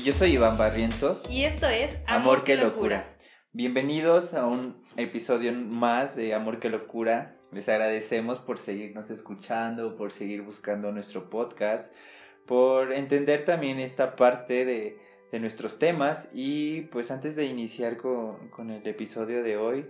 Y 0.00 0.02
yo 0.02 0.14
soy 0.14 0.30
Iván 0.30 0.56
Barrientos. 0.56 1.28
Y 1.28 1.44
esto 1.44 1.68
es 1.68 2.00
Amor, 2.06 2.42
que 2.42 2.56
locura. 2.56 3.18
Bienvenidos 3.52 4.32
a 4.32 4.46
un 4.46 4.82
episodio 4.96 5.52
más 5.52 6.16
de 6.16 6.32
Amor 6.32 6.58
que 6.58 6.70
locura. 6.70 7.36
Les 7.52 7.68
agradecemos 7.68 8.38
por 8.38 8.56
seguirnos 8.56 9.10
escuchando, 9.10 9.96
por 9.96 10.10
seguir 10.10 10.40
buscando 10.40 10.90
nuestro 10.90 11.28
podcast, 11.28 11.94
por 12.46 12.94
entender 12.94 13.44
también 13.44 13.78
esta 13.78 14.16
parte 14.16 14.64
de, 14.64 14.98
de 15.32 15.38
nuestros 15.38 15.78
temas. 15.78 16.30
Y 16.32 16.82
pues 16.92 17.10
antes 17.10 17.36
de 17.36 17.44
iniciar 17.44 17.98
con, 17.98 18.48
con, 18.48 18.70
el 18.70 18.86
episodio 18.86 19.42
de 19.42 19.58
hoy, 19.58 19.84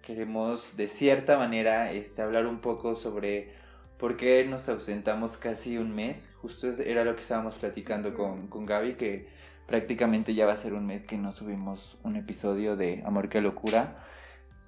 queremos 0.00 0.76
de 0.76 0.86
cierta 0.86 1.38
manera 1.38 1.90
este, 1.90 2.22
hablar 2.22 2.46
un 2.46 2.60
poco 2.60 2.94
sobre 2.94 3.52
por 3.98 4.16
qué 4.16 4.44
nos 4.44 4.68
ausentamos 4.68 5.36
casi 5.36 5.76
un 5.76 5.92
mes. 5.92 6.30
Justo 6.36 6.68
era 6.68 7.04
lo 7.04 7.16
que 7.16 7.22
estábamos 7.22 7.56
platicando 7.56 8.14
con, 8.14 8.46
con 8.46 8.64
Gaby, 8.64 8.94
que 8.94 9.34
prácticamente 9.66 10.34
ya 10.34 10.46
va 10.46 10.52
a 10.52 10.56
ser 10.56 10.74
un 10.74 10.86
mes 10.86 11.04
que 11.04 11.18
no 11.18 11.32
subimos 11.32 11.98
un 12.02 12.16
episodio 12.16 12.76
de 12.76 13.02
Amor 13.04 13.28
que 13.28 13.40
locura. 13.40 14.04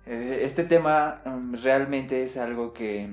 Eh, 0.07 0.41
este 0.43 0.65
tema 0.65 1.23
um, 1.25 1.55
realmente 1.55 2.23
es 2.23 2.37
algo 2.37 2.73
que 2.73 3.09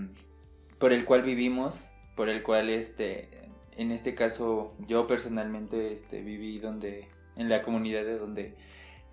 por 0.80 0.94
el 0.94 1.06
cual 1.06 1.22
vivimos, 1.22 1.86
por 2.16 2.30
el 2.30 2.44
cual 2.44 2.70
este 2.70 3.30
en 3.78 3.92
este 3.92 4.16
caso 4.16 4.74
yo 4.88 5.06
personalmente 5.06 5.94
este 5.94 6.22
viví 6.22 6.60
donde 6.60 7.10
en 7.36 7.50
la 7.50 7.62
comunidad 7.62 8.04
de 8.04 8.18
donde 8.18 8.56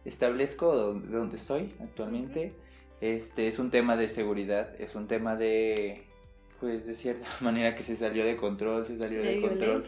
establezco 0.04 0.94
de 0.94 1.16
donde 1.16 1.36
estoy 1.36 1.74
actualmente. 1.80 2.54
Este 3.00 3.48
es 3.48 3.58
un 3.58 3.70
tema 3.70 3.96
de 3.96 4.08
seguridad, 4.08 4.80
es 4.80 4.94
un 4.94 5.08
tema 5.08 5.34
de 5.36 6.04
pues 6.60 6.86
de 6.86 6.94
cierta 6.94 7.26
manera 7.40 7.74
que 7.74 7.82
se 7.82 7.96
salió 7.96 8.24
de 8.24 8.36
control, 8.36 8.86
se 8.86 8.96
salió 8.96 9.20
de, 9.20 9.40
control 9.40 9.82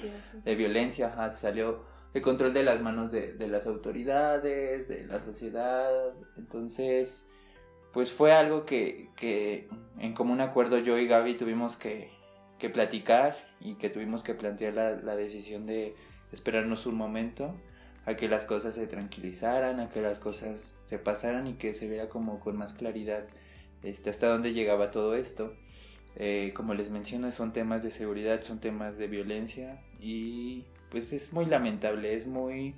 de 0.44 0.54
violencia, 0.56 1.06
ajá, 1.06 1.30
se 1.30 1.41
salió 1.41 1.94
el 2.14 2.22
control 2.22 2.54
de 2.54 2.62
las 2.62 2.80
manos 2.80 3.12
de, 3.12 3.36
las 3.48 3.66
autoridades, 3.66 4.88
de 4.88 5.04
la 5.04 5.22
sociedad. 5.24 6.14
Entonces, 6.38 7.26
pues 7.92 8.12
fue 8.12 8.32
algo 8.32 8.64
que, 8.64 9.10
que 9.16 9.68
en 9.98 10.14
común 10.14 10.40
acuerdo 10.40 10.78
yo 10.78 10.96
y 10.96 11.06
Gaby 11.06 11.34
tuvimos 11.34 11.76
que, 11.76 12.10
que 12.58 12.70
platicar 12.70 13.36
y 13.60 13.74
que 13.74 13.90
tuvimos 13.90 14.22
que 14.22 14.34
plantear 14.34 14.74
la, 14.74 14.92
la, 14.92 15.16
decisión 15.16 15.66
de 15.66 15.96
esperarnos 16.32 16.86
un 16.86 16.94
momento 16.94 17.54
a 18.06 18.14
que 18.14 18.28
las 18.28 18.44
cosas 18.44 18.76
se 18.76 18.86
tranquilizaran, 18.86 19.80
a 19.80 19.90
que 19.90 20.00
las 20.00 20.18
cosas 20.20 20.74
se 20.86 20.98
pasaran 20.98 21.46
y 21.48 21.54
que 21.54 21.74
se 21.74 21.88
viera 21.88 22.08
como 22.08 22.38
con 22.38 22.56
más 22.56 22.74
claridad 22.74 23.24
este, 23.82 24.10
hasta 24.10 24.28
dónde 24.28 24.52
llegaba 24.52 24.90
todo 24.90 25.14
esto. 25.14 25.54
Eh, 26.16 26.52
como 26.54 26.74
les 26.74 26.90
menciono, 26.90 27.32
son 27.32 27.52
temas 27.52 27.82
de 27.82 27.90
seguridad, 27.90 28.42
son 28.42 28.60
temas 28.60 28.96
de 28.98 29.08
violencia 29.08 29.82
y 30.00 30.64
pues 30.95 31.12
es 31.12 31.33
muy 31.33 31.47
lamentable, 31.47 32.14
es 32.14 32.25
muy... 32.25 32.77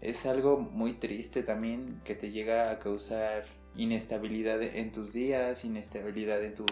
Es 0.00 0.26
algo 0.26 0.58
muy 0.58 0.92
triste 0.92 1.42
también 1.42 2.00
que 2.04 2.14
te 2.14 2.30
llega 2.30 2.70
a 2.70 2.78
causar 2.78 3.46
inestabilidad 3.74 4.62
en 4.62 4.92
tus 4.92 5.12
días, 5.12 5.64
inestabilidad 5.64 6.44
en 6.44 6.54
tu 6.54 6.66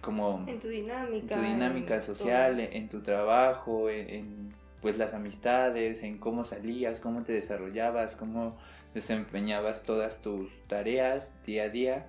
como 0.00 0.46
en 0.48 0.58
tu 0.58 0.68
dinámica, 0.68 1.34
en 1.34 1.40
tu 1.42 1.46
dinámica 1.46 2.00
social, 2.00 2.58
en, 2.60 2.88
tu 2.88 3.02
trabajo, 3.02 3.90
en, 3.90 4.54
pues 4.80 4.96
las 4.96 5.12
amistades, 5.12 6.02
en 6.02 6.16
cómo 6.16 6.44
salías, 6.44 6.98
cómo 6.98 7.22
te 7.22 7.34
desarrollabas, 7.34 8.16
cómo 8.16 8.56
desempeñabas 8.94 9.82
todas 9.82 10.22
tus 10.22 10.50
tareas 10.68 11.36
día 11.44 11.64
a 11.64 11.68
día. 11.68 12.06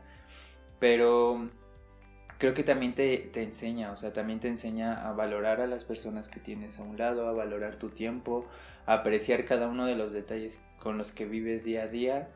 Pero 0.80 1.50
creo 2.38 2.54
que 2.54 2.64
también 2.64 2.94
te, 2.94 3.18
te, 3.18 3.44
enseña, 3.44 3.92
o 3.92 3.98
sea, 3.98 4.14
también 4.14 4.40
te 4.40 4.48
enseña 4.48 5.08
a 5.08 5.14
valorar 5.14 5.62
a 5.62 5.68
las 5.68 5.84
personas 5.84 6.30
que 6.30 6.40
tienes 6.40 6.80
a 6.80 6.84
un 6.84 6.98
lado, 6.98 7.28
a 7.28 7.34
valorar 7.34 7.78
tu 7.78 7.90
tiempo, 7.90 8.46
a 8.86 8.94
apreciar 8.94 9.46
cada 9.46 9.68
uno 9.68 9.86
de 9.86 9.96
los 9.96 10.14
detalles 10.14 10.62
con 10.80 10.98
los 10.98 11.12
que 11.12 11.26
vives 11.26 11.64
día 11.64 11.84
a 11.84 11.88
día. 11.88 12.30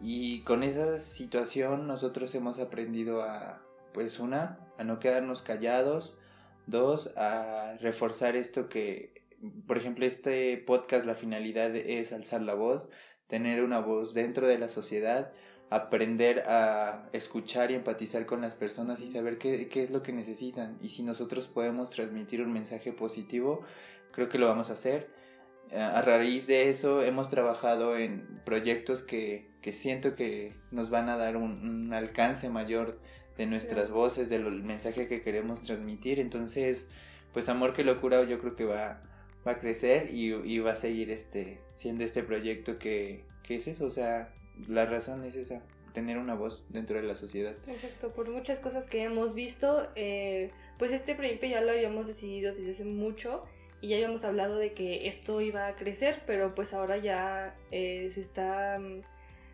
Y 0.00 0.42
con 0.42 0.62
esa 0.62 0.98
situación 0.98 1.86
nosotros 1.86 2.34
hemos 2.34 2.58
aprendido 2.58 3.22
a, 3.22 3.62
pues 3.94 4.18
una, 4.18 4.58
a 4.78 4.84
no 4.84 4.98
quedarnos 4.98 5.42
callados, 5.42 6.18
dos, 6.66 7.16
a 7.16 7.76
reforzar 7.80 8.36
esto 8.36 8.68
que, 8.68 9.22
por 9.66 9.78
ejemplo, 9.78 10.04
este 10.04 10.56
podcast, 10.58 11.06
la 11.06 11.14
finalidad 11.14 11.74
es 11.74 12.12
alzar 12.12 12.42
la 12.42 12.54
voz, 12.54 12.88
tener 13.26 13.62
una 13.62 13.80
voz 13.80 14.12
dentro 14.12 14.46
de 14.46 14.58
la 14.58 14.68
sociedad, 14.68 15.32
aprender 15.70 16.44
a 16.46 17.08
escuchar 17.12 17.70
y 17.70 17.74
empatizar 17.74 18.24
con 18.26 18.40
las 18.40 18.54
personas 18.54 19.00
y 19.00 19.08
saber 19.08 19.38
qué, 19.38 19.68
qué, 19.68 19.82
es 19.82 19.90
lo 19.90 20.02
que 20.02 20.12
necesitan. 20.12 20.78
Y 20.80 20.90
si 20.90 21.02
nosotros 21.02 21.48
podemos 21.48 21.90
transmitir 21.90 22.40
un 22.40 22.52
mensaje 22.52 22.92
positivo, 22.92 23.62
creo 24.12 24.28
que 24.28 24.38
lo 24.38 24.46
vamos 24.46 24.70
a 24.70 24.74
hacer. 24.74 25.10
A 25.72 26.00
raíz 26.00 26.46
de 26.46 26.70
eso 26.70 27.02
hemos 27.02 27.28
trabajado 27.28 27.96
en 27.96 28.40
proyectos 28.44 29.02
que, 29.02 29.50
que 29.62 29.72
siento 29.72 30.14
que 30.14 30.54
nos 30.70 30.90
van 30.90 31.08
a 31.08 31.16
dar 31.16 31.36
un, 31.36 31.68
un 31.68 31.92
alcance 31.92 32.48
mayor 32.48 33.00
de 33.36 33.46
nuestras 33.46 33.90
voces, 33.90 34.28
del 34.28 34.44
mensaje 34.62 35.08
que 35.08 35.20
queremos 35.20 35.60
transmitir. 35.60 36.20
Entonces, 36.20 36.88
pues 37.32 37.48
Amor 37.48 37.74
que 37.74 37.84
Locura 37.84 38.22
yo 38.24 38.38
creo 38.38 38.54
que 38.54 38.64
va, 38.64 39.02
va 39.46 39.52
a 39.52 39.58
crecer 39.58 40.14
y, 40.14 40.32
y 40.32 40.58
va 40.60 40.72
a 40.72 40.76
seguir 40.76 41.10
este, 41.10 41.60
siendo 41.72 42.04
este 42.04 42.22
proyecto 42.22 42.78
que, 42.78 43.24
que 43.42 43.56
es 43.56 43.68
eso, 43.68 43.86
o 43.86 43.90
sea, 43.90 44.32
la 44.68 44.86
razón 44.86 45.24
es 45.24 45.36
esa, 45.36 45.62
tener 45.92 46.18
una 46.18 46.34
voz 46.34 46.64
dentro 46.68 46.96
de 46.96 47.02
la 47.02 47.14
sociedad. 47.14 47.54
Exacto, 47.66 48.10
por 48.10 48.28
muchas 48.30 48.58
cosas 48.58 48.86
que 48.86 49.02
hemos 49.02 49.34
visto, 49.34 49.88
eh, 49.94 50.50
pues 50.78 50.92
este 50.92 51.14
proyecto 51.14 51.46
ya 51.46 51.60
lo 51.60 51.72
habíamos 51.72 52.06
decidido 52.06 52.54
desde 52.54 52.70
hace 52.70 52.84
mucho 52.84 53.44
y 53.80 53.88
ya 53.88 53.96
habíamos 53.96 54.24
hablado 54.24 54.58
de 54.58 54.72
que 54.72 55.08
esto 55.08 55.40
iba 55.40 55.66
a 55.66 55.76
crecer, 55.76 56.22
pero 56.26 56.54
pues 56.54 56.72
ahora 56.72 56.96
ya 56.96 57.56
eh, 57.70 58.10
se 58.10 58.20
está 58.20 58.78
mm, 58.78 59.02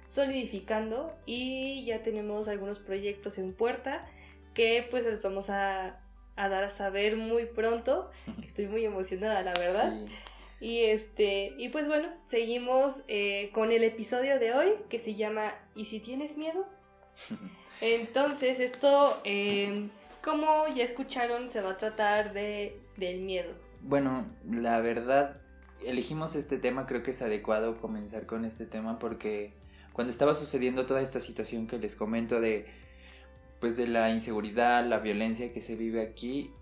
solidificando 0.06 1.14
y 1.26 1.84
ya 1.84 2.02
tenemos 2.02 2.48
algunos 2.48 2.78
proyectos 2.78 3.38
en 3.38 3.52
puerta 3.52 4.06
que 4.54 4.86
pues 4.90 5.04
les 5.04 5.22
vamos 5.22 5.50
a, 5.50 6.00
a 6.36 6.48
dar 6.48 6.64
a 6.64 6.70
saber 6.70 7.16
muy 7.16 7.46
pronto. 7.46 8.10
Estoy 8.44 8.66
muy 8.66 8.84
emocionada, 8.84 9.42
la 9.42 9.54
verdad. 9.54 10.04
Sí. 10.06 10.12
Y 10.62 10.84
este, 10.84 11.54
y 11.58 11.70
pues 11.70 11.88
bueno, 11.88 12.08
seguimos 12.26 13.02
eh, 13.08 13.50
con 13.52 13.72
el 13.72 13.82
episodio 13.82 14.38
de 14.38 14.54
hoy 14.54 14.68
que 14.88 15.00
se 15.00 15.16
llama 15.16 15.52
¿Y 15.74 15.86
si 15.86 15.98
tienes 15.98 16.38
miedo? 16.38 16.64
Entonces, 17.80 18.60
esto, 18.60 19.20
eh, 19.24 19.88
como 20.22 20.68
ya 20.68 20.84
escucharon, 20.84 21.48
se 21.48 21.62
va 21.62 21.70
a 21.70 21.78
tratar 21.78 22.32
de, 22.32 22.78
del 22.96 23.22
miedo. 23.22 23.52
Bueno, 23.80 24.24
la 24.48 24.80
verdad, 24.80 25.40
elegimos 25.84 26.36
este 26.36 26.58
tema, 26.58 26.86
creo 26.86 27.02
que 27.02 27.10
es 27.10 27.22
adecuado 27.22 27.80
comenzar 27.80 28.26
con 28.26 28.44
este 28.44 28.64
tema 28.64 29.00
porque 29.00 29.54
cuando 29.92 30.12
estaba 30.12 30.36
sucediendo 30.36 30.86
toda 30.86 31.02
esta 31.02 31.18
situación 31.18 31.66
que 31.66 31.78
les 31.78 31.96
comento 31.96 32.40
de 32.40 32.66
pues 33.58 33.76
de 33.76 33.88
la 33.88 34.10
inseguridad, 34.10 34.86
la 34.86 35.00
violencia 35.00 35.52
que 35.52 35.60
se 35.60 35.74
vive 35.74 36.02
aquí, 36.02 36.52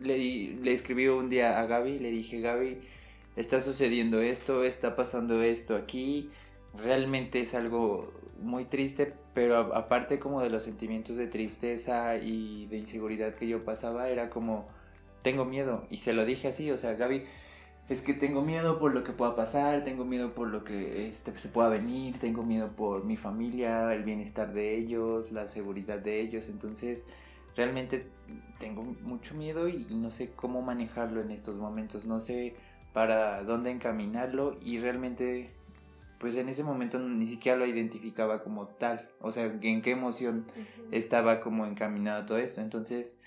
le, 0.00 0.16
le 0.16 0.72
escribí 0.72 1.08
un 1.08 1.28
día 1.28 1.60
a 1.60 1.66
Gaby, 1.66 1.98
le 1.98 2.10
dije, 2.10 2.40
Gaby, 2.40 2.78
está 3.38 3.60
sucediendo 3.60 4.20
esto, 4.20 4.64
está 4.64 4.96
pasando 4.96 5.42
esto 5.42 5.76
aquí, 5.76 6.30
realmente 6.74 7.40
es 7.40 7.54
algo 7.54 8.12
muy 8.40 8.64
triste, 8.64 9.14
pero 9.32 9.74
aparte 9.74 10.18
como 10.18 10.42
de 10.42 10.50
los 10.50 10.64
sentimientos 10.64 11.16
de 11.16 11.28
tristeza 11.28 12.16
y 12.16 12.66
de 12.66 12.78
inseguridad 12.78 13.34
que 13.34 13.46
yo 13.46 13.64
pasaba, 13.64 14.08
era 14.08 14.28
como, 14.28 14.66
tengo 15.22 15.44
miedo, 15.44 15.86
y 15.88 15.98
se 15.98 16.12
lo 16.12 16.24
dije 16.24 16.48
así, 16.48 16.70
o 16.72 16.78
sea, 16.78 16.94
Gaby, 16.94 17.24
es 17.88 18.02
que 18.02 18.12
tengo 18.12 18.42
miedo 18.42 18.80
por 18.80 18.92
lo 18.92 19.04
que 19.04 19.12
pueda 19.12 19.36
pasar, 19.36 19.84
tengo 19.84 20.04
miedo 20.04 20.34
por 20.34 20.48
lo 20.48 20.64
que 20.64 21.08
este, 21.08 21.36
se 21.38 21.48
pueda 21.48 21.68
venir, 21.68 22.18
tengo 22.18 22.42
miedo 22.42 22.70
por 22.74 23.04
mi 23.04 23.16
familia, 23.16 23.94
el 23.94 24.02
bienestar 24.02 24.52
de 24.52 24.76
ellos, 24.76 25.30
la 25.30 25.46
seguridad 25.46 25.98
de 26.00 26.20
ellos, 26.20 26.48
entonces 26.48 27.04
realmente 27.56 28.08
tengo 28.58 28.82
mucho 28.82 29.34
miedo 29.36 29.68
y, 29.68 29.86
y 29.88 29.94
no 29.94 30.10
sé 30.10 30.32
cómo 30.32 30.60
manejarlo 30.60 31.20
en 31.22 31.30
estos 31.30 31.56
momentos, 31.56 32.04
no 32.04 32.20
sé 32.20 32.56
para 32.98 33.44
dónde 33.44 33.70
encaminarlo 33.70 34.58
y 34.60 34.80
realmente 34.80 35.50
pues 36.18 36.34
en 36.34 36.48
ese 36.48 36.64
momento 36.64 36.98
ni 36.98 37.26
siquiera 37.26 37.56
lo 37.56 37.64
identificaba 37.64 38.42
como 38.42 38.66
tal, 38.66 39.08
o 39.20 39.30
sea, 39.30 39.44
en 39.44 39.82
qué 39.82 39.92
emoción 39.92 40.46
uh 40.48 40.60
-huh. 40.60 40.88
estaba 40.90 41.38
como 41.38 41.64
encaminado 41.64 42.26
todo 42.26 42.38
esto, 42.38 42.60
entonces 42.60 43.20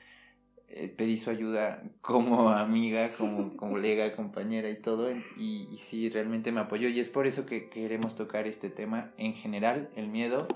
eh, 0.68 0.89
pedí 0.89 1.18
su 1.18 1.29
ayuda 1.29 1.83
como 2.01 2.50
amiga, 2.68 3.12
como 3.18 3.56
colega, 3.56 4.13
compañera 4.18 4.69
y 4.69 4.75
todo, 4.75 5.09
y, 5.38 5.69
y 5.71 5.77
sí, 5.77 6.09
realmente 6.09 6.51
me 6.51 6.59
apoyó 6.59 6.89
y 6.89 7.00
es 7.00 7.07
por 7.07 7.25
eso 7.25 7.45
que 7.45 7.69
queremos 7.69 8.18
tocar 8.18 8.47
este 8.47 8.69
tema 8.69 9.13
en 9.15 9.35
general, 9.35 9.89
el 9.95 10.09
miedo, 10.09 10.50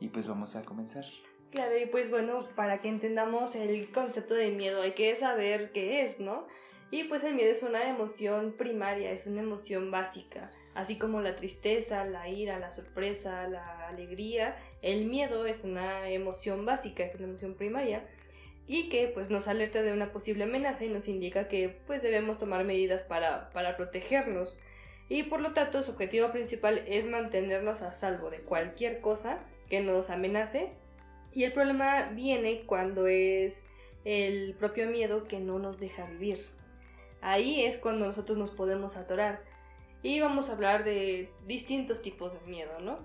y 0.00 0.08
pues 0.08 0.26
vamos 0.26 0.56
a 0.56 0.62
comenzar. 0.62 1.04
Claro, 1.50 1.76
y 1.76 1.84
pues 1.84 2.10
bueno, 2.10 2.48
para 2.56 2.80
que 2.80 2.88
entendamos 2.88 3.54
el 3.54 3.92
concepto 3.92 4.34
de 4.34 4.50
miedo 4.50 4.80
hay 4.80 4.92
que 4.92 5.14
saber 5.14 5.72
qué 5.72 6.00
es, 6.00 6.20
¿no? 6.20 6.46
Y 6.90 7.04
pues 7.04 7.24
el 7.24 7.34
miedo 7.34 7.50
es 7.50 7.62
una 7.62 7.88
emoción 7.88 8.54
primaria, 8.56 9.10
es 9.10 9.26
una 9.26 9.42
emoción 9.42 9.90
básica, 9.90 10.50
así 10.74 10.96
como 10.98 11.20
la 11.20 11.34
tristeza, 11.34 12.04
la 12.04 12.28
ira, 12.28 12.58
la 12.58 12.70
sorpresa, 12.70 13.48
la 13.48 13.88
alegría. 13.88 14.56
El 14.82 15.06
miedo 15.06 15.46
es 15.46 15.64
una 15.64 16.08
emoción 16.10 16.64
básica, 16.64 17.04
es 17.04 17.16
una 17.16 17.24
emoción 17.24 17.54
primaria 17.54 18.06
y 18.68 18.88
que 18.88 19.08
pues 19.08 19.30
nos 19.30 19.48
alerta 19.48 19.82
de 19.82 19.92
una 19.92 20.12
posible 20.12 20.44
amenaza 20.44 20.84
y 20.84 20.88
nos 20.88 21.08
indica 21.08 21.48
que 21.48 21.76
pues 21.86 22.02
debemos 22.02 22.38
tomar 22.38 22.64
medidas 22.64 23.04
para, 23.04 23.50
para 23.50 23.76
protegernos. 23.76 24.58
y 25.08 25.24
por 25.24 25.40
lo 25.40 25.52
tanto 25.52 25.82
su 25.82 25.92
objetivo 25.92 26.32
principal 26.32 26.82
es 26.88 27.06
mantenernos 27.06 27.82
a 27.82 27.94
salvo 27.94 28.28
de 28.30 28.40
cualquier 28.40 29.00
cosa 29.00 29.38
que 29.68 29.80
nos 29.80 30.10
amenace 30.10 30.72
y 31.32 31.44
el 31.44 31.52
problema 31.52 32.10
viene 32.14 32.62
cuando 32.66 33.06
es 33.06 33.62
el 34.04 34.54
propio 34.54 34.88
miedo 34.88 35.24
que 35.24 35.38
no 35.38 35.58
nos 35.58 35.78
deja 35.78 36.06
vivir. 36.06 36.38
Ahí 37.20 37.64
es 37.64 37.76
cuando 37.76 38.06
nosotros 38.06 38.38
nos 38.38 38.50
podemos 38.50 38.96
atorar. 38.96 39.42
Y 40.02 40.20
vamos 40.20 40.48
a 40.48 40.52
hablar 40.52 40.84
de 40.84 41.30
distintos 41.46 42.02
tipos 42.02 42.32
de 42.34 42.40
miedo, 42.46 42.78
¿no? 42.80 42.98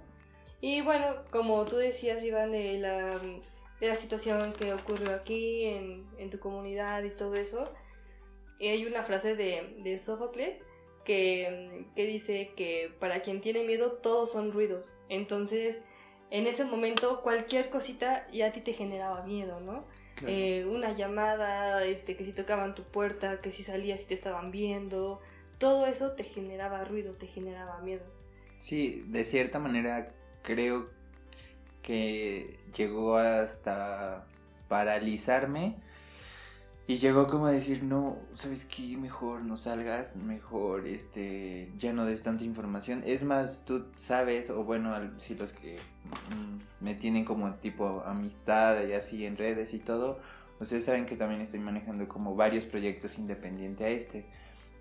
Y 0.60 0.82
bueno, 0.82 1.16
como 1.32 1.66
tú 1.66 1.78
decías, 1.78 2.24
Iván, 2.24 2.52
de 2.52 2.78
la, 2.78 3.18
de 3.80 3.88
la 3.88 3.96
situación 3.96 4.54
que 4.54 4.74
ocurrió 4.74 5.16
aquí 5.16 5.66
en, 5.66 6.06
en 6.18 6.30
tu 6.30 6.40
comunidad 6.40 7.04
y 7.04 7.10
todo 7.10 7.36
eso, 7.36 7.72
hay 8.60 8.86
una 8.86 9.04
frase 9.04 9.36
de, 9.36 9.76
de 9.80 9.98
Sófocles 9.98 10.60
que, 11.04 11.88
que 11.96 12.06
dice 12.06 12.52
que 12.56 12.94
para 13.00 13.22
quien 13.22 13.42
tiene 13.42 13.64
miedo 13.64 13.94
todos 13.94 14.32
son 14.32 14.52
ruidos. 14.52 14.96
Entonces, 15.10 15.82
en 16.30 16.46
ese 16.46 16.64
momento 16.64 17.22
cualquier 17.22 17.70
cosita 17.70 18.28
ya 18.32 18.48
a 18.48 18.52
ti 18.52 18.62
te 18.62 18.74
generaba 18.74 19.24
miedo, 19.24 19.60
¿no? 19.60 19.86
Eh, 20.28 20.66
una 20.66 20.94
llamada, 20.94 21.84
este, 21.86 22.16
que 22.16 22.26
si 22.26 22.34
tocaban 22.34 22.76
tu 22.76 22.84
puerta, 22.84 23.42
que 23.42 23.52
si 23.52 23.64
salías 23.64 24.04
y 24.04 24.08
te 24.08 24.14
estaban 24.14 24.52
viendo, 24.52 25.22
todo 25.58 25.86
eso 25.86 26.14
te 26.14 26.24
generaba 26.24 26.84
ruido, 26.84 27.14
te 27.14 27.28
generaba 27.28 27.80
miedo. 27.82 28.04
Sí, 28.60 29.04
de 29.08 29.24
cierta 29.24 29.60
manera 29.60 30.12
creo 30.44 30.90
que 31.82 32.60
llegó 32.76 33.18
hasta 33.18 34.26
paralizarme 34.68 35.76
y 36.88 36.98
llegó 36.98 37.28
como 37.28 37.46
a 37.46 37.52
decir, 37.52 37.84
no, 37.84 38.18
¿sabes 38.34 38.66
qué? 38.66 38.98
Mejor 38.98 39.44
no 39.44 39.56
salgas, 39.56 40.16
mejor 40.16 40.88
este, 40.88 41.72
ya 41.78 41.94
no 41.94 42.06
des 42.06 42.24
tanta 42.24 42.44
información. 42.44 43.04
Es 43.06 43.24
más, 43.24 43.64
tú 43.66 43.86
sabes, 43.96 44.50
o 44.50 44.64
bueno, 44.64 44.94
si 45.18 45.36
los 45.36 45.54
que 45.54 45.78
mm, 45.78 46.84
me 46.84 46.96
tienen 46.96 47.24
como 47.24 47.54
tipo 47.56 48.04
amistad 48.06 48.84
y 48.86 48.94
así 48.94 49.26
en 49.26 49.38
redes 49.38 49.74
y 49.74 49.80
todo, 49.80 50.20
ustedes 50.60 50.84
saben 50.86 51.06
que 51.06 51.16
también 51.16 51.42
estoy 51.42 51.60
manejando 51.60 52.08
como 52.08 52.36
varios 52.36 52.66
proyectos 52.66 53.18
independiente 53.20 53.86
a 53.86 53.90
este. 53.90 54.26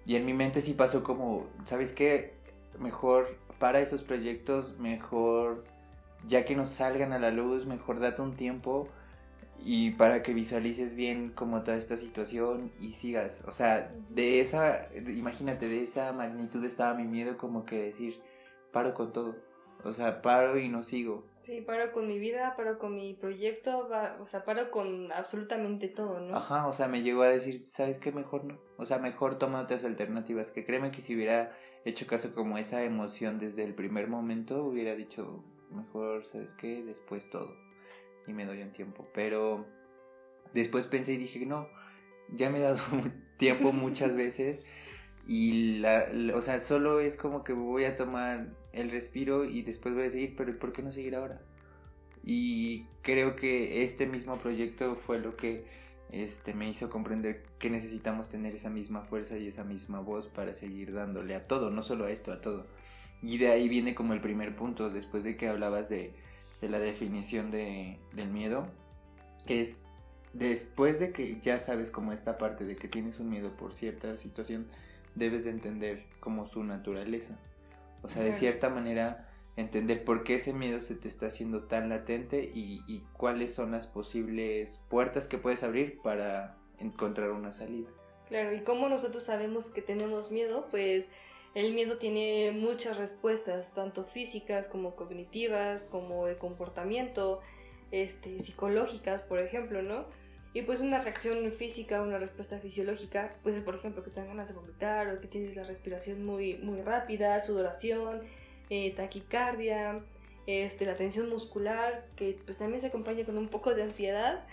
Y 0.06 0.16
en 0.16 0.24
mi 0.26 0.32
mente 0.32 0.62
sí 0.62 0.72
pasó 0.72 1.04
como, 1.04 1.46
¿sabes 1.64 1.92
qué? 1.92 2.34
Mejor 2.78 3.36
para 3.58 3.80
esos 3.80 4.02
proyectos, 4.02 4.78
mejor 4.78 5.64
ya 6.26 6.44
que 6.44 6.56
nos 6.56 6.70
salgan 6.70 7.12
a 7.12 7.18
la 7.18 7.30
luz, 7.30 7.66
mejor 7.66 8.00
date 8.00 8.22
un 8.22 8.34
tiempo 8.34 8.88
y 9.64 9.90
para 9.92 10.22
que 10.22 10.34
visualices 10.34 10.94
bien 10.94 11.30
como 11.30 11.62
toda 11.62 11.76
esta 11.76 11.96
situación 11.96 12.72
y 12.80 12.92
sigas. 12.92 13.42
O 13.46 13.52
sea, 13.52 13.94
de 14.08 14.40
esa, 14.40 14.88
imagínate, 14.94 15.68
de 15.68 15.82
esa 15.82 16.12
magnitud 16.12 16.64
estaba 16.64 16.94
mi 16.94 17.04
miedo 17.04 17.36
como 17.36 17.64
que 17.64 17.82
decir, 17.82 18.20
paro 18.72 18.94
con 18.94 19.12
todo. 19.12 19.36
O 19.82 19.92
sea, 19.92 20.20
paro 20.22 20.58
y 20.58 20.68
no 20.68 20.82
sigo. 20.82 21.24
Sí, 21.42 21.62
paro 21.62 21.90
con 21.92 22.06
mi 22.06 22.18
vida, 22.18 22.54
paro 22.54 22.78
con 22.78 22.94
mi 22.94 23.14
proyecto, 23.14 23.88
o 24.20 24.26
sea, 24.26 24.44
paro 24.44 24.70
con 24.70 25.10
absolutamente 25.12 25.88
todo, 25.88 26.20
¿no? 26.20 26.36
Ajá, 26.36 26.66
o 26.66 26.72
sea, 26.74 26.86
me 26.86 27.02
llegó 27.02 27.22
a 27.22 27.28
decir, 27.28 27.58
¿sabes 27.58 27.98
qué? 27.98 28.12
Mejor 28.12 28.44
no. 28.44 28.58
O 28.76 28.84
sea, 28.84 28.98
mejor 28.98 29.38
toma 29.38 29.62
otras 29.62 29.84
alternativas. 29.84 30.50
Que 30.50 30.66
créeme 30.66 30.90
que 30.90 31.00
si 31.00 31.14
hubiera 31.14 31.56
hecho 31.86 32.06
caso 32.06 32.34
como 32.34 32.58
esa 32.58 32.84
emoción 32.84 33.38
desde 33.38 33.64
el 33.64 33.74
primer 33.74 34.06
momento, 34.06 34.64
hubiera 34.64 34.94
dicho, 34.94 35.42
mejor, 35.70 36.26
¿sabes 36.26 36.52
qué? 36.54 36.82
Después 36.84 37.28
todo 37.30 37.69
y 38.26 38.32
me 38.32 38.46
doy 38.46 38.62
un 38.62 38.72
tiempo. 38.72 39.08
Pero 39.14 39.66
después 40.54 40.86
pensé 40.86 41.14
y 41.14 41.16
dije, 41.18 41.44
no, 41.46 41.68
ya 42.32 42.50
me 42.50 42.58
he 42.58 42.62
dado 42.62 42.78
tiempo 43.36 43.72
muchas 43.72 44.16
veces 44.16 44.64
y 45.26 45.78
la, 45.78 46.06
o 46.34 46.42
sea, 46.42 46.60
solo 46.60 47.00
es 47.00 47.16
como 47.16 47.44
que 47.44 47.52
voy 47.52 47.84
a 47.84 47.96
tomar 47.96 48.48
el 48.72 48.90
respiro 48.90 49.44
y 49.44 49.62
después 49.62 49.94
voy 49.94 50.04
a 50.04 50.10
seguir, 50.10 50.34
pero 50.36 50.58
¿por 50.58 50.72
qué 50.72 50.82
no 50.82 50.92
seguir 50.92 51.14
ahora? 51.14 51.40
Y 52.24 52.86
creo 53.02 53.36
que 53.36 53.84
este 53.84 54.06
mismo 54.06 54.38
proyecto 54.38 54.96
fue 54.96 55.18
lo 55.18 55.36
que 55.36 55.64
este, 56.10 56.54
me 56.54 56.68
hizo 56.68 56.90
comprender 56.90 57.44
que 57.58 57.70
necesitamos 57.70 58.28
tener 58.28 58.54
esa 58.54 58.70
misma 58.70 59.02
fuerza 59.02 59.38
y 59.38 59.46
esa 59.46 59.64
misma 59.64 60.00
voz 60.00 60.26
para 60.26 60.54
seguir 60.54 60.92
dándole 60.92 61.34
a 61.34 61.46
todo, 61.46 61.70
no 61.70 61.82
solo 61.82 62.06
a 62.06 62.10
esto, 62.10 62.32
a 62.32 62.40
todo. 62.40 62.66
Y 63.22 63.38
de 63.38 63.48
ahí 63.48 63.68
viene 63.68 63.94
como 63.94 64.14
el 64.14 64.20
primer 64.20 64.56
punto, 64.56 64.90
después 64.90 65.24
de 65.24 65.36
que 65.36 65.48
hablabas 65.48 65.88
de, 65.88 66.14
de 66.60 66.68
la 66.68 66.78
definición 66.78 67.50
de, 67.50 67.98
del 68.12 68.28
miedo, 68.28 68.66
que 69.46 69.60
es 69.60 69.84
después 70.32 71.00
de 71.00 71.12
que 71.12 71.40
ya 71.40 71.58
sabes 71.60 71.90
como 71.90 72.12
esta 72.12 72.38
parte 72.38 72.64
de 72.64 72.76
que 72.76 72.88
tienes 72.88 73.18
un 73.18 73.30
miedo 73.30 73.56
por 73.56 73.74
cierta 73.74 74.16
situación, 74.16 74.68
debes 75.14 75.44
de 75.44 75.50
entender 75.50 76.04
como 76.20 76.46
su 76.46 76.62
naturaleza. 76.62 77.36
O 78.02 78.08
sea, 78.08 78.22
de 78.22 78.34
cierta 78.34 78.70
manera, 78.70 79.28
entender 79.56 80.04
por 80.04 80.24
qué 80.24 80.36
ese 80.36 80.52
miedo 80.52 80.80
se 80.80 80.94
te 80.94 81.08
está 81.08 81.26
haciendo 81.26 81.64
tan 81.64 81.88
latente 81.88 82.50
y, 82.54 82.82
y 82.86 83.00
cuáles 83.12 83.52
son 83.52 83.72
las 83.72 83.86
posibles 83.86 84.80
puertas 84.88 85.26
que 85.26 85.38
puedes 85.38 85.62
abrir 85.62 86.00
para 86.02 86.56
encontrar 86.78 87.30
una 87.30 87.52
salida. 87.52 87.90
Claro, 88.28 88.54
y 88.54 88.60
cómo 88.60 88.88
nosotros 88.88 89.24
sabemos 89.24 89.68
que 89.70 89.82
tenemos 89.82 90.30
miedo, 90.30 90.68
pues 90.70 91.08
el 91.54 91.74
miedo 91.74 91.98
tiene 91.98 92.52
muchas 92.52 92.96
respuestas, 92.96 93.74
tanto 93.74 94.04
físicas 94.04 94.68
como 94.68 94.94
cognitivas, 94.94 95.84
como 95.84 96.26
de 96.26 96.38
comportamiento, 96.38 97.40
este, 97.90 98.40
psicológicas, 98.40 99.22
por 99.22 99.40
ejemplo, 99.40 99.82
¿no? 99.82 100.06
Y 100.52 100.62
pues 100.62 100.80
una 100.80 101.00
reacción 101.00 101.50
física, 101.52 102.02
una 102.02 102.18
respuesta 102.18 102.58
fisiológica, 102.58 103.36
pues 103.42 103.54
es 103.54 103.62
por 103.62 103.76
ejemplo 103.76 104.02
que 104.02 104.10
te 104.10 104.20
dan 104.20 104.28
ganas 104.28 104.48
de 104.48 104.54
vomitar 104.54 105.08
o 105.08 105.20
que 105.20 105.28
tienes 105.28 105.54
la 105.54 105.64
respiración 105.64 106.24
muy, 106.24 106.56
muy 106.56 106.82
rápida, 106.82 107.40
sudoración, 107.40 108.20
eh, 108.68 108.92
taquicardia, 108.94 110.04
este, 110.46 110.86
la 110.86 110.96
tensión 110.96 111.28
muscular, 111.28 112.06
que 112.16 112.38
pues 112.44 112.58
también 112.58 112.80
se 112.80 112.88
acompaña 112.88 113.24
con 113.24 113.38
un 113.38 113.48
poco 113.48 113.74
de 113.74 113.84
ansiedad. 113.84 114.44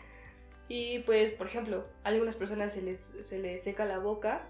Y 0.67 0.99
pues, 0.99 1.31
por 1.31 1.47
ejemplo, 1.47 1.85
a 2.03 2.09
algunas 2.09 2.35
personas 2.35 2.73
se 2.73 2.81
les, 2.81 3.13
se 3.21 3.39
les 3.39 3.63
seca 3.63 3.85
la 3.85 3.99
boca 3.99 4.47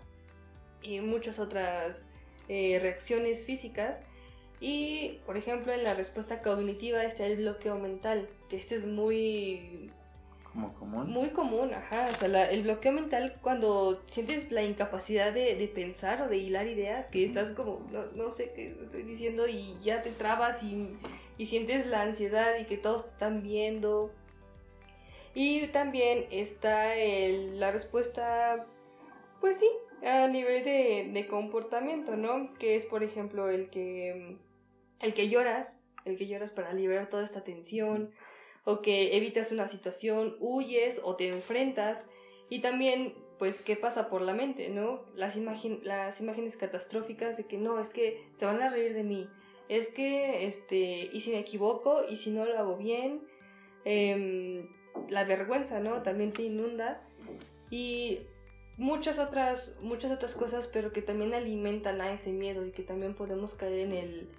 y 0.82 1.00
muchas 1.00 1.40
otras 1.40 2.10
eh, 2.50 2.80
reacciones 2.82 3.44
físicas. 3.44 4.04
Y, 4.60 5.20
por 5.26 5.38
ejemplo, 5.38 5.72
en 5.74 5.84
la 5.84 5.94
respuesta 5.94 6.42
cognitiva 6.42 7.04
está 7.04 7.26
el 7.26 7.38
bloqueo 7.38 7.78
mental, 7.78 8.28
que 8.50 8.56
este 8.56 8.76
es 8.76 8.86
muy... 8.86 9.92
¿Como 10.52 10.74
común? 10.74 11.10
Muy 11.12 11.30
común, 11.30 11.72
ajá. 11.74 12.10
O 12.12 12.16
sea, 12.16 12.50
el 12.50 12.64
bloqueo 12.64 12.92
mental 12.92 13.36
cuando 13.42 14.02
sientes 14.08 14.52
la 14.52 14.64
incapacidad 14.64 15.32
de, 15.32 15.72
pensar 15.74 16.24
o 16.24 16.30
de 16.30 16.38
hilar 16.38 16.66
ideas, 16.66 17.06
que 17.06 17.24
estás 17.24 17.52
como, 17.52 17.86
no, 18.16 18.32
sé 18.32 18.54
qué 18.56 18.76
estoy 18.82 19.04
diciendo 19.04 19.48
y 19.48 19.78
ya 19.82 20.02
te 20.02 20.10
trabas 20.10 20.64
y, 20.64 20.96
y 21.38 21.46
sientes 21.46 21.86
la 21.86 22.02
ansiedad 22.02 22.58
y 22.60 22.66
que 22.66 22.78
todos 22.78 23.04
te 23.04 23.10
están 23.12 23.44
viendo. 23.44 24.12
Y 25.36 25.68
también 25.68 26.26
está 26.32 26.96
el, 26.96 27.60
la 27.60 27.70
respuesta, 27.70 28.66
pues 29.40 29.60
sí, 29.60 29.70
a 30.04 30.28
nivel 30.28 30.64
de, 30.64 31.28
comportamiento, 31.28 32.16
¿no? 32.16 32.54
Que 32.56 32.76
es, 32.76 32.86
por 32.86 33.04
ejemplo, 33.04 33.50
el 33.50 33.70
que, 33.70 34.38
el 35.00 35.14
que 35.14 35.30
lloras, 35.30 35.84
el 36.06 36.18
que 36.18 36.28
lloras 36.28 36.52
para 36.52 36.74
liberar 36.74 37.10
toda 37.10 37.24
esta 37.24 37.44
tensión, 37.44 38.12
o 38.64 38.82
que 38.82 39.16
evitas 39.16 39.52
una 39.52 39.68
situación, 39.68 40.36
huyes 40.40 41.02
o 41.04 41.16
te 41.16 41.30
enfrentas, 41.30 42.08
y 42.50 42.62
también, 42.62 43.16
pues, 43.40 43.60
¿qué 43.60 43.76
pasa 43.76 44.10
por 44.10 44.22
la 44.22 44.34
mente, 44.34 44.70
no? 44.70 45.04
Las, 45.16 45.38
las 45.84 46.22
imágenes 46.22 46.58
catastróficas 46.58 47.38
de 47.38 47.46
que 47.46 47.58
no, 47.58 47.80
es 47.80 47.90
que 47.90 48.22
se 48.36 48.46
van 48.46 48.62
a 48.62 48.70
reír 48.70 48.94
de 48.94 49.04
mí, 49.04 49.30
es 49.70 49.90
que, 49.90 50.46
este, 50.46 51.10
y 51.12 51.20
si 51.20 51.32
me 51.32 51.40
equivoco, 51.40 52.04
y 52.08 52.16
si 52.16 52.32
no 52.32 52.46
lo 52.46 52.58
hago 52.58 52.78
bien, 52.78 53.22
em, 53.84 54.70
la 55.10 55.24
vergüenza, 55.24 55.80
¿no? 55.80 56.02
También 56.04 56.32
te 56.34 56.44
inunda. 56.44 57.06
Y 57.70 58.20
muchas 58.78 59.20
otras, 59.20 59.78
muchas 59.82 60.12
otras 60.12 60.34
cosas, 60.34 60.68
pero 60.68 60.94
que 60.94 61.02
también 61.02 61.34
alimentan 61.34 62.00
a 62.00 62.12
ese 62.12 62.32
miedo 62.32 62.66
y 62.66 62.72
que 62.72 62.84
también 62.84 63.16
podemos 63.16 63.56
caer 63.56 63.80
en 63.88 63.92
el, 63.92 64.30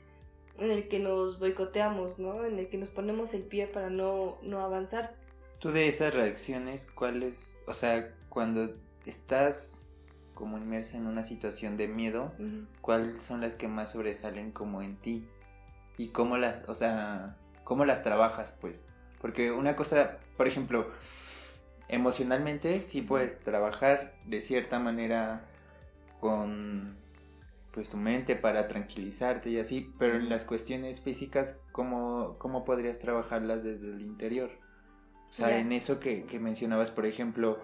en 0.58 0.70
el 0.70 0.88
que 0.88 1.00
nos 1.00 1.38
boicoteamos, 1.38 2.18
¿no? 2.18 2.44
En 2.44 2.58
el 2.58 2.68
que 2.68 2.78
nos 2.78 2.88
ponemos 2.88 3.34
el 3.34 3.42
pie 3.42 3.66
para 3.66 3.90
no, 3.90 4.38
no 4.42 4.60
avanzar. 4.60 5.14
Tú 5.58 5.70
de 5.72 5.88
esas 5.88 6.14
reacciones, 6.14 6.86
¿cuáles, 6.94 7.60
o 7.66 7.74
sea, 7.74 8.14
cuando 8.28 8.76
estás 9.04 9.82
como 10.34 10.56
inmersa 10.56 10.96
en 10.96 11.08
una 11.08 11.24
situación 11.24 11.76
de 11.76 11.88
miedo, 11.88 12.32
¿cuáles 12.80 13.24
son 13.24 13.40
las 13.40 13.56
que 13.56 13.66
más 13.66 13.90
sobresalen 13.90 14.52
como 14.52 14.82
en 14.82 14.96
ti? 14.96 15.26
Y 15.96 16.08
cómo 16.08 16.36
las, 16.36 16.68
o 16.68 16.76
sea, 16.76 17.36
cómo 17.64 17.84
las 17.84 18.04
trabajas, 18.04 18.54
pues. 18.60 18.84
Porque 19.20 19.50
una 19.50 19.74
cosa, 19.74 20.18
por 20.36 20.46
ejemplo, 20.46 20.92
emocionalmente 21.88 22.80
sí 22.82 23.02
puedes 23.02 23.38
trabajar 23.40 24.14
de 24.26 24.42
cierta 24.42 24.78
manera 24.78 25.42
con 26.20 26.96
pues 27.72 27.90
tu 27.90 27.96
mente 27.96 28.34
para 28.34 28.66
tranquilizarte 28.66 29.50
y 29.50 29.58
así, 29.58 29.92
pero 29.98 30.16
en 30.16 30.28
las 30.28 30.44
cuestiones 30.44 31.00
físicas, 31.00 31.56
¿cómo, 31.70 32.36
cómo 32.38 32.64
podrías 32.64 32.98
trabajarlas 32.98 33.62
desde 33.62 33.88
el 33.90 34.02
interior? 34.02 34.50
O 35.30 35.32
sea, 35.32 35.58
en 35.58 35.72
eso 35.72 36.00
que, 36.00 36.24
que, 36.24 36.40
mencionabas, 36.40 36.90
por 36.90 37.04
ejemplo, 37.04 37.58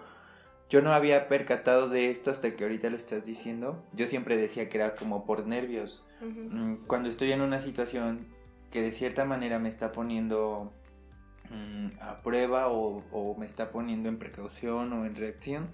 yo 0.69 0.81
no 0.81 0.93
había 0.93 1.27
percatado 1.27 1.89
de 1.89 2.11
esto 2.11 2.31
hasta 2.31 2.55
que 2.55 2.63
ahorita 2.63 2.89
lo 2.89 2.95
estás 2.95 3.25
diciendo. 3.25 3.83
Yo 3.93 4.07
siempre 4.07 4.37
decía 4.37 4.69
que 4.69 4.77
era 4.77 4.95
como 4.95 5.25
por 5.25 5.47
nervios. 5.47 6.05
Mm, 6.21 6.85
cuando 6.87 7.09
estoy 7.09 7.31
en 7.31 7.41
una 7.41 7.59
situación 7.59 8.27
que 8.71 8.81
de 8.81 8.91
cierta 8.91 9.25
manera 9.25 9.59
me 9.59 9.69
está 9.69 9.91
poniendo 9.91 10.71
mm, 11.49 12.01
a 12.01 12.21
prueba 12.21 12.67
o, 12.69 13.35
me 13.37 13.45
está 13.45 13.71
poniendo 13.71 14.09
en 14.09 14.17
precaución 14.17 14.91
o 14.93 15.05
en 15.05 15.15
reacción, 15.15 15.69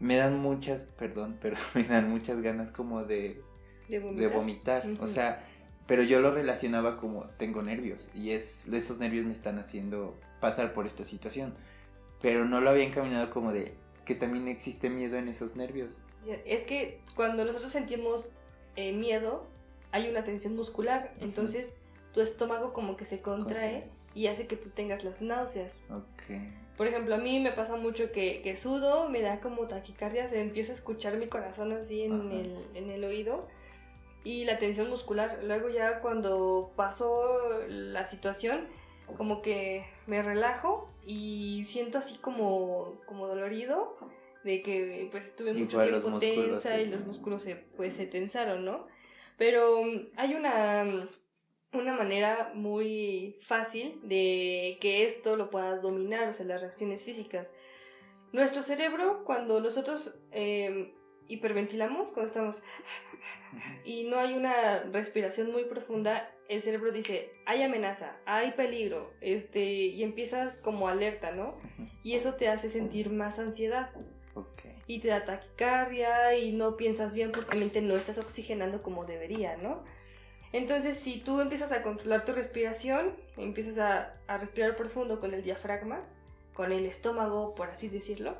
me 0.00 0.16
dan 0.16 0.38
muchas, 0.38 0.86
perdón, 0.98 1.38
pero 1.42 1.56
me 1.74 1.84
dan 1.84 2.10
muchas 2.10 2.40
ganas 2.40 2.70
como 2.70 3.04
de, 3.04 3.42
de 3.88 4.26
vomitar. 4.28 4.86
O 5.00 5.08
sea, 5.08 5.44
pero 5.86 6.02
yo 6.02 6.20
lo 6.20 6.30
relacionaba 6.30 6.96
como 6.96 7.24
tengo 7.38 7.62
nervios 7.62 8.08
y 8.14 8.30
es 8.30 8.68
esos 8.68 8.98
nervios 8.98 9.26
me 9.26 9.32
están 9.32 9.58
haciendo 9.58 10.16
pasar 10.40 10.72
por 10.72 10.86
esta 10.86 11.04
situación. 11.04 11.54
Pero 12.20 12.44
no 12.44 12.60
lo 12.60 12.70
había 12.70 12.84
encaminado 12.84 13.30
como 13.30 13.52
de 13.52 13.74
que 14.04 14.14
también 14.14 14.48
existe 14.48 14.90
miedo 14.90 15.16
en 15.16 15.28
esos 15.28 15.56
nervios. 15.56 16.02
Es 16.46 16.62
que 16.62 17.00
cuando 17.16 17.44
nosotros 17.44 17.72
sentimos 17.72 18.32
eh, 18.76 18.92
miedo, 18.92 19.46
hay 19.90 20.08
una 20.08 20.22
tensión 20.22 20.54
muscular, 20.54 21.12
entonces 21.20 21.72
tu 22.12 22.20
estómago 22.20 22.72
como 22.72 22.96
que 22.96 23.04
se 23.04 23.20
contrae 23.20 23.84
y 24.14 24.26
hace 24.26 24.46
que 24.46 24.56
tú 24.56 24.70
tengas 24.70 25.04
las 25.04 25.22
náuseas. 25.22 25.84
Por 26.76 26.86
ejemplo, 26.86 27.14
a 27.14 27.18
mí 27.18 27.38
me 27.40 27.52
pasa 27.52 27.76
mucho 27.76 28.10
que, 28.12 28.40
que 28.42 28.56
sudo, 28.56 29.08
me 29.08 29.20
da 29.20 29.40
como 29.40 29.66
taquicardia, 29.66 30.26
se 30.26 30.40
empiezo 30.40 30.72
a 30.72 30.74
escuchar 30.74 31.16
mi 31.16 31.28
corazón 31.28 31.72
así 31.72 32.02
en 32.02 32.32
el, 32.32 32.66
en 32.74 32.90
el 32.90 33.04
oído 33.04 33.46
y 34.24 34.44
la 34.44 34.58
tensión 34.58 34.88
muscular. 34.88 35.40
Luego 35.44 35.68
ya 35.68 36.00
cuando 36.00 36.72
pasó 36.76 37.38
la 37.68 38.06
situación, 38.06 38.68
como 39.16 39.42
que 39.42 39.84
me 40.06 40.22
relajo 40.22 40.88
y 41.04 41.64
siento 41.64 41.98
así 41.98 42.16
como, 42.18 43.00
como 43.06 43.26
dolorido 43.26 43.96
de 44.44 44.62
que 44.62 45.08
pues 45.10 45.28
estuve 45.28 45.52
mucho 45.52 45.80
tiempo 45.80 46.18
tensa 46.18 46.80
y 46.80 46.86
los 46.86 47.04
músculos 47.04 47.42
se, 47.42 47.56
pues 47.56 47.94
se 47.94 48.06
tensaron, 48.06 48.64
¿no? 48.64 48.86
Pero 49.36 49.84
mm, 49.84 50.08
hay 50.16 50.34
una, 50.34 50.84
mm, 50.84 51.08
una 51.72 51.94
manera 51.94 52.52
muy 52.54 53.36
fácil 53.40 53.98
de 54.02 54.76
que 54.80 55.04
esto 55.04 55.36
lo 55.36 55.50
puedas 55.50 55.82
dominar, 55.82 56.28
o 56.28 56.32
sea, 56.32 56.46
las 56.46 56.60
reacciones 56.60 57.04
físicas. 57.04 57.50
Nuestro 58.32 58.62
cerebro, 58.62 59.24
cuando 59.24 59.60
nosotros 59.60 60.14
em, 60.30 60.92
hiperventilamos, 61.28 62.10
cuando 62.12 62.26
estamos 62.26 62.62
y 63.84 64.04
no 64.04 64.18
hay 64.18 64.34
una 64.34 64.80
respiración 64.84 65.50
muy 65.50 65.64
profunda, 65.64 66.30
el 66.48 66.60
cerebro 66.60 66.92
dice, 66.92 67.32
hay 67.46 67.62
amenaza, 67.62 68.16
hay 68.26 68.52
peligro, 68.52 69.12
este, 69.20 69.64
y 69.64 70.02
empiezas 70.02 70.58
como 70.58 70.88
alerta, 70.88 71.30
¿no? 71.32 71.56
Y 72.02 72.14
eso 72.14 72.34
te 72.34 72.48
hace 72.48 72.68
sentir 72.68 73.10
más 73.10 73.38
ansiedad. 73.38 73.90
Y 74.88 74.98
te 74.98 75.08
da 75.08 75.24
taquicardia 75.24 76.36
y 76.36 76.52
no 76.52 76.76
piensas 76.76 77.14
bien 77.14 77.30
porque 77.30 77.52
realmente 77.52 77.80
no 77.80 77.96
estás 77.96 78.18
oxigenando 78.18 78.82
como 78.82 79.04
debería, 79.04 79.56
¿no? 79.56 79.84
Entonces, 80.52 80.98
si 80.98 81.18
tú 81.18 81.40
empiezas 81.40 81.72
a 81.72 81.82
controlar 81.82 82.24
tu 82.24 82.32
respiración, 82.32 83.16
empiezas 83.36 83.78
a, 83.78 84.38
respirar 84.38 84.76
profundo 84.76 85.18
con 85.18 85.32
el 85.32 85.42
diafragma, 85.42 86.00
con 86.54 86.72
el 86.72 86.84
estómago, 86.84 87.54
por 87.54 87.70
así 87.70 87.88
decirlo, 87.88 88.36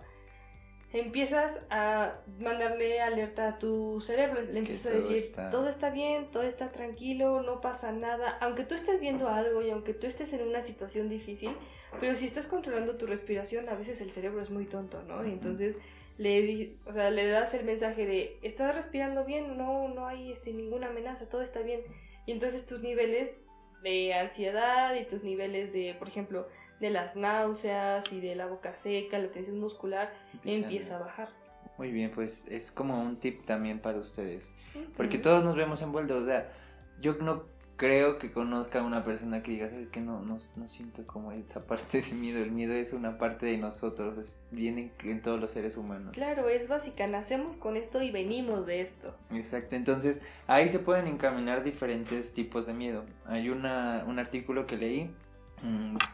empiezas 0.92 1.60
a 1.70 2.18
mandarle 2.38 3.00
alerta 3.00 3.48
a 3.48 3.58
tu 3.58 4.00
cerebro, 4.00 4.40
le 4.42 4.58
empiezas 4.58 4.86
a 4.86 4.96
decir, 4.96 5.32
todo 5.50 5.68
está 5.68 5.90
bien, 5.90 6.30
todo 6.30 6.42
está 6.42 6.70
tranquilo, 6.70 7.42
no 7.42 7.60
pasa 7.60 7.92
nada, 7.92 8.36
aunque 8.40 8.64
tú 8.64 8.74
estés 8.74 9.00
viendo 9.00 9.28
algo 9.28 9.62
y 9.62 9.70
aunque 9.70 9.94
tú 9.94 10.06
estés 10.06 10.32
en 10.34 10.42
una 10.42 10.62
situación 10.62 11.08
difícil, 11.08 11.56
pero 12.00 12.14
si 12.14 12.26
estás 12.26 12.46
controlando 12.46 12.96
tu 12.96 13.06
respiración, 13.06 13.68
a 13.68 13.74
veces 13.74 14.00
el 14.00 14.12
cerebro 14.12 14.40
es 14.40 14.50
muy 14.50 14.66
tonto, 14.66 15.02
¿no? 15.02 15.26
Y 15.26 15.32
entonces 15.32 15.76
le, 16.18 16.76
o 16.86 16.92
sea, 16.92 17.10
le 17.10 17.26
das 17.26 17.54
el 17.54 17.64
mensaje 17.64 18.06
de, 18.06 18.38
¿estás 18.42 18.74
respirando 18.76 19.24
bien? 19.24 19.56
No, 19.56 19.88
no 19.88 20.06
hay 20.06 20.30
este, 20.30 20.52
ninguna 20.52 20.88
amenaza, 20.88 21.28
todo 21.28 21.42
está 21.42 21.62
bien. 21.62 21.80
Y 22.26 22.32
entonces 22.32 22.66
tus 22.66 22.80
niveles 22.80 23.34
de 23.82 24.14
ansiedad 24.14 24.94
y 24.94 25.04
tus 25.04 25.24
niveles 25.24 25.72
de, 25.72 25.94
por 25.98 26.08
ejemplo, 26.08 26.46
de 26.82 26.90
las 26.90 27.14
náuseas 27.14 28.12
y 28.12 28.20
de 28.20 28.34
la 28.34 28.46
boca 28.46 28.76
seca, 28.76 29.16
la 29.16 29.28
tensión 29.28 29.60
muscular, 29.60 30.12
empieza, 30.44 30.96
a 30.96 30.98
bajar. 30.98 31.28
Muy 31.78 31.92
bien, 31.92 32.10
pues 32.10 32.44
es 32.48 32.72
como 32.72 33.00
un 33.00 33.16
tip 33.16 33.46
también 33.46 33.78
para 33.78 33.98
ustedes. 33.98 34.52
Porque 34.96 35.18
todos 35.18 35.44
nos 35.44 35.54
vemos 35.54 35.80
envueltos. 35.80 36.24
O 36.24 36.26
sea, 36.26 36.52
yo 37.00 37.14
no 37.14 37.44
creo 37.76 38.18
que 38.18 38.32
conozca 38.32 38.80
a 38.80 38.82
una 38.82 39.04
persona 39.04 39.44
que 39.44 39.52
diga, 39.52 39.70
¿sabes 39.70 39.88
qué? 39.90 40.00
No, 40.00 40.22
no, 40.22 40.38
no 40.56 40.68
siento 40.68 41.06
como 41.06 41.30
esta 41.30 41.60
parte 41.60 42.02
de 42.02 42.12
miedo. 42.14 42.42
El 42.42 42.50
miedo 42.50 42.72
es 42.72 42.92
una 42.92 43.16
parte 43.16 43.46
de 43.46 43.58
nosotros, 43.58 44.18
es, 44.18 44.40
viene 44.50 44.90
en 45.04 45.22
todos 45.22 45.40
los 45.40 45.52
seres 45.52 45.76
humanos. 45.76 46.14
Claro, 46.14 46.48
es 46.48 46.66
básica. 46.66 47.06
Nacemos 47.06 47.56
con 47.56 47.76
esto 47.76 48.02
y 48.02 48.10
venimos 48.10 48.66
de 48.66 48.80
esto. 48.80 49.14
Exacto. 49.30 49.76
Entonces, 49.76 50.20
ahí 50.48 50.68
se 50.68 50.80
pueden 50.80 51.06
encaminar 51.06 51.62
diferentes 51.62 52.34
tipos 52.34 52.66
de 52.66 52.74
miedo. 52.74 53.04
Hay 53.24 53.50
una, 53.50 54.04
un 54.08 54.18
artículo 54.18 54.66
que 54.66 54.76
leí 54.76 55.14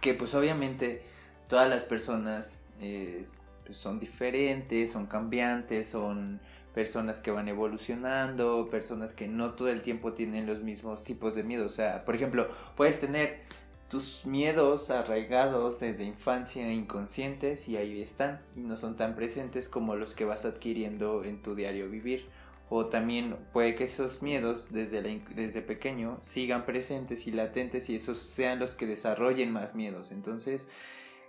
que 0.00 0.14
pues 0.14 0.34
obviamente 0.34 1.02
todas 1.48 1.68
las 1.68 1.84
personas 1.84 2.66
eh, 2.80 3.24
pues, 3.64 3.76
son 3.76 3.98
diferentes, 4.00 4.90
son 4.90 5.06
cambiantes, 5.06 5.88
son 5.88 6.40
personas 6.74 7.20
que 7.20 7.30
van 7.30 7.48
evolucionando, 7.48 8.68
personas 8.70 9.12
que 9.12 9.26
no 9.26 9.54
todo 9.54 9.68
el 9.68 9.82
tiempo 9.82 10.12
tienen 10.12 10.46
los 10.46 10.62
mismos 10.62 11.02
tipos 11.02 11.34
de 11.34 11.42
miedo. 11.42 11.66
O 11.66 11.70
sea, 11.70 12.04
por 12.04 12.14
ejemplo, 12.14 12.48
puedes 12.76 13.00
tener 13.00 13.40
tus 13.88 14.26
miedos 14.26 14.90
arraigados 14.90 15.80
desde 15.80 16.04
infancia 16.04 16.70
inconscientes 16.70 17.68
y 17.68 17.76
ahí 17.78 18.02
están 18.02 18.40
y 18.54 18.60
no 18.60 18.76
son 18.76 18.96
tan 18.96 19.16
presentes 19.16 19.68
como 19.68 19.96
los 19.96 20.14
que 20.14 20.26
vas 20.26 20.44
adquiriendo 20.44 21.24
en 21.24 21.42
tu 21.42 21.54
diario 21.54 21.88
vivir 21.88 22.26
o 22.70 22.86
también 22.86 23.36
puede 23.52 23.74
que 23.74 23.84
esos 23.84 24.22
miedos 24.22 24.72
desde, 24.72 25.02
desde 25.34 25.62
pequeño 25.62 26.18
sigan 26.22 26.66
presentes 26.66 27.26
y 27.26 27.32
latentes 27.32 27.88
y 27.88 27.96
esos 27.96 28.18
sean 28.18 28.58
los 28.58 28.74
que 28.74 28.86
desarrollen 28.86 29.50
más 29.50 29.74
miedos. 29.74 30.12
Entonces, 30.12 30.68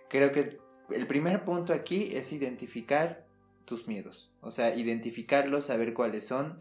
creo 0.10 0.31
que 0.31 0.58
el 0.89 1.08
primer 1.08 1.46
punto 1.46 1.74
aquí 1.74 2.10
es 2.13 2.34
identificar 2.34 3.25
tus 3.65 3.88
miedos, 3.88 4.34
o 4.41 4.50
sea, 4.50 4.75
identificarlos, 4.75 5.65
saber 5.65 5.93
cuáles 5.93 6.25
son 6.25 6.58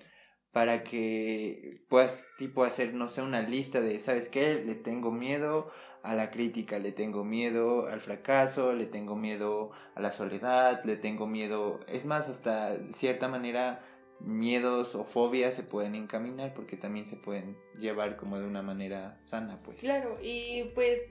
para 0.53 0.83
que 0.83 1.83
puedas 1.89 2.27
tipo 2.39 2.65
hacer 2.65 2.95
no 2.95 3.09
sé 3.09 3.23
una 3.23 3.43
lista 3.43 3.81
de 3.81 4.01
sabes 4.01 4.29
qué 4.29 4.63
le 4.65 4.75
tengo 4.75 5.13
miedo 5.13 5.71
a 6.03 6.15
la 6.15 6.31
crítica 6.31 6.79
le 6.79 6.91
tengo 6.93 7.23
miedo 7.23 7.87
al 7.87 8.01
fracaso 8.01 8.73
le 8.73 8.87
tengo 8.87 9.15
miedo 9.15 9.71
a 9.95 10.01
la 10.01 10.11
soledad 10.11 10.83
le 10.85 10.97
tengo 10.97 11.27
miedo 11.27 11.81
es 11.87 12.07
más 12.07 12.29
hasta 12.29 12.79
cierta 12.93 13.29
manera 13.29 13.85
miedos 14.21 14.95
o 14.95 15.05
fobias 15.05 15.55
se 15.55 15.63
pueden 15.63 15.95
encaminar 15.95 16.55
porque 16.55 16.77
también 16.77 17.07
se 17.07 17.17
pueden 17.17 17.57
llevar 17.79 18.17
como 18.17 18.39
de 18.39 18.47
una 18.47 18.63
manera 18.63 19.19
sana, 19.25 19.61
pues. 19.63 19.81
Claro, 19.81 20.19
y 20.23 20.71
pues 20.75 21.03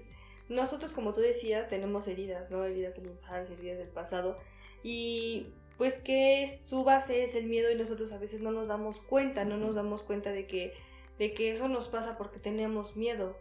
nosotros 0.49 0.91
como 0.91 1.13
tú 1.13 1.21
decías 1.21 1.69
tenemos 1.69 2.07
heridas, 2.07 2.51
¿no? 2.51 2.63
Heridas 2.63 2.95
de 2.95 3.01
la 3.03 3.11
infancia, 3.11 3.55
heridas 3.55 3.77
del 3.77 3.89
pasado 3.89 4.37
y 4.83 5.47
pues 5.77 5.99
que 5.99 6.47
su 6.47 6.83
base 6.83 7.23
es 7.23 7.35
el 7.35 7.47
miedo 7.47 7.71
y 7.71 7.75
nosotros 7.75 8.11
a 8.11 8.17
veces 8.17 8.41
no 8.41 8.51
nos 8.51 8.67
damos 8.67 8.99
cuenta, 8.99 9.45
no 9.45 9.57
nos 9.57 9.75
damos 9.75 10.03
cuenta 10.03 10.31
de 10.31 10.47
que 10.47 10.73
de 11.19 11.33
que 11.33 11.51
eso 11.51 11.67
nos 11.67 11.87
pasa 11.87 12.17
porque 12.17 12.39
tenemos 12.39 12.95
miedo. 12.95 13.37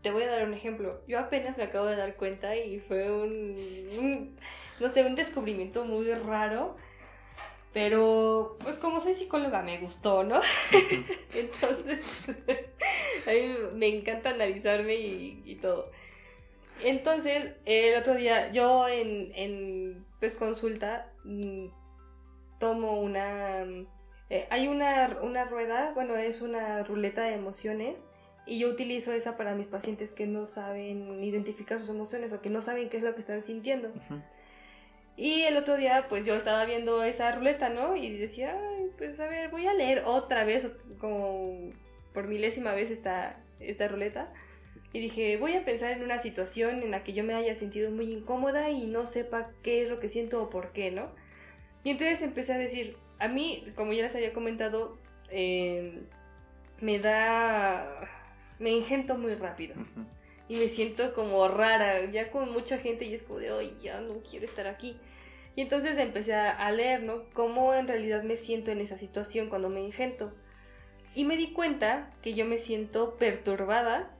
Te 0.00 0.10
voy 0.10 0.22
a 0.22 0.30
dar 0.30 0.46
un 0.46 0.54
ejemplo. 0.54 1.02
Yo 1.06 1.18
apenas 1.18 1.58
me 1.58 1.64
acabo 1.64 1.86
de 1.86 1.96
dar 1.96 2.16
cuenta 2.16 2.56
y 2.56 2.80
fue 2.80 3.10
un 3.10 4.36
no 4.80 4.88
sé, 4.88 5.04
un 5.04 5.14
descubrimiento 5.14 5.84
muy 5.84 6.12
raro 6.12 6.76
pero, 7.74 8.56
pues 8.62 8.76
como 8.76 9.00
soy 9.00 9.14
psicóloga, 9.14 9.60
me 9.62 9.80
gustó, 9.80 10.22
¿no? 10.22 10.40
Entonces, 11.34 12.22
a 13.26 13.30
mí 13.32 13.54
me 13.74 13.88
encanta 13.88 14.30
analizarme 14.30 14.94
y, 14.94 15.58
todo. 15.60 15.90
Entonces, 16.84 17.54
el 17.64 18.00
otro 18.00 18.14
día, 18.14 18.52
yo 18.52 18.86
en, 18.86 19.32
en 19.34 20.06
pues, 20.20 20.36
consulta, 20.36 21.12
mm, 21.24 21.66
tomo 22.60 23.00
una... 23.00 23.64
Eh, 24.30 24.46
hay 24.50 24.68
una, 24.68 25.18
una 25.22 25.44
rueda, 25.44 25.92
bueno, 25.94 26.14
es 26.14 26.42
una 26.42 26.84
ruleta 26.84 27.24
de 27.24 27.34
emociones 27.34 28.00
y 28.46 28.60
yo 28.60 28.68
utilizo 28.68 29.12
esa 29.12 29.36
para 29.36 29.56
mis 29.56 29.66
pacientes 29.66 30.12
que 30.12 30.26
no 30.28 30.46
saben 30.46 31.22
identificar 31.24 31.80
sus 31.80 31.88
emociones 31.88 32.32
o 32.32 32.40
que 32.40 32.50
no 32.50 32.62
saben 32.62 32.88
qué 32.88 32.98
es 32.98 33.02
lo 33.02 33.14
que 33.14 33.20
están 33.20 33.42
sintiendo. 33.42 33.90
Y 35.16 35.42
el 35.42 35.56
otro 35.56 35.76
día, 35.76 36.06
pues 36.08 36.26
yo 36.26 36.34
estaba 36.34 36.64
viendo 36.64 37.04
esa 37.04 37.30
ruleta, 37.32 37.68
¿no? 37.68 37.96
Y 37.96 38.16
decía, 38.16 38.56
Ay, 38.58 38.90
pues 38.98 39.18
a 39.20 39.28
ver, 39.28 39.50
voy 39.50 39.66
a 39.66 39.74
leer 39.74 40.02
otra 40.04 40.44
vez, 40.44 40.70
como 40.98 41.70
por 42.12 42.26
milésima 42.26 42.72
vez 42.74 42.90
esta, 42.90 43.40
esta 43.60 43.88
ruleta. 43.88 44.32
Y 44.92 45.00
dije, 45.00 45.36
voy 45.38 45.54
a 45.54 45.64
pensar 45.64 45.92
en 45.92 46.02
una 46.02 46.18
situación 46.18 46.82
en 46.82 46.90
la 46.90 47.02
que 47.04 47.12
yo 47.12 47.24
me 47.24 47.34
haya 47.34 47.54
sentido 47.56 47.90
muy 47.90 48.12
incómoda 48.12 48.70
y 48.70 48.86
no 48.86 49.06
sepa 49.06 49.50
qué 49.62 49.82
es 49.82 49.88
lo 49.88 50.00
que 50.00 50.08
siento 50.08 50.42
o 50.42 50.50
por 50.50 50.72
qué, 50.72 50.90
¿no? 50.90 51.10
Y 51.84 51.90
entonces 51.90 52.22
empecé 52.22 52.54
a 52.54 52.58
decir, 52.58 52.96
a 53.18 53.28
mí, 53.28 53.64
como 53.76 53.92
ya 53.92 54.04
les 54.04 54.14
había 54.14 54.32
comentado, 54.32 54.98
eh, 55.30 56.02
me 56.80 56.98
da... 56.98 58.08
me 58.58 58.70
ingento 58.70 59.16
muy 59.18 59.34
rápido 59.34 59.74
y 60.48 60.56
me 60.56 60.68
siento 60.68 61.14
como 61.14 61.46
rara, 61.48 62.04
ya 62.10 62.30
con 62.30 62.52
mucha 62.52 62.78
gente 62.78 63.04
y 63.04 63.14
es 63.14 63.22
como 63.22 63.38
de, 63.38 63.50
ay, 63.50 63.76
ya 63.80 64.00
no 64.00 64.22
quiero 64.28 64.44
estar 64.44 64.66
aquí. 64.66 64.96
Y 65.56 65.62
entonces 65.62 65.96
empecé 65.98 66.34
a 66.34 66.70
leer, 66.72 67.04
¿no? 67.04 67.24
Cómo 67.32 67.74
en 67.74 67.86
realidad 67.86 68.24
me 68.24 68.36
siento 68.36 68.72
en 68.72 68.80
esa 68.80 68.98
situación 68.98 69.48
cuando 69.48 69.68
me 69.68 69.82
ingento. 69.82 70.32
Y 71.14 71.24
me 71.24 71.36
di 71.36 71.52
cuenta 71.52 72.10
que 72.22 72.34
yo 72.34 72.44
me 72.44 72.58
siento 72.58 73.14
perturbada 73.16 74.10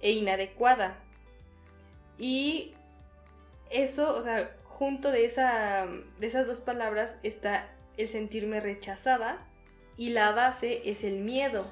e 0.00 0.10
inadecuada. 0.10 0.98
Y 2.18 2.74
eso, 3.70 4.16
o 4.16 4.22
sea, 4.22 4.56
junto 4.64 5.10
de, 5.10 5.24
esa, 5.24 5.86
de 6.18 6.26
esas 6.26 6.48
dos 6.48 6.60
palabras 6.60 7.16
está 7.22 7.68
el 7.96 8.08
sentirme 8.08 8.58
rechazada 8.58 9.46
y 9.96 10.10
la 10.10 10.32
base 10.32 10.90
es 10.90 11.04
el 11.04 11.20
miedo. 11.20 11.70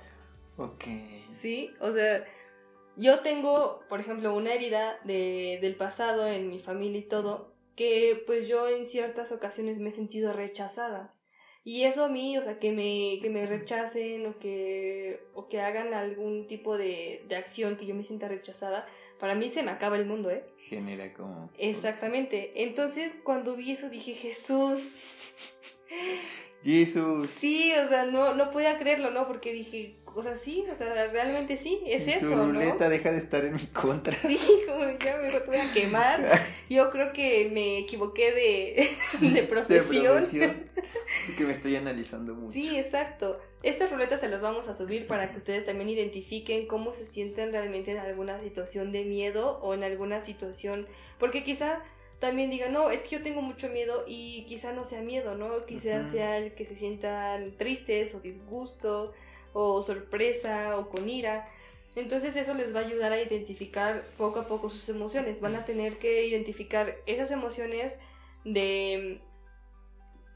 Ok. 0.57 0.85
¿Sí? 1.41 1.73
O 1.81 1.91
sea, 1.91 2.25
yo 3.01 3.21
tengo, 3.21 3.83
por 3.89 4.01
ejemplo, 4.01 4.35
una 4.35 4.53
herida 4.53 4.99
de, 5.05 5.59
del 5.63 5.75
pasado 5.77 6.27
en 6.27 6.51
mi 6.51 6.59
familia 6.59 6.99
y 6.99 7.09
todo, 7.09 7.55
que 7.75 8.23
pues 8.27 8.47
yo 8.47 8.69
en 8.69 8.85
ciertas 8.85 9.33
ocasiones 9.33 9.79
me 9.79 9.89
he 9.89 9.93
sentido 9.93 10.35
rechazada. 10.35 11.15
Y 11.65 11.85
eso 11.85 12.05
a 12.05 12.09
mí, 12.09 12.37
o 12.37 12.43
sea, 12.43 12.59
que 12.59 12.73
me, 12.73 13.19
que 13.23 13.31
me 13.31 13.47
rechacen 13.47 14.27
o 14.27 14.39
que, 14.39 15.21
o 15.35 15.49
que 15.49 15.61
hagan 15.61 15.95
algún 15.95 16.47
tipo 16.47 16.77
de, 16.77 17.25
de 17.29 17.37
acción 17.37 17.77
que 17.77 17.87
yo 17.87 17.95
me 17.95 18.03
sienta 18.03 18.29
rechazada, 18.29 18.87
para 19.19 19.35
mí 19.35 19.49
se 19.49 19.63
me 19.63 19.71
acaba 19.71 19.97
el 19.97 20.07
mundo, 20.07 20.31
¿eh? 20.31 20.45
Genera 20.59 21.13
como... 21.15 21.51
Exactamente. 21.59 22.65
Entonces, 22.65 23.15
cuando 23.25 23.57
vi 23.57 23.73
eso 23.73 23.89
dije, 23.89 24.13
Jesús. 24.13 24.81
Jesús. 26.63 27.31
Sí, 27.39 27.73
o 27.73 27.89
sea, 27.89 28.05
no, 28.05 28.35
no 28.35 28.51
podía 28.51 28.79
creerlo, 28.79 29.11
¿no? 29.11 29.27
Porque 29.27 29.53
dije, 29.53 29.97
o 30.15 30.23
sea, 30.23 30.37
sí, 30.37 30.65
o 30.71 30.75
sea, 30.75 31.09
realmente 31.09 31.57
sí, 31.57 31.81
es 31.87 32.05
tu 32.05 32.11
eso, 32.11 32.45
ruleta 32.47 32.85
¿no? 32.85 32.91
deja 32.91 33.13
de 33.13 33.19
estar 33.19 33.45
en 33.45 33.55
mi 33.55 33.67
contra. 33.67 34.17
Sí, 34.17 34.39
como 34.67 34.85
ya 34.99 35.17
me 35.19 35.39
voy 35.41 35.57
a 35.57 35.73
quemar. 35.73 36.41
Yo 36.71 36.91
creo 36.91 37.13
que 37.13 37.51
me 37.53 37.79
equivoqué 37.79 38.33
de, 38.33 39.31
de 39.33 39.43
profesión. 39.45 40.05
De 40.05 40.11
profesión. 40.11 40.71
Que 41.37 41.45
me 41.45 41.53
estoy 41.53 41.75
analizando 41.75 42.35
mucho. 42.35 42.53
Sí, 42.53 42.79
exacto. 42.79 43.41
Estas 43.65 43.91
ruletas 43.91 44.21
se 44.21 44.29
las 44.29 44.43
vamos 44.43 44.69
a 44.69 44.75
subir 44.75 45.09
para 45.09 45.33
que 45.33 45.39
ustedes 45.39 45.67
también 45.67 45.89
identifiquen 45.89 46.67
cómo 46.69 46.93
se 46.93 47.05
sienten 47.05 47.51
realmente 47.51 47.91
en 47.91 47.99
alguna 47.99 48.41
situación 48.41 48.93
de 48.93 49.05
miedo 49.05 49.59
o 49.61 49.75
en 49.75 49.83
alguna 49.83 50.21
situación, 50.21 50.87
porque 51.19 51.43
quizá 51.43 51.83
también 52.21 52.51
digan, 52.51 52.73
no, 52.73 52.91
es 52.91 53.01
que 53.01 53.17
yo 53.17 53.23
tengo 53.23 53.43
mucho 53.43 53.69
miedo 53.71 54.05
y 54.07 54.45
quizá 54.47 54.73
no 54.73 54.85
sea 54.85 55.01
miedo, 55.01 55.35
¿no? 55.35 55.65
Quizá 55.67 56.05
sea 56.05 56.37
el 56.37 56.55
que 56.55 56.67
se 56.67 56.75
sientan 56.75 57.57
tristes 57.57 58.15
o 58.15 58.21
disgusto 58.21 59.13
o 59.53 59.83
sorpresa 59.83 60.77
o 60.79 60.89
con 60.89 61.09
ira. 61.09 61.49
Entonces 61.97 62.37
eso 62.37 62.55
les 62.55 62.75
va 62.75 62.81
a 62.81 62.87
ayudar 62.87 63.13
a 63.13 63.21
identificar 63.21 64.05
poco 64.17 64.41
a 64.41 64.47
poco 64.47 64.71
sus 64.71 64.89
emociones. 64.89 65.41
Van 65.41 65.57
a 65.57 65.65
tener 65.65 65.99
que 65.99 66.25
identificar 66.27 66.95
esas 67.07 67.31
emociones 67.33 67.97
de, 68.45 69.21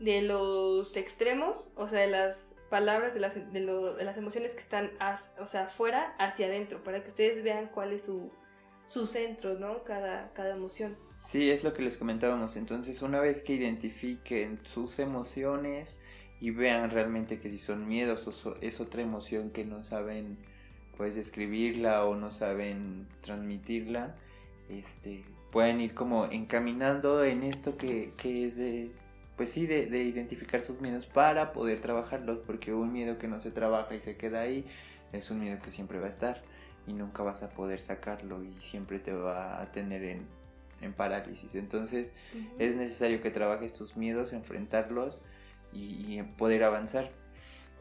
de 0.01 0.23
los 0.23 0.97
extremos, 0.97 1.71
o 1.77 1.87
sea, 1.89 2.01
de 2.01 2.09
las 2.09 2.55
palabras, 2.71 3.15
de 3.15 3.21
las, 3.21 3.53
de, 3.53 3.61
las 3.61 4.17
emociones 4.17 4.53
que 4.55 4.61
están, 4.61 4.91
as- 4.99 5.33
o 5.39 5.47
sea, 5.47 5.65
afuera 5.67 6.15
hacia 6.19 6.47
adentro, 6.47 6.83
para 6.83 7.03
que 7.03 7.09
ustedes 7.11 7.45
vean 7.45 7.69
cuál 7.73 7.93
es 7.93 8.03
su, 8.03 8.33
su 8.89 9.07
centro, 9.07 9.55
¿no? 9.55 9.85
Cada, 9.85 10.33
cada 10.33 10.55
emoción. 10.55 10.97
Sí, 11.15 11.51
es 11.53 11.63
lo 11.63 11.73
que 11.73 11.83
les 11.83 11.97
comentábamos. 11.99 12.57
Entonces, 12.57 13.01
una 13.01 13.21
vez 13.21 13.43
que 13.43 13.53
identifiquen 13.53 14.59
sus 14.65 14.99
emociones 14.99 16.01
y 16.45 16.51
vean 16.51 16.91
realmente 16.91 17.41
que 17.41 17.49
si 17.49 17.57
son 17.57 17.89
miedos 17.89 18.27
o 18.27 18.33
so- 18.33 18.59
es 18.61 18.79
otra 18.79 19.01
emoción 19.01 19.49
que 19.49 19.65
no 19.65 19.83
saben 19.83 20.37
pues 20.99 21.15
describirla 21.15 22.05
o 22.05 22.17
no 22.17 22.33
saben 22.33 23.07
transmitirla, 23.23 24.15
este, 24.69 25.25
pueden 25.51 25.81
ir 25.81 25.95
como 25.95 26.27
encaminando 26.27 27.25
en 27.25 27.45
esto 27.45 27.79
que, 27.79 28.13
que 28.19 28.45
es 28.45 28.57
de, 28.57 28.91
pues 29.39 29.53
sí, 29.53 29.67
de, 29.67 29.87
de 29.87 30.05
identificar 30.05 30.63
sus 30.67 30.83
miedos 30.83 31.07
para 31.07 31.55
poder 31.55 31.81
trabajarlos, 31.81 32.41
porque 32.47 32.75
un 32.75 32.93
miedo 32.93 33.17
que 33.17 33.27
no 33.27 33.41
se 33.41 33.51
trabaja 33.51 33.95
y 33.95 34.03
se 34.03 34.17
queda 34.19 34.43
ahí 34.43 34.67
es 35.15 35.31
un 35.31 35.41
miedo 35.41 35.59
que 35.65 35.71
siempre 35.73 35.99
va 35.99 36.09
a 36.09 36.11
estar 36.11 36.43
y 36.87 36.93
nunca 36.93 37.23
vas 37.23 37.43
a 37.43 37.49
poder 37.49 37.81
sacarlo 37.81 38.45
y 38.45 38.53
siempre 38.61 38.99
te 38.99 39.15
va 39.15 39.63
a 39.63 39.73
tener 39.73 40.05
en, 40.05 40.27
en 40.83 40.93
parálisis. 40.93 41.55
Entonces 41.55 42.13
es 42.59 42.77
necesario 42.77 43.23
que 43.23 43.31
trabajes 43.31 43.73
tus 43.73 43.97
miedos, 43.97 44.35
enfrentarlos 44.35 45.23
y, 45.75 46.23
poder 46.39 46.65
avanzar. 46.65 47.11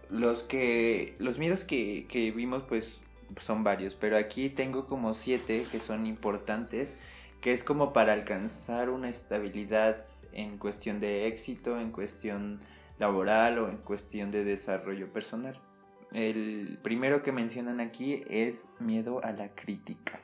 Los 0.10 0.44
que 0.44 1.16
los 1.20 1.40
miedos 1.40 1.64
que, 1.64 2.06
que 2.10 2.32
vimos 2.32 2.64
pues 2.64 3.00
son 3.40 3.64
varios, 3.64 3.96
pero 3.96 4.18
aquí 4.18 4.50
tengo 4.50 4.86
como 4.88 5.16
siete 5.16 5.66
que 5.72 5.80
son 5.80 6.06
importantes, 6.06 6.98
que 7.42 7.54
es 7.54 7.64
como 7.64 7.94
para 7.94 8.14
alcanzar 8.14 8.90
una 8.90 9.10
estabilidad 9.10 10.06
en 10.34 10.58
cuestión 10.58 11.00
de 11.00 11.28
éxito, 11.28 11.80
en 11.80 11.92
cuestión 11.92 12.60
laboral 13.00 13.60
o 13.60 13.70
en 13.70 13.78
cuestión 13.78 14.32
de 14.32 14.44
desarrollo 14.44 15.12
personal. 15.12 15.60
El 16.12 16.80
primero 16.84 17.24
que 17.24 17.32
mencionan 17.32 17.80
aquí 17.80 18.24
es 18.30 18.68
miedo 18.80 19.24
a 19.24 19.32
la 19.32 19.50
crítica, 19.56 20.20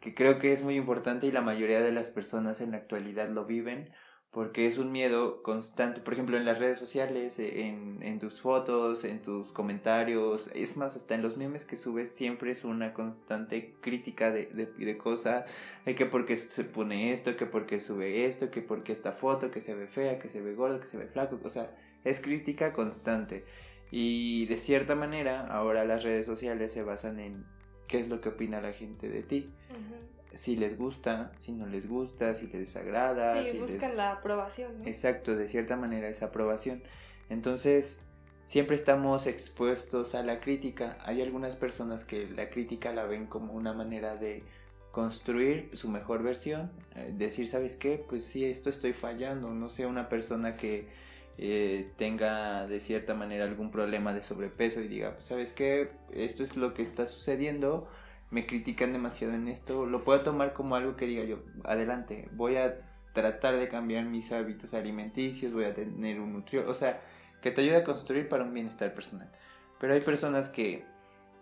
que 0.00 0.14
creo 0.14 0.38
que 0.38 0.52
es 0.52 0.62
muy 0.62 0.76
importante 0.76 1.26
y 1.26 1.32
la 1.32 1.40
mayoría 1.40 1.80
de 1.80 1.92
las 1.92 2.10
personas 2.10 2.60
en 2.60 2.72
la 2.72 2.76
actualidad 2.78 3.30
lo 3.30 3.46
viven 3.46 3.90
porque 4.32 4.66
es 4.66 4.78
un 4.78 4.90
miedo 4.90 5.42
constante, 5.42 6.00
por 6.00 6.14
ejemplo, 6.14 6.38
en 6.38 6.46
las 6.46 6.58
redes 6.58 6.78
sociales, 6.78 7.38
en, 7.38 7.98
en 8.02 8.18
tus 8.18 8.40
fotos, 8.40 9.04
en 9.04 9.20
tus 9.20 9.52
comentarios, 9.52 10.50
es 10.54 10.78
más, 10.78 10.96
hasta 10.96 11.14
en 11.14 11.20
los 11.20 11.36
memes 11.36 11.66
que 11.66 11.76
subes 11.76 12.10
siempre 12.10 12.50
es 12.50 12.64
una 12.64 12.94
constante 12.94 13.74
crítica 13.82 14.30
de, 14.30 14.46
de, 14.46 14.66
de 14.66 14.96
cosas, 14.96 15.44
de 15.84 15.94
que 15.94 16.06
porque 16.06 16.38
se 16.38 16.64
pone 16.64 17.12
esto, 17.12 17.36
que 17.36 17.44
porque 17.44 17.78
sube 17.78 18.24
esto, 18.24 18.50
que 18.50 18.62
porque 18.62 18.92
esta 18.94 19.12
foto, 19.12 19.50
que 19.50 19.60
se 19.60 19.74
ve 19.74 19.86
fea, 19.86 20.18
que 20.18 20.30
se 20.30 20.40
ve 20.40 20.54
gordo, 20.54 20.80
que 20.80 20.86
se 20.86 20.96
ve 20.96 21.08
flaco, 21.08 21.38
o 21.44 21.50
sea, 21.50 21.70
es 22.02 22.18
crítica 22.18 22.72
constante. 22.72 23.44
Y 23.90 24.46
de 24.46 24.56
cierta 24.56 24.94
manera, 24.94 25.46
ahora 25.46 25.84
las 25.84 26.04
redes 26.04 26.24
sociales 26.24 26.72
se 26.72 26.82
basan 26.82 27.20
en 27.20 27.44
qué 27.86 28.00
es 28.00 28.08
lo 28.08 28.22
que 28.22 28.30
opina 28.30 28.62
la 28.62 28.72
gente 28.72 29.10
de 29.10 29.22
ti. 29.22 29.52
Ujú. 29.68 30.21
Si 30.34 30.56
les 30.56 30.78
gusta, 30.78 31.32
si 31.38 31.52
no 31.52 31.66
les 31.66 31.88
gusta, 31.88 32.34
si 32.34 32.46
les 32.46 32.60
desagrada. 32.60 33.42
Sí, 33.42 33.50
si 33.50 33.58
buscan 33.58 33.90
les- 33.90 33.96
la 33.96 34.12
aprobación, 34.12 34.78
¿no? 34.78 34.86
Exacto, 34.86 35.36
de 35.36 35.48
cierta 35.48 35.76
manera 35.76 36.08
esa 36.08 36.26
aprobación. 36.26 36.82
Entonces, 37.28 38.02
siempre 38.46 38.76
estamos 38.76 39.26
expuestos 39.26 40.14
a 40.14 40.22
la 40.22 40.40
crítica. 40.40 40.98
Hay 41.04 41.22
algunas 41.22 41.56
personas 41.56 42.04
que 42.04 42.28
la 42.28 42.50
crítica 42.50 42.92
la 42.92 43.04
ven 43.04 43.26
como 43.26 43.52
una 43.52 43.72
manera 43.72 44.16
de 44.16 44.42
construir 44.90 45.70
su 45.72 45.88
mejor 45.88 46.22
versión, 46.22 46.70
eh, 46.94 47.12
decir, 47.16 47.48
¿sabes 47.48 47.76
qué? 47.76 48.04
Pues 48.06 48.24
sí, 48.26 48.44
esto 48.44 48.68
estoy 48.68 48.92
fallando, 48.92 49.48
no 49.54 49.70
sé, 49.70 49.86
una 49.86 50.08
persona 50.08 50.56
que 50.56 50.86
eh, 51.38 51.90
tenga 51.96 52.66
de 52.66 52.78
cierta 52.78 53.14
manera 53.14 53.44
algún 53.46 53.70
problema 53.70 54.12
de 54.12 54.22
sobrepeso 54.22 54.80
y 54.82 54.88
diga, 54.88 55.12
pues, 55.14 55.24
¿sabes 55.24 55.52
qué? 55.52 55.90
Esto 56.12 56.42
es 56.42 56.58
lo 56.58 56.74
que 56.74 56.82
está 56.82 57.06
sucediendo, 57.06 57.88
me 58.32 58.46
critican 58.46 58.94
demasiado 58.94 59.34
en 59.34 59.46
esto, 59.46 59.84
lo 59.84 60.04
puedo 60.04 60.22
tomar 60.22 60.54
como 60.54 60.74
algo 60.74 60.96
que 60.96 61.06
diga 61.06 61.22
yo, 61.22 61.40
adelante, 61.64 62.28
voy 62.32 62.56
a 62.56 62.80
tratar 63.12 63.58
de 63.58 63.68
cambiar 63.68 64.06
mis 64.06 64.32
hábitos 64.32 64.72
alimenticios, 64.72 65.52
voy 65.52 65.64
a 65.64 65.74
tener 65.74 66.18
un 66.18 66.32
nutriólogo, 66.32 66.72
o 66.72 66.74
sea, 66.74 67.02
que 67.42 67.50
te 67.50 67.60
ayude 67.60 67.76
a 67.76 67.84
construir 67.84 68.30
para 68.30 68.44
un 68.44 68.54
bienestar 68.54 68.94
personal. 68.94 69.30
Pero 69.78 69.92
hay 69.92 70.00
personas 70.00 70.48
que 70.48 70.84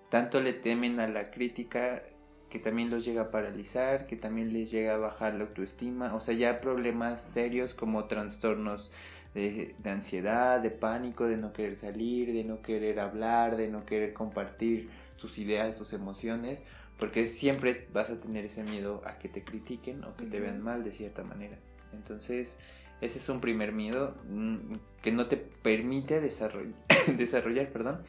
tanto 0.09 0.41
le 0.41 0.53
temen 0.53 0.99
a 0.99 1.07
la 1.07 1.31
crítica 1.31 2.03
que 2.49 2.59
también 2.59 2.91
los 2.91 3.05
llega 3.05 3.23
a 3.23 3.31
paralizar, 3.31 4.09
que 4.09 4.17
también 4.17 4.53
les 4.53 4.73
llega 4.73 4.95
a 4.95 4.99
bajar 4.99 5.35
la 5.35 5.45
autoestima, 5.45 6.13
o 6.17 6.21
sea, 6.21 6.35
ya 6.35 6.61
problemas 6.61 7.23
serios 7.23 7.73
como 7.73 8.07
trastornos 8.07 8.93
de, 9.33 9.77
de 9.79 9.91
ansiedad, 9.91 10.59
de 10.59 10.71
pánico, 10.71 11.29
de 11.29 11.37
no 11.37 11.53
querer 11.53 11.77
salir, 11.77 12.33
de 12.33 12.43
no 12.43 12.63
querer 12.63 12.99
hablar, 12.99 13.57
de 13.57 13.69
no 13.69 13.87
querer 13.87 14.13
compartir 14.13 14.91
tus 15.17 15.39
ideas, 15.39 15.77
tus 15.77 15.93
emociones, 15.93 16.65
porque 17.01 17.27
siempre 17.27 17.89
vas 17.93 18.11
a 18.11 18.21
tener 18.21 18.45
ese 18.45 18.63
miedo 18.63 19.03
a 19.07 19.19
que 19.19 19.29
te 19.29 19.43
critiquen 19.43 20.05
o 20.05 20.15
que 20.17 20.27
te 20.27 20.39
vean 20.39 20.63
mal 20.63 20.85
de 20.85 20.93
cierta 20.93 21.25
manera. 21.25 21.59
Entonces, 21.93 22.59
ese 23.01 23.19
es 23.19 23.29
un 23.31 23.41
primer 23.41 23.73
miedo 23.73 24.15
mm, 24.29 24.75
que 25.03 25.11
no 25.11 25.27
te 25.27 25.39
permite 25.39 26.23
desarroll- 26.23 26.75
desarrollar, 27.17 27.71
perdón, 27.71 28.03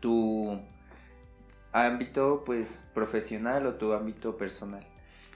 tu 0.00 0.60
ámbito 1.72 2.42
pues 2.44 2.84
profesional 2.92 3.66
o 3.66 3.74
tu 3.74 3.92
ámbito 3.92 4.36
personal. 4.36 4.84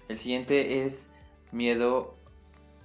El 0.09 0.19
siguiente 0.19 0.85
es 0.85 1.11
miedo 1.53 2.17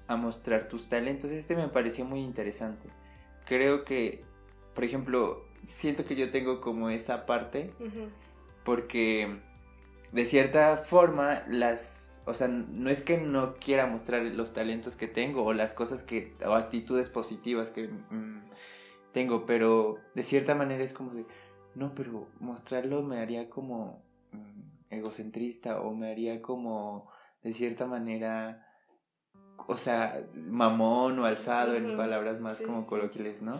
a 0.07 0.15
mostrar 0.15 0.67
tus 0.67 0.87
talentos. 0.87 1.31
Este 1.31 1.55
me 1.55 1.67
pareció 1.69 2.05
muy 2.05 2.21
interesante. 2.21 2.87
Creo 3.45 3.83
que, 3.83 4.23
por 4.75 4.83
ejemplo, 4.83 5.43
siento 5.65 6.05
que 6.05 6.15
yo 6.15 6.31
tengo 6.31 6.61
como 6.61 6.89
esa 6.91 7.25
parte 7.25 7.73
porque 8.63 9.39
de 10.17 10.25
cierta 10.25 10.77
forma 10.77 11.43
las 11.47 12.23
o 12.25 12.33
sea 12.33 12.47
no 12.47 12.89
es 12.89 13.03
que 13.03 13.19
no 13.19 13.55
quiera 13.55 13.85
mostrar 13.85 14.23
los 14.23 14.51
talentos 14.51 14.95
que 14.95 15.07
tengo 15.07 15.43
o 15.43 15.53
las 15.53 15.73
cosas 15.73 16.01
que 16.01 16.33
o 16.43 16.53
actitudes 16.53 17.09
positivas 17.09 17.69
que 17.69 17.87
mm, 17.87 18.49
tengo 19.13 19.45
pero 19.45 19.97
de 20.15 20.23
cierta 20.23 20.55
manera 20.55 20.83
es 20.83 20.91
como 20.91 21.11
de 21.11 21.25
no 21.75 21.93
pero 21.93 22.27
mostrarlo 22.39 23.03
me 23.03 23.19
haría 23.19 23.47
como 23.47 24.03
mm, 24.31 24.93
egocentrista 24.93 25.81
o 25.81 25.93
me 25.93 26.09
haría 26.09 26.41
como 26.41 27.11
de 27.43 27.53
cierta 27.53 27.85
manera 27.85 28.63
o 29.67 29.77
sea, 29.77 30.25
mamón 30.33 31.19
o 31.19 31.25
alzado 31.25 31.75
en 31.75 31.97
palabras 31.97 32.39
más 32.39 32.57
Sí, 32.57 32.63
como 32.63 32.83
sí, 32.83 32.89
coloquiales, 32.89 33.41
¿no? 33.41 33.59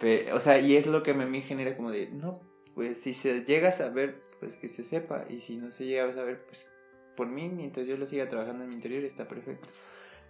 Pero, 0.00 0.34
o 0.34 0.40
sea, 0.40 0.58
y 0.58 0.76
es 0.76 0.86
lo 0.86 1.02
que 1.02 1.10
a 1.10 1.14
mí 1.14 1.26
me 1.26 1.42
genera 1.42 1.76
como 1.76 1.90
de, 1.90 2.08
no, 2.10 2.40
pues 2.74 3.00
si 3.00 3.14
se 3.14 3.44
llega 3.44 3.70
a 3.70 3.72
saber, 3.72 4.20
pues 4.40 4.56
que 4.56 4.68
se 4.68 4.84
sepa, 4.84 5.24
y 5.28 5.40
si 5.40 5.56
no 5.56 5.70
se 5.70 5.86
llega 5.86 6.04
a 6.04 6.14
saber, 6.14 6.44
pues 6.46 6.70
por 7.16 7.26
mí, 7.26 7.48
mientras 7.48 7.86
yo 7.86 7.96
lo 7.96 8.06
siga 8.06 8.28
trabajando 8.28 8.64
en 8.64 8.70
mi 8.70 8.76
interior, 8.76 9.04
está 9.04 9.28
perfecto. 9.28 9.68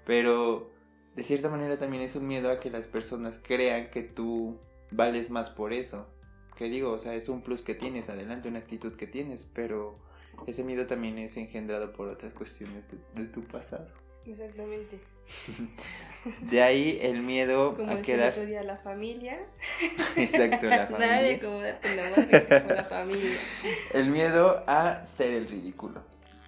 Pero 0.05 0.71
de 1.15 1.23
cierta 1.23 1.49
manera 1.49 1.79
también 1.79 2.03
es 2.03 2.17
un 2.17 2.27
miedo 2.27 2.51
a 2.51 2.59
que 2.59 2.71
las 2.71 2.89
personas 2.89 3.41
crean 3.43 3.91
que 3.91 4.03
tú 4.03 4.59
vales 4.91 5.31
más 5.31 5.51
por 5.51 5.73
eso. 5.73 6.09
Que 6.57 6.69
digo, 6.69 6.93
o 6.93 6.99
sea, 6.99 7.15
es 7.15 7.29
un 7.29 7.43
plus 7.43 7.63
que 7.63 7.75
tienes, 7.75 8.09
adelante, 8.09 8.49
una 8.49 8.59
actitud 8.59 8.95
que 8.95 9.07
tienes, 9.07 9.45
pero 9.45 9.99
ese 10.47 10.65
miedo 10.65 10.87
también 10.87 11.19
es 11.19 11.37
engendrado 11.37 11.93
por 11.93 12.09
otras 12.09 12.35
cuestiones 12.35 12.91
de, 12.91 13.23
de 13.23 13.29
tu 13.29 13.43
pasado. 13.43 13.89
Exactamente. 14.27 14.99
De 16.43 16.63
ahí 16.63 16.99
el 17.03 17.21
miedo 17.23 17.75
Como 17.77 17.93
a 17.93 18.03
quedar... 18.03 18.31
otro 18.31 18.47
día, 18.47 18.63
la 18.63 18.77
familia. 18.77 19.41
Exacto, 20.17 20.67
la 20.67 20.89
Nadie 20.91 21.39
familia. 21.39 21.41
como 21.41 21.61
darte 21.61 21.97
la 21.97 22.11
madre 22.11 22.47
como 22.63 22.75
la 22.75 22.85
familia. 22.85 23.39
El 23.93 24.11
miedo 24.11 24.63
a 24.67 25.05
ser 25.05 25.33
el 25.33 25.49
ridículo. 25.49 26.03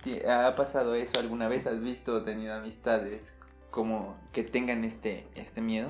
¿Ti- 0.05 0.21
¿Ha 0.27 0.55
pasado 0.55 0.95
eso 0.95 1.19
alguna 1.19 1.49
vez? 1.49 1.67
¿Has 1.67 1.81
visto 1.81 2.15
o 2.15 2.23
tenido 2.23 2.55
amistades 2.55 3.35
como 3.71 4.17
que 4.33 4.45
tengan 4.45 4.85
este, 4.85 5.27
este 5.35 5.61
miedo 5.61 5.89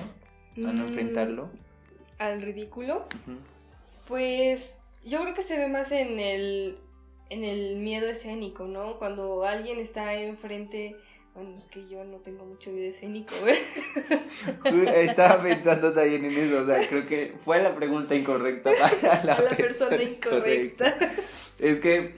a 0.57 0.59
no 0.71 0.83
Mm, 0.83 0.87
enfrentarlo? 0.87 1.49
Al 2.17 2.41
ridículo. 2.41 3.05
Pues 4.07 4.77
yo 5.03 5.21
creo 5.21 5.33
que 5.33 5.43
se 5.43 5.57
ve 5.59 5.67
más 5.67 5.91
en 5.91 6.19
el, 6.19 6.79
en 7.29 7.43
el 7.43 7.77
miedo 7.77 8.07
escénico, 8.07 8.65
¿no? 8.65 8.97
Cuando 8.97 9.43
alguien 9.45 9.79
está 9.79 10.13
enfrente, 10.15 10.95
bueno, 11.35 11.53
es 11.57 11.65
que 11.65 11.85
yo 11.85 12.01
no 12.05 12.17
tengo 12.19 12.45
mucho 12.45 12.71
miedo 12.71 12.87
escénico, 12.87 13.35
güey. 13.41 13.57
Estaba 15.05 15.43
pensando 15.43 15.91
también 15.91 16.23
en 16.23 16.37
eso, 16.37 16.61
o 16.61 16.65
sea, 16.65 16.79
creo 16.87 17.05
que 17.05 17.33
fue 17.43 17.61
la 17.61 17.75
pregunta 17.75 18.15
incorrecta 18.15 18.71
para 18.79 19.23
la, 19.23 19.33
A 19.35 19.41
la 19.41 19.49
persona 19.49 20.01
incorrecta. 20.01 20.95
Es 21.59 21.81
que 21.81 22.15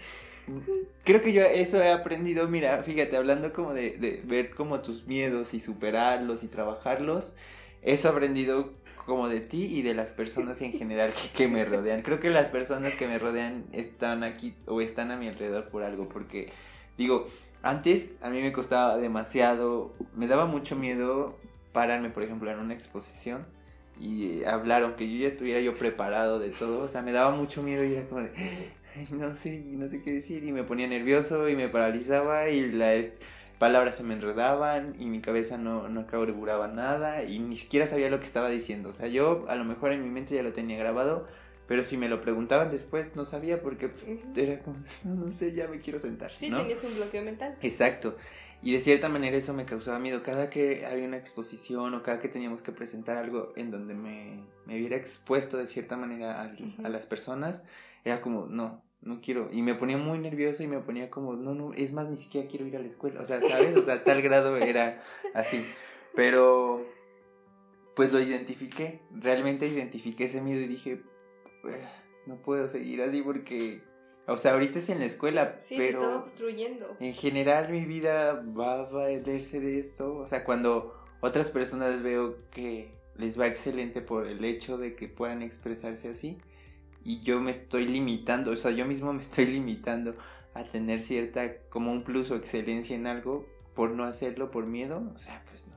creo 1.04 1.24
que 1.24 1.34
yo 1.34 1.42
eso 1.42 1.82
he 1.82 1.92
aprendido, 1.92 2.48
mira, 2.48 2.84
fíjate, 2.84 3.18
hablando 3.18 3.54
como 3.54 3.74
de, 3.74 3.98
de 3.98 4.22
ver 4.24 4.52
como 4.52 4.82
tus 4.82 5.08
miedos 5.08 5.56
y 5.56 5.60
superarlos 5.60 6.44
y 6.44 6.48
trabajarlos, 6.48 7.36
eso 7.82 8.08
he 8.08 8.12
aprendido 8.12 8.72
como 9.08 9.30
de 9.30 9.40
ti 9.40 9.66
y 9.66 9.82
de 9.82 9.96
las 9.96 10.12
personas 10.12 10.62
en 10.62 10.74
general 10.74 11.12
que, 11.14 11.30
que 11.30 11.48
me 11.48 11.66
rodean. 11.66 12.04
Creo 12.04 12.20
que 12.20 12.30
las 12.30 12.50
personas 12.50 12.94
que 12.94 13.08
me 13.08 13.18
rodean 13.18 13.66
están 13.72 14.24
aquí 14.24 14.54
o 14.68 14.80
están 14.80 15.10
a 15.10 15.18
mi 15.18 15.28
alrededor 15.28 15.70
por 15.70 15.82
algo, 15.82 16.08
porque 16.08 16.52
digo, 16.98 17.28
antes 17.64 18.20
a 18.22 18.30
mí 18.30 18.42
me 18.42 18.52
costaba 18.54 18.98
demasiado, 18.98 19.94
me 20.16 20.28
daba 20.28 20.46
mucho 20.46 20.76
miedo 20.76 21.38
pararme, 21.74 22.10
por 22.10 22.24
ejemplo, 22.24 22.52
en 22.52 22.60
una 22.60 22.74
exposición 22.74 23.46
y 24.00 24.44
hablar, 24.44 24.84
aunque 24.84 25.10
yo 25.12 25.24
ya 25.24 25.28
estuviera 25.28 25.60
yo 25.60 25.74
preparado 25.74 26.40
de 26.40 26.50
todo, 26.50 26.82
o 26.84 26.90
sea, 26.90 27.02
me 27.02 27.12
daba 27.12 27.32
mucho 27.32 27.64
miedo 27.64 27.84
y 27.84 27.94
era 27.94 28.08
como 28.08 28.22
de, 28.22 28.32
"Ay, 28.96 29.08
no 29.12 29.34
sé, 29.34 29.64
no 29.66 29.88
sé 29.88 30.02
qué 30.02 30.14
decir 30.14 30.44
y 30.44 30.52
me 30.52 30.64
ponía 30.64 30.88
nervioso 30.88 31.50
y 31.50 31.56
me 31.56 31.68
paralizaba 31.70 32.50
y 32.50 32.72
las 32.72 33.06
palabras 33.60 33.96
se 33.96 34.04
me 34.04 34.14
enredaban 34.14 34.96
y 35.00 35.06
mi 35.08 35.20
cabeza 35.20 35.58
no, 35.58 35.90
no 35.90 36.06
carburaba 36.06 36.68
nada 36.68 37.24
y 37.24 37.40
ni 37.40 37.56
siquiera 37.56 37.88
sabía 37.88 38.10
lo 38.10 38.20
que 38.20 38.26
estaba 38.26 38.50
diciendo, 38.50 38.90
o 38.90 38.94
sea, 38.94 39.08
yo 39.08 39.46
a 39.50 39.56
lo 39.56 39.66
mejor 39.66 39.92
en 39.92 40.04
mi 40.04 40.10
mente 40.10 40.36
ya 40.36 40.44
lo 40.44 40.54
tenía 40.54 40.78
grabado, 40.78 41.28
pero 41.68 41.84
si 41.84 41.98
me 41.98 42.10
lo 42.10 42.22
preguntaban 42.22 42.72
después 42.72 43.16
no 43.16 43.26
sabía 43.26 43.62
porque 43.62 43.90
pues, 43.90 44.08
era 44.36 44.60
como, 44.60 44.78
no, 45.04 45.16
no 45.26 45.32
sé, 45.32 45.54
ya 45.54 45.68
me 45.68 45.80
quiero 45.80 46.00
sentar, 46.00 46.32
Sí, 46.38 46.50
¿no? 46.50 46.58
tenías 46.60 46.84
un 46.84 46.96
bloqueo 46.96 47.24
mental. 47.24 47.58
Exacto. 47.62 48.16
Y 48.64 48.74
de 48.74 48.80
cierta 48.80 49.08
manera 49.08 49.38
eso 49.38 49.54
me 49.54 49.66
causaba 49.66 50.00
miedo. 50.00 50.24
Cada 50.24 50.50
que 50.50 50.86
había 50.88 51.06
una 51.06 51.18
exposición 51.18 51.94
o 51.94 52.02
cada 52.02 52.20
que 52.20 52.28
teníamos 52.28 52.64
que 52.64 52.72
presentar 52.72 53.16
algo 53.16 53.54
en 53.56 53.70
donde 53.70 53.94
me, 53.94 54.44
me 54.66 54.78
viera 54.78 54.96
expuesto 54.96 55.58
de 55.58 55.68
cierta 55.68 55.96
manera 55.96 56.52
Ujú. 56.60 56.84
a 56.86 56.90
las 56.90 57.06
personas, 57.06 57.64
era 58.04 58.20
como, 58.20 58.48
no, 58.48 58.82
no 59.02 59.22
quiero. 59.22 59.50
Y 59.52 59.62
me 59.62 59.76
ponía 59.76 59.98
muy 59.98 60.18
nervioso 60.18 60.64
y 60.64 60.68
me 60.68 60.80
ponía 60.80 61.12
como, 61.12 61.36
no, 61.36 61.54
no, 61.54 61.72
es 61.74 61.94
más, 61.94 62.10
ni 62.10 62.16
siquiera 62.16 62.48
quiero 62.48 62.66
ir 62.66 62.76
a 62.78 62.80
la 62.80 62.88
escuela. 62.88 63.22
O 63.22 63.26
sea, 63.28 63.40
¿sabes? 63.44 63.78
O 63.78 63.84
sea, 63.84 64.04
tal 64.04 64.24
grado 64.24 64.58
era 64.58 65.04
así. 65.36 65.64
Pero, 66.16 66.84
pues 67.96 68.12
lo 68.12 68.20
identifiqué. 68.20 69.02
Realmente 69.12 69.68
identifiqué 69.68 70.26
ese 70.26 70.42
miedo 70.42 70.62
y 70.62 70.68
dije, 70.68 70.92
"Eh, 70.94 71.02
no 72.26 72.36
puedo 72.38 72.70
seguir 72.70 73.02
así 73.02 73.22
porque, 73.22 73.82
o 74.28 74.38
sea, 74.38 74.54
ahorita 74.54 74.80
es 74.80 74.90
en 74.90 75.00
la 75.00 75.06
escuela, 75.06 75.58
Sí, 75.60 75.76
pero 75.78 76.26
en 77.00 77.14
general 77.14 77.70
mi 77.70 77.86
vida 77.86 78.44
va 78.58 78.82
a 78.82 78.84
valerse 78.84 79.60
de 79.60 79.80
esto. 79.80 80.16
O 80.16 80.28
sea, 80.28 80.44
cuando 80.44 80.94
otras 81.22 81.50
personas 81.50 82.02
veo 82.04 82.38
que 82.52 82.92
les 83.16 83.40
va 83.40 83.48
excelente 83.48 84.02
por 84.02 84.28
el 84.28 84.44
hecho 84.46 84.78
de 84.78 84.96
que 84.96 85.08
puedan 85.08 85.42
expresarse 85.42 86.10
así 86.10 86.38
y 87.04 87.22
yo 87.22 87.40
me 87.40 87.52
estoy 87.52 87.88
limitando, 87.88 88.52
o 88.52 88.56
sea, 88.56 88.72
yo 88.72 88.86
mismo 88.86 89.14
me 89.14 89.22
estoy 89.22 89.46
limitando 89.46 90.16
a 90.54 90.66
tener 90.66 91.00
cierta 91.00 91.58
como 91.70 91.92
un 91.92 92.04
plus 92.04 92.32
o 92.32 92.36
excelencia 92.36 92.96
en 92.96 93.08
algo 93.08 93.48
por 93.76 93.92
no 93.92 94.04
hacerlo 94.04 94.52
por 94.52 94.66
miedo, 94.66 95.10
o 95.16 95.20
sea, 95.20 95.44
pues 95.50 95.68
no. 95.68 95.77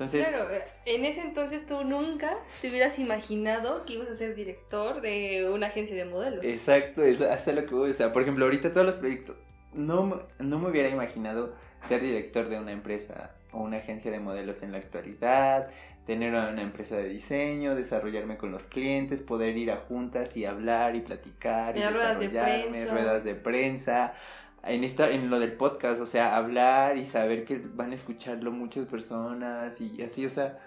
Entonces, 0.00 0.26
Claro, 0.28 0.50
eh, 0.50 0.62
en 0.86 1.04
ese 1.04 1.20
entonces 1.20 1.66
tú 1.66 1.84
nunca 1.84 2.34
te 2.62 2.70
hubieras 2.70 2.98
imaginado 2.98 3.84
que 3.84 3.92
ibas 3.94 4.08
a 4.08 4.14
ser 4.14 4.34
director 4.34 5.02
de 5.02 5.50
una 5.52 5.66
agencia 5.66 5.94
de 5.94 6.06
modelos. 6.06 6.42
Exacto, 6.42 7.04
es 7.04 7.20
hasta 7.20 7.52
lo 7.52 7.66
que 7.66 7.74
voy. 7.74 7.90
O 7.90 7.94
sea, 7.94 8.10
por 8.10 8.22
ejemplo, 8.22 8.46
ahorita 8.46 8.72
todos 8.72 8.86
los 8.86 8.96
proyectos. 8.96 9.36
No, 9.74 10.06
me- 10.06 10.16
no 10.38 10.58
me 10.58 10.70
hubiera 10.70 10.88
imaginado 10.88 11.54
ser 11.84 12.00
director 12.00 12.48
de 12.48 12.58
una 12.58 12.72
empresa 12.72 13.32
o 13.52 13.58
una 13.60 13.76
agencia 13.76 14.10
de 14.10 14.20
modelos 14.20 14.62
en 14.62 14.72
la 14.72 14.78
actualidad, 14.78 15.68
tener 16.06 16.32
una 16.32 16.62
empresa 16.62 16.96
de 16.96 17.08
diseño, 17.08 17.74
desarrollarme 17.74 18.36
con 18.38 18.50
los 18.52 18.64
clientes, 18.66 19.20
poder 19.22 19.56
ir 19.58 19.70
a 19.70 19.76
juntas 19.76 20.34
y 20.36 20.46
hablar 20.46 20.96
y 20.96 21.00
platicar 21.00 21.76
y 21.76 21.82
En 21.82 21.92
ruedas 21.92 22.18
de 22.18 22.28
desarrollarme, 22.28 22.70
prensa. 22.70 22.90
ruedas 22.94 23.24
de 23.24 23.34
prensa. 23.34 24.14
En, 24.64 24.84
esta, 24.84 25.10
en 25.10 25.30
lo 25.30 25.38
del 25.38 25.52
podcast, 25.52 26.00
o 26.00 26.06
sea, 26.06 26.36
hablar 26.36 26.98
y 26.98 27.06
saber 27.06 27.44
que 27.44 27.58
van 27.58 27.92
a 27.92 27.94
escucharlo 27.94 28.52
muchas 28.52 28.86
personas 28.86 29.80
y 29.80 30.02
así, 30.02 30.26
o 30.26 30.30
sea, 30.30 30.58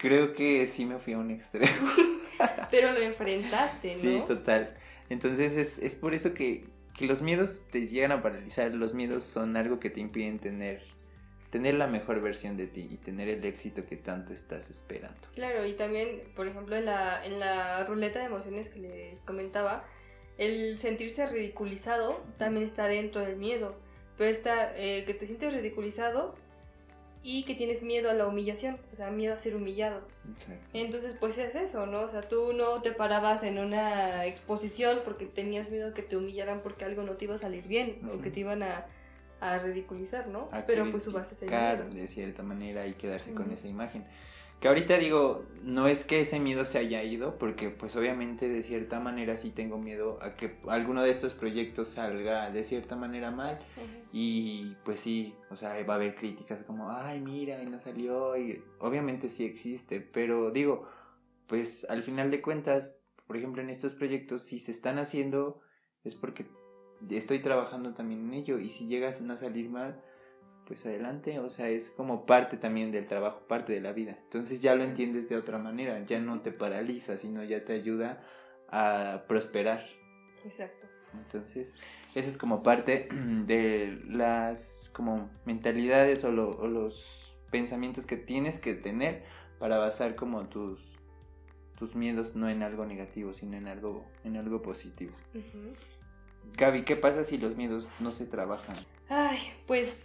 creo 0.00 0.32
que 0.32 0.66
sí 0.66 0.86
me 0.86 0.98
fui 0.98 1.12
a 1.12 1.18
un 1.18 1.30
extremo. 1.30 1.90
Pero 2.70 2.92
lo 2.92 3.00
enfrentaste, 3.00 3.94
¿no? 3.94 4.00
Sí, 4.00 4.22
total. 4.26 4.74
Entonces 5.10 5.56
es, 5.56 5.78
es 5.78 5.96
por 5.96 6.14
eso 6.14 6.32
que, 6.32 6.64
que 6.96 7.06
los 7.06 7.20
miedos 7.20 7.66
te 7.70 7.86
llegan 7.86 8.12
a 8.12 8.22
paralizar. 8.22 8.74
Los 8.74 8.94
miedos 8.94 9.24
son 9.24 9.56
algo 9.56 9.78
que 9.78 9.90
te 9.90 10.00
impiden 10.00 10.38
tener, 10.38 10.82
tener 11.50 11.74
la 11.74 11.86
mejor 11.86 12.22
versión 12.22 12.56
de 12.56 12.66
ti 12.66 12.88
y 12.90 12.96
tener 12.96 13.28
el 13.28 13.44
éxito 13.44 13.84
que 13.84 13.96
tanto 13.96 14.32
estás 14.32 14.70
esperando. 14.70 15.20
Claro, 15.34 15.66
y 15.66 15.74
también, 15.74 16.22
por 16.34 16.46
ejemplo, 16.46 16.76
en 16.76 16.86
la, 16.86 17.24
en 17.24 17.38
la 17.38 17.84
ruleta 17.84 18.20
de 18.20 18.26
emociones 18.26 18.70
que 18.70 18.78
les 18.78 19.20
comentaba, 19.20 19.84
el 20.40 20.78
sentirse 20.78 21.26
ridiculizado 21.26 22.20
también 22.38 22.64
está 22.66 22.86
dentro 22.86 23.20
del 23.20 23.36
miedo. 23.36 23.74
Pero 24.16 24.30
está 24.30 24.76
eh, 24.76 25.04
que 25.04 25.14
te 25.14 25.26
sientes 25.26 25.52
ridiculizado 25.52 26.34
y 27.22 27.44
que 27.44 27.54
tienes 27.54 27.82
miedo 27.82 28.08
a 28.10 28.14
la 28.14 28.26
humillación, 28.26 28.78
o 28.92 28.96
sea, 28.96 29.10
miedo 29.10 29.34
a 29.34 29.38
ser 29.38 29.54
humillado. 29.54 30.00
Exacto. 30.30 30.66
Entonces, 30.72 31.14
pues 31.20 31.36
es 31.36 31.54
eso, 31.54 31.84
¿no? 31.84 32.00
O 32.00 32.08
sea, 32.08 32.22
tú 32.22 32.54
no 32.54 32.80
te 32.80 32.92
parabas 32.92 33.42
en 33.42 33.58
una 33.58 34.24
exposición 34.24 35.00
porque 35.04 35.26
tenías 35.26 35.70
miedo 35.70 35.92
que 35.92 36.02
te 36.02 36.16
humillaran 36.16 36.62
porque 36.62 36.86
algo 36.86 37.02
no 37.02 37.12
te 37.12 37.26
iba 37.26 37.34
a 37.34 37.38
salir 37.38 37.66
bien 37.68 38.00
o 38.10 38.22
que 38.22 38.30
te 38.30 38.40
iban 38.40 38.62
a, 38.62 38.86
a 39.40 39.58
ridiculizar, 39.58 40.28
¿no? 40.28 40.48
A 40.52 40.64
Pero 40.64 40.90
pues 40.90 41.02
su 41.02 41.12
base 41.12 41.34
es 41.34 41.42
el 41.42 41.50
miedo. 41.50 41.84
de 41.90 42.06
cierta 42.06 42.42
manera 42.42 42.86
y 42.86 42.94
quedarse 42.94 43.32
con 43.34 43.50
esa 43.52 43.68
imagen. 43.68 44.04
Que 44.60 44.68
ahorita 44.68 44.98
digo, 44.98 45.46
no 45.62 45.88
es 45.88 46.04
que 46.04 46.20
ese 46.20 46.38
miedo 46.38 46.66
se 46.66 46.76
haya 46.76 47.02
ido, 47.02 47.38
porque 47.38 47.70
pues 47.70 47.96
obviamente 47.96 48.46
de 48.46 48.62
cierta 48.62 49.00
manera 49.00 49.38
sí 49.38 49.50
tengo 49.50 49.78
miedo 49.78 50.18
a 50.20 50.36
que 50.36 50.58
alguno 50.68 51.02
de 51.02 51.10
estos 51.10 51.32
proyectos 51.32 51.88
salga 51.88 52.50
de 52.50 52.64
cierta 52.64 52.94
manera 52.94 53.30
mal. 53.30 53.58
Y 54.12 54.76
pues 54.84 55.00
sí, 55.00 55.34
o 55.48 55.56
sea, 55.56 55.82
va 55.84 55.94
a 55.94 55.96
haber 55.96 56.14
críticas 56.14 56.62
como, 56.64 56.90
ay, 56.90 57.20
mira, 57.20 57.62
y 57.62 57.66
no 57.66 57.80
salió, 57.80 58.36
y 58.36 58.62
obviamente 58.80 59.30
sí 59.30 59.46
existe, 59.46 60.00
pero 60.00 60.50
digo, 60.50 60.86
pues 61.46 61.86
al 61.88 62.02
final 62.02 62.30
de 62.30 62.42
cuentas, 62.42 62.98
por 63.26 63.38
ejemplo, 63.38 63.62
en 63.62 63.70
estos 63.70 63.92
proyectos, 63.92 64.42
si 64.42 64.58
se 64.58 64.72
están 64.72 64.98
haciendo, 64.98 65.60
es 66.04 66.14
porque 66.14 66.46
estoy 67.08 67.38
trabajando 67.38 67.94
también 67.94 68.26
en 68.26 68.34
ello, 68.34 68.58
y 68.58 68.68
si 68.68 68.88
llegas 68.88 69.22
a 69.22 69.38
salir 69.38 69.70
mal, 69.70 70.02
pues 70.70 70.86
adelante, 70.86 71.40
o 71.40 71.50
sea, 71.50 71.68
es 71.68 71.90
como 71.90 72.26
parte 72.26 72.56
también 72.56 72.92
del 72.92 73.08
trabajo, 73.08 73.40
parte 73.48 73.72
de 73.72 73.80
la 73.80 73.90
vida. 73.90 74.16
Entonces 74.22 74.60
ya 74.60 74.76
lo 74.76 74.84
entiendes 74.84 75.28
de 75.28 75.36
otra 75.36 75.58
manera, 75.58 75.98
ya 76.06 76.20
no 76.20 76.42
te 76.42 76.52
paraliza, 76.52 77.18
sino 77.18 77.42
ya 77.42 77.64
te 77.64 77.72
ayuda 77.72 78.22
a 78.68 79.24
prosperar. 79.26 79.84
Exacto. 80.44 80.86
Entonces, 81.12 81.74
eso 82.14 82.30
es 82.30 82.38
como 82.38 82.62
parte 82.62 83.08
de 83.46 84.00
las 84.06 84.88
como 84.92 85.28
mentalidades 85.44 86.22
o, 86.22 86.30
lo- 86.30 86.50
o 86.56 86.68
los 86.68 87.36
pensamientos 87.50 88.06
que 88.06 88.16
tienes 88.16 88.60
que 88.60 88.74
tener 88.74 89.24
para 89.58 89.76
basar 89.76 90.14
como 90.14 90.46
tus 90.48 90.78
tus 91.80 91.96
miedos 91.96 92.36
no 92.36 92.48
en 92.48 92.62
algo 92.62 92.86
negativo, 92.86 93.32
sino 93.32 93.56
en 93.56 93.66
algo 93.66 94.06
en 94.22 94.36
algo 94.36 94.62
positivo. 94.62 95.16
Gaby, 96.56 96.84
¿qué 96.84 96.94
pasa 96.94 97.24
si 97.24 97.38
los 97.38 97.56
miedos 97.56 97.88
no 97.98 98.12
se 98.12 98.24
trabajan? 98.26 98.76
Ay, 99.08 99.38
pues 99.66 100.00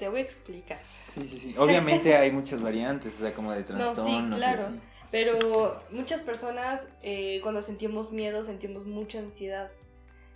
Te 0.00 0.08
voy 0.08 0.20
a 0.20 0.22
explicar. 0.22 0.80
Sí, 0.98 1.28
sí, 1.28 1.38
sí. 1.38 1.54
Obviamente 1.58 2.16
hay 2.16 2.32
muchas 2.32 2.62
variantes, 2.62 3.14
o 3.16 3.20
sea, 3.20 3.34
como 3.34 3.52
de 3.52 3.64
trastorno. 3.64 4.22
No, 4.28 4.34
sí, 4.34 4.36
claro. 4.38 4.64
Pero 5.10 5.82
muchas 5.90 6.22
personas 6.22 6.88
eh, 7.02 7.40
cuando 7.42 7.60
sentimos 7.60 8.10
miedo 8.10 8.42
sentimos 8.42 8.86
mucha 8.86 9.18
ansiedad. 9.18 9.70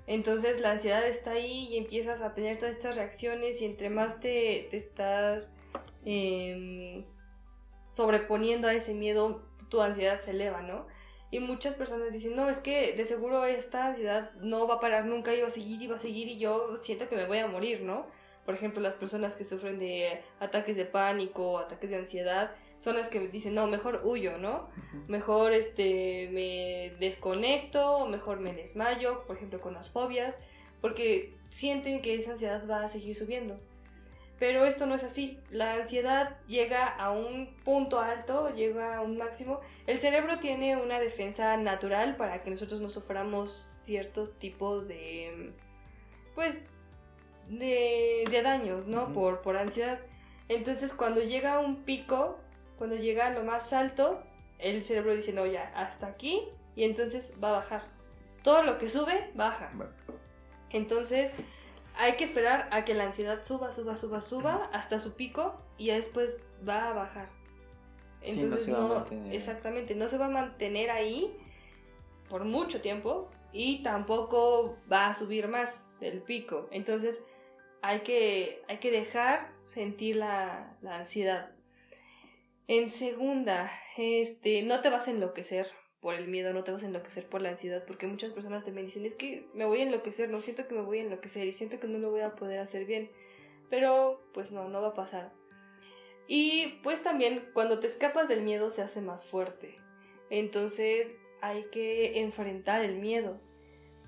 Entonces 0.07 0.61
la 0.61 0.73
ansiedad 0.73 1.07
está 1.07 1.31
ahí 1.31 1.69
y 1.71 1.79
empiezas 1.79 2.21
a 2.21 2.35
tener 2.35 2.59
todas 2.59 2.75
estas 2.77 2.97
reacciones 2.97 3.63
y 3.63 3.65
entre 3.65 3.89
más 3.89 4.21
te, 4.21 4.67
te 4.71 4.77
estás 4.77 5.51
em, 6.05 7.07
sobreponiendo 7.91 8.69
a 8.69 8.75
ese 8.75 8.93
miedo, 8.93 9.49
tu 9.71 9.81
ansiedad 9.81 10.21
se 10.21 10.33
eleva, 10.33 10.61
¿no? 10.61 10.87
Y 11.31 11.41
muchas 11.41 11.75
personas 11.75 12.13
dicen, 12.13 12.37
no, 12.37 12.51
es 12.51 12.59
que 12.59 12.95
de 12.95 13.05
seguro 13.07 13.47
esta 13.47 13.87
ansiedad 13.87 14.33
no 14.43 14.69
va 14.69 14.75
a 14.75 14.81
parar 14.81 15.07
nunca 15.07 15.33
y 15.33 15.41
va 15.41 15.47
a 15.47 15.51
seguir 15.51 15.81
y 15.81 15.87
va 15.87 15.97
a 15.97 15.99
seguir 15.99 16.29
y 16.29 16.37
yo 16.37 16.77
siento 16.77 17.09
que 17.09 17.17
me 17.17 17.25
voy 17.25 17.39
a 17.39 17.47
morir, 17.47 17.81
¿no? 17.81 18.07
Por 18.45 18.55
ejemplo, 18.55 18.81
las 18.81 18.95
personas 18.95 19.35
que 19.37 19.45
sufren 19.45 19.79
de 19.79 20.21
ataques 20.39 20.77
de 20.77 20.85
pánico, 20.85 21.59
ataques 21.59 21.91
de 21.91 21.97
ansiedad, 21.97 22.51
son 22.79 22.97
las 22.97 23.09
que 23.09 23.21
dicen, 23.29 23.55
no, 23.55 23.67
mejor 23.67 24.03
huyo, 24.05 24.37
¿no? 24.37 24.69
Mejor 25.09 25.53
este, 25.53 26.29
me 26.33 26.95
desconecto, 26.99 28.07
mejor 28.07 28.41
me 28.41 28.53
desmayo, 28.53 29.25
por 29.27 29.37
ejemplo, 29.37 29.61
con 29.61 29.73
las 29.73 29.91
fobias, 29.91 30.37
porque 30.83 31.33
sienten 31.49 32.03
que 32.03 32.15
esa 32.15 32.33
ansiedad 32.33 32.69
va 32.69 32.85
a 32.85 32.89
seguir 32.89 33.17
subiendo. 33.17 33.59
Pero 34.39 34.65
esto 34.65 34.87
no 34.87 34.95
es 34.95 35.05
así. 35.05 35.39
La 35.51 35.75
ansiedad 35.75 36.37
llega 36.47 36.87
a 36.87 37.11
un 37.11 37.55
punto 37.65 38.01
alto, 38.01 38.53
llega 38.53 38.97
a 38.97 39.01
un 39.01 39.17
máximo. 39.17 39.61
El 39.87 39.99
cerebro 39.99 40.39
tiene 40.41 40.77
una 40.77 40.99
defensa 41.01 41.57
natural 41.57 42.17
para 42.17 42.43
que 42.43 42.51
nosotros 42.51 42.81
no 42.81 42.91
suframos 42.91 43.79
ciertos 43.83 44.39
tipos 44.39 44.89
de, 44.89 45.53
pues, 46.35 46.61
de, 47.49 48.25
de 48.31 48.43
daños, 48.43 48.87
¿no? 48.87 49.13
por, 49.13 49.43
por 49.43 49.57
ansiedad. 49.57 50.01
Entonces, 50.49 50.93
cuando 50.93 51.21
llega 51.21 51.55
a 51.55 51.59
un 51.61 51.85
pico, 51.85 52.39
cuando 52.79 52.97
llega 52.97 53.27
a 53.27 53.31
lo 53.31 53.45
más 53.45 53.73
alto, 53.73 54.23
el 54.59 54.83
cerebro 54.83 55.15
dice, 55.15 55.33
no, 55.33 55.47
ya, 55.47 55.73
hasta 55.75 56.07
aquí, 56.07 56.43
y 56.77 56.85
entonces 56.85 57.35
va 57.43 57.51
a 57.51 57.53
bajar. 57.53 57.83
Todo 58.43 58.63
lo 58.63 58.79
que 58.79 58.91
sube, 58.91 59.31
baja. 59.35 59.73
Entonces, 60.71 61.33
hay 61.97 62.17
que 62.17 62.25
esperar 62.25 62.69
a 62.71 62.85
que 62.85 62.95
la 62.95 63.05
ansiedad 63.05 63.45
suba, 63.45 63.73
suba, 63.73 63.97
suba, 63.97 64.21
suba 64.21 64.69
hasta 64.73 64.99
su 64.99 65.15
pico 65.15 65.55
y 65.79 65.87
ya 65.87 65.95
después 65.95 66.39
va 66.67 66.89
a 66.89 66.93
bajar. 66.93 67.29
Entonces 68.21 68.69
no, 68.69 69.05
exactamente, 69.31 69.95
no 69.95 70.09
se 70.09 70.17
va 70.17 70.27
a 70.27 70.31
mantener 70.31 70.91
ahí 70.91 71.37
por 72.29 72.45
mucho 72.45 72.81
tiempo 72.81 73.31
y 73.53 73.83
tampoco 73.83 74.79
va 74.91 75.09
a 75.09 75.15
subir 75.15 75.47
más 75.47 75.87
del 76.01 76.23
pico. 76.23 76.69
Entonces 76.71 77.23
hay 77.85 78.01
que, 78.01 78.63
hay 78.67 78.79
que 78.79 78.91
dejar 78.91 79.53
sentir 79.63 80.17
la, 80.17 80.75
la 80.81 81.01
ansiedad. 81.01 81.51
En 82.67 82.89
segunda, 82.89 83.71
este, 83.99 84.63
no 84.63 84.81
te 84.81 84.89
vas 84.89 85.07
a 85.07 85.11
enloquecer 85.11 85.69
por 86.01 86.15
el 86.15 86.27
miedo, 86.27 86.55
no 86.55 86.65
te 86.65 86.73
vas 86.73 86.83
a 86.83 86.87
enloquecer 86.87 87.29
por 87.29 87.43
la 87.43 87.51
ansiedad, 87.51 87.85
porque 87.87 88.07
muchas 88.07 88.33
personas 88.33 88.65
también 88.65 88.87
dicen, 88.87 89.05
es 89.05 89.15
que 89.15 89.51
me 89.53 89.67
voy 89.67 89.81
a 89.81 89.83
enloquecer, 89.83 90.31
no 90.31 90.41
siento 90.41 90.67
que 90.67 90.75
me 90.75 90.81
voy 90.81 91.01
a 91.01 91.03
enloquecer 91.03 91.47
y 91.47 91.53
siento 91.53 91.79
que 91.79 91.87
no 91.87 91.99
lo 91.99 92.11
voy 92.11 92.23
a 92.23 92.35
poder 92.35 92.59
hacer 92.59 92.87
bien, 92.87 93.11
pero 93.69 94.19
pues 94.33 94.51
no, 94.51 94.71
no 94.71 94.81
va 94.81 94.89
a 94.89 94.95
pasar. 94.95 95.31
Y 96.27 96.79
pues 96.83 97.03
también 97.03 97.51
cuando 97.53 97.81
te 97.81 97.87
escapas 97.87 98.29
del 98.29 98.45
miedo 98.45 98.71
se 98.71 98.81
hace 98.81 99.03
más 99.03 99.27
fuerte, 99.27 99.77
entonces 100.31 101.15
hay 101.43 101.65
que 101.65 102.23
enfrentar 102.23 102.83
el 102.83 102.97
miedo, 102.97 103.39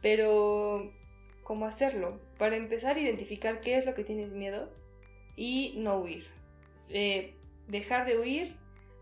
pero 0.00 0.94
¿cómo 1.42 1.66
hacerlo? 1.66 2.25
Para 2.38 2.57
empezar, 2.57 2.99
identificar 2.99 3.61
qué 3.61 3.77
es 3.77 3.87
lo 3.87 3.94
que 3.94 4.05
tienes 4.05 4.33
miedo 4.33 4.70
y 5.37 5.75
no 5.79 5.99
huir. 5.99 6.27
Eh, 6.90 7.35
dejar 7.68 8.07
de 8.07 8.18
huir, 8.18 8.57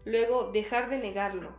luego 0.04 0.52
dejar 0.52 0.88
de 0.90 0.98
negarlo 0.98 1.54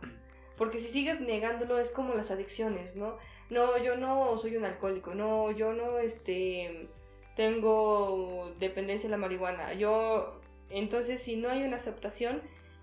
porque 0.56 0.78
si 0.78 0.88
sigues 0.88 1.20
negándolo 1.20 1.78
es 1.78 1.90
como 1.90 2.14
las 2.14 2.30
adicciones, 2.30 2.96
¿no? 2.96 3.18
No, 3.50 3.78
yo 3.78 3.96
no 3.96 4.36
soy 4.36 4.56
un 4.56 4.64
alcohólico, 4.64 5.14
no, 5.14 5.50
yo 5.52 5.72
no, 5.72 5.98
este, 5.98 6.88
tengo 7.36 8.52
dependencia 8.58 9.06
en 9.06 9.10
la 9.12 9.18
marihuana. 9.18 9.74
Yo, 9.74 10.40
entonces, 10.70 11.22
si 11.22 11.36
no 11.36 11.50
hay 11.50 11.62
una 11.62 11.76
aceptación, 11.76 12.42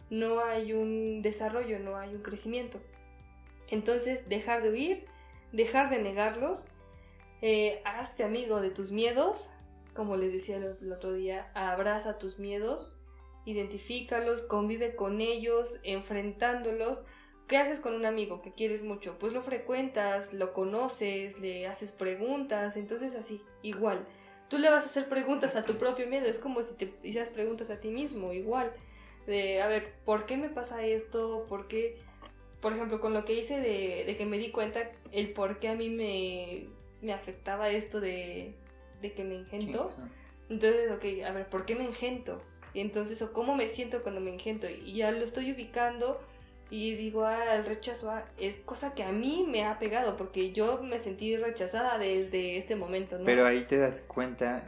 no 0.09 0.41
hay 0.41 0.73
un 0.73 1.21
desarrollo, 1.21 1.79
no 1.79 1.97
hay 1.97 2.13
un 2.13 2.21
crecimiento. 2.21 2.79
Entonces, 3.69 4.29
dejar 4.29 4.61
de 4.61 4.69
huir, 4.69 5.05
dejar 5.51 5.89
de 5.89 5.99
negarlos, 5.99 6.65
eh, 7.43 7.81
hazte 7.85 8.23
amigo 8.23 8.61
de 8.61 8.71
tus 8.71 8.91
miedos, 8.91 9.49
como 9.93 10.15
les 10.15 10.33
decía 10.33 10.57
el 10.57 10.91
otro 10.91 11.13
día, 11.13 11.51
abraza 11.53 12.17
tus 12.17 12.39
miedos, 12.39 12.99
identifícalos, 13.45 14.41
convive 14.41 14.95
con 14.95 15.21
ellos, 15.21 15.79
enfrentándolos, 15.83 17.03
¿Qué 17.47 17.57
haces 17.57 17.79
con 17.79 17.93
un 17.93 18.05
amigo 18.05 18.41
que 18.41 18.53
quieres 18.53 18.83
mucho? 18.83 19.19
Pues 19.19 19.33
lo 19.33 19.41
frecuentas, 19.41 20.33
lo 20.33 20.53
conoces, 20.53 21.39
le 21.39 21.67
haces 21.67 21.91
preguntas, 21.91 22.77
entonces 22.77 23.15
así, 23.15 23.41
igual. 23.61 24.07
Tú 24.49 24.57
le 24.57 24.69
vas 24.69 24.83
a 24.83 24.85
hacer 24.85 25.09
preguntas 25.09 25.55
a 25.55 25.65
tu 25.65 25.75
propio 25.75 26.07
miedo, 26.07 26.25
es 26.25 26.39
como 26.39 26.63
si 26.63 26.75
te 26.75 26.93
hicieras 27.03 27.29
preguntas 27.29 27.69
a 27.69 27.81
ti 27.81 27.89
mismo, 27.89 28.31
igual. 28.31 28.71
De, 29.27 29.61
a 29.61 29.67
ver, 29.67 29.93
¿por 30.05 30.25
qué 30.25 30.37
me 30.37 30.49
pasa 30.49 30.85
esto? 30.85 31.45
¿Por 31.49 31.67
qué? 31.67 31.97
Por 32.61 32.73
ejemplo, 32.73 33.01
con 33.01 33.13
lo 33.13 33.25
que 33.25 33.33
hice 33.33 33.59
de, 33.59 34.15
que 34.17 34.25
me 34.25 34.37
di 34.37 34.51
cuenta 34.51 34.91
el 35.11 35.33
por 35.33 35.59
qué 35.59 35.67
a 35.67 35.75
mí 35.75 35.89
me, 35.89 36.69
me 37.03 37.13
afectaba 37.13 37.69
esto 37.69 37.99
de, 37.99 38.55
de 39.01 39.13
que 39.13 39.23
me 39.23 39.35
engento. 39.35 39.91
Entonces, 40.49 40.91
ok, 40.91 41.25
a 41.27 41.31
ver, 41.31 41.47
¿por 41.49 41.65
qué 41.65 41.75
me 41.75 41.85
engento? 41.85 42.41
Y 42.73 42.79
entonces, 42.79 43.21
o 43.21 43.33
cómo 43.33 43.55
me 43.55 43.69
siento 43.69 44.01
cuando 44.01 44.21
me 44.21 44.31
engento. 44.31 44.67
Y 44.69 44.93
ya 44.93 45.11
lo 45.11 45.23
estoy 45.23 45.51
ubicando 45.51 46.19
y 46.69 46.95
digo, 46.95 47.25
ah, 47.25 47.55
el 47.55 47.65
rechazo 47.65 48.09
ah, 48.09 48.25
es 48.39 48.57
cosa 48.57 48.95
que 48.95 49.03
a 49.03 49.11
mí 49.11 49.45
me 49.47 49.65
ha 49.65 49.77
pegado 49.77 50.17
porque 50.17 50.53
yo 50.53 50.81
me 50.81 50.97
sentí 50.97 51.35
rechazada 51.37 51.97
desde 51.97 52.57
este 52.57 52.75
momento, 52.75 53.19
¿no? 53.19 53.25
Pero 53.25 53.45
ahí 53.45 53.65
te 53.65 53.77
das 53.77 54.01
cuenta 54.01 54.63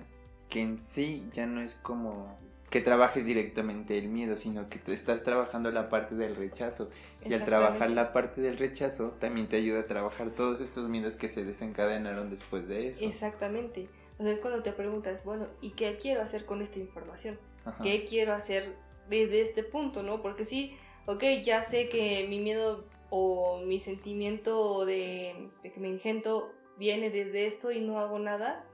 que 0.50 0.62
en 0.62 0.78
sí 0.78 1.28
ya 1.34 1.48
no 1.48 1.62
es 1.62 1.74
como 1.82 2.38
que 2.76 2.82
trabajes 2.82 3.26
directamente 3.26 3.98
el 3.98 4.10
miedo, 4.10 4.36
sino 4.36 4.68
que 4.68 4.80
te 4.80 4.92
estás 4.92 5.24
trabajando 5.24 5.72
la 5.72 5.88
parte 5.88 6.14
del 6.14 6.36
rechazo. 6.36 6.90
Y 7.24 7.34
al 7.34 7.46
trabajar 7.46 7.90
la 7.90 8.12
parte 8.12 8.42
del 8.42 8.58
rechazo, 8.58 9.12
también 9.12 9.48
te 9.48 9.56
ayuda 9.56 9.80
a 9.80 9.86
trabajar 9.86 10.32
todos 10.32 10.60
estos 10.60 10.90
miedos 10.90 11.16
que 11.16 11.30
se 11.30 11.46
desencadenaron 11.46 12.30
después 12.30 12.68
de 12.68 12.90
eso. 12.90 13.06
Exactamente. 13.06 13.88
O 14.20 14.24
sea, 14.24 14.34
es 14.34 14.40
cuando 14.40 14.62
te 14.62 14.74
preguntas, 14.74 15.24
bueno, 15.24 15.48
¿y 15.62 15.70
qué 15.70 15.98
quiero 16.02 16.22
hacer 16.22 16.44
con 16.46 16.62
esta 16.62 16.78
información? 16.78 17.40
¿Qué 17.82 18.04
quiero 18.04 18.34
hacer 18.34 18.76
desde 19.10 19.40
este 19.40 19.64
punto, 19.64 20.04
no? 20.04 20.22
Porque 20.22 20.44
sí, 20.44 20.76
ok, 21.06 21.24
ya 21.46 21.64
sé 21.64 21.88
que 21.88 22.28
mi 22.28 22.42
miedo 22.42 22.84
o 23.10 23.60
mi 23.60 23.80
sentimiento 23.80 24.86
de, 24.86 25.48
que 25.64 25.80
me 25.80 25.88
engento 25.88 26.52
viene 26.78 27.10
desde 27.10 27.46
esto 27.46 27.72
y 27.72 27.80
no 27.80 28.00
hago 28.00 28.20
nada, 28.20 28.68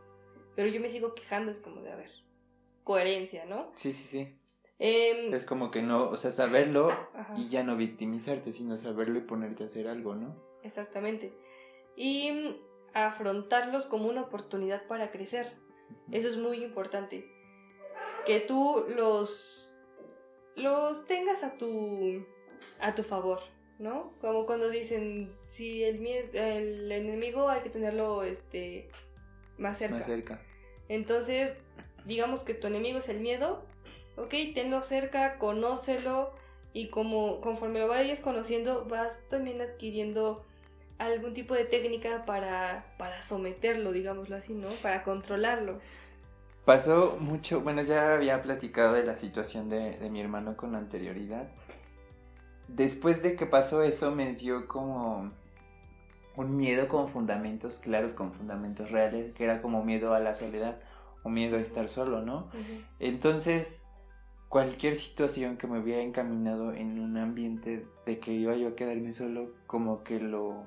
pero 0.56 0.70
yo 0.70 0.82
me 0.82 0.90
sigo 0.90 1.14
quejando, 1.14 1.52
es 1.52 1.60
como 1.60 1.84
de, 1.84 1.92
a 1.92 1.96
ver, 1.98 2.21
coherencia, 2.84 3.46
¿no? 3.46 3.72
Sí, 3.76 3.94
sí, 3.94 4.08
sí. 4.08 4.38
Em, 4.80 5.34
es 5.34 5.46
como 5.46 5.70
que 5.70 5.84
no, 5.84 6.10
o 6.10 6.18
sea, 6.18 6.32
saberlo 6.32 6.90
y 7.38 7.50
ya 7.50 7.64
no 7.64 7.76
victimizarte, 7.78 8.52
sino 8.52 8.78
saberlo 8.78 9.20
y 9.20 9.22
ponerte 9.22 9.64
a 9.64 9.68
hacer 9.68 9.88
algo, 9.88 10.16
¿no? 10.16 10.36
Exactamente. 10.64 11.34
Y 11.96 12.58
afrontarlos 12.94 13.86
como 13.86 14.10
una 14.10 14.22
oportunidad 14.22 14.88
para 14.88 15.12
crecer. 15.12 15.54
Eso 16.12 16.30
es 16.30 16.38
muy 16.38 16.64
importante. 16.64 17.30
Que 18.26 18.40
tú 18.40 18.86
los 18.96 19.72
los 20.56 21.06
tengas 21.08 21.44
a 21.44 21.58
tu, 21.58 22.26
a 22.80 22.96
tu 22.96 23.04
favor, 23.04 23.40
¿no? 23.80 24.14
Como 24.20 24.46
cuando 24.46 24.70
dicen, 24.70 25.36
si 25.48 25.84
el, 25.84 26.06
el 26.06 26.92
enemigo 26.92 27.50
hay 27.50 27.62
que 27.62 27.70
tenerlo 27.70 28.24
este, 28.24 28.90
más 29.58 29.78
cerca. 29.78 29.98
Más 29.98 30.06
cerca. 30.06 30.42
Entonces, 30.90 31.54
digamos 32.06 32.42
que 32.42 32.54
tu 32.54 32.68
enemigo 32.68 33.00
es 33.00 33.10
el 33.10 33.20
miedo, 33.20 33.64
ok, 34.16 34.34
tenlo 34.54 34.82
cerca, 34.82 35.38
conócelo 35.38 36.32
y 36.74 36.90
como 36.90 37.42
conforme 37.42 37.80
lo 37.80 37.88
vayas 37.88 38.20
conociendo 38.20 38.86
vas 38.86 39.20
también 39.30 39.62
adquiriendo 39.62 40.46
algún 40.98 41.34
tipo 41.34 41.56
de 41.56 41.66
técnica 41.66 42.26
para, 42.26 42.86
para 42.98 43.24
someterlo, 43.24 43.92
digámoslo 43.92 44.36
así, 44.36 44.54
¿no? 44.54 44.70
Para 44.82 45.04
controlarlo. 45.04 45.80
Pasó 46.66 47.18
mucho, 47.20 47.62
bueno, 47.62 47.82
ya 47.82 48.14
había 48.14 48.44
platicado 48.44 48.94
de 48.94 49.04
la 49.04 49.16
situación 49.16 49.68
de, 49.68 49.98
mi 50.12 50.22
hermano 50.22 50.56
con 50.56 50.76
anterioridad. 50.76 51.48
Después 52.68 53.24
de 53.24 53.36
que 53.36 53.48
pasó 53.48 53.82
eso 53.82 54.12
me 54.12 54.34
dio 54.36 54.68
como 54.68 55.32
un 56.36 56.56
miedo 56.56 56.88
con 56.88 57.10
fundamentos 57.10 57.80
claros, 57.80 58.14
con 58.14 58.32
fundamentos 58.32 58.92
reales, 58.92 59.34
que 59.34 59.44
era 59.44 59.62
como 59.62 59.84
miedo 59.84 60.14
a 60.14 60.20
la 60.20 60.36
soledad 60.36 60.80
o 61.24 61.30
miedo 61.30 61.58
a 61.58 61.62
estar 61.62 61.90
solo, 61.90 62.22
¿no? 62.22 62.50
Entonces, 63.00 63.88
cualquier 64.50 64.96
situación 64.96 65.58
que 65.58 65.68
me 65.68 65.80
hubiera 65.80 66.02
encaminado 66.02 66.74
en 66.74 67.00
un 67.00 67.18
ambiente 67.18 67.86
de 68.06 68.20
que 68.20 68.34
iba 68.34 68.56
yo 68.56 68.70
a 68.70 68.76
quedarme 68.76 69.14
solo, 69.14 69.54
como 69.68 70.04
que 70.04 70.20
lo, 70.20 70.64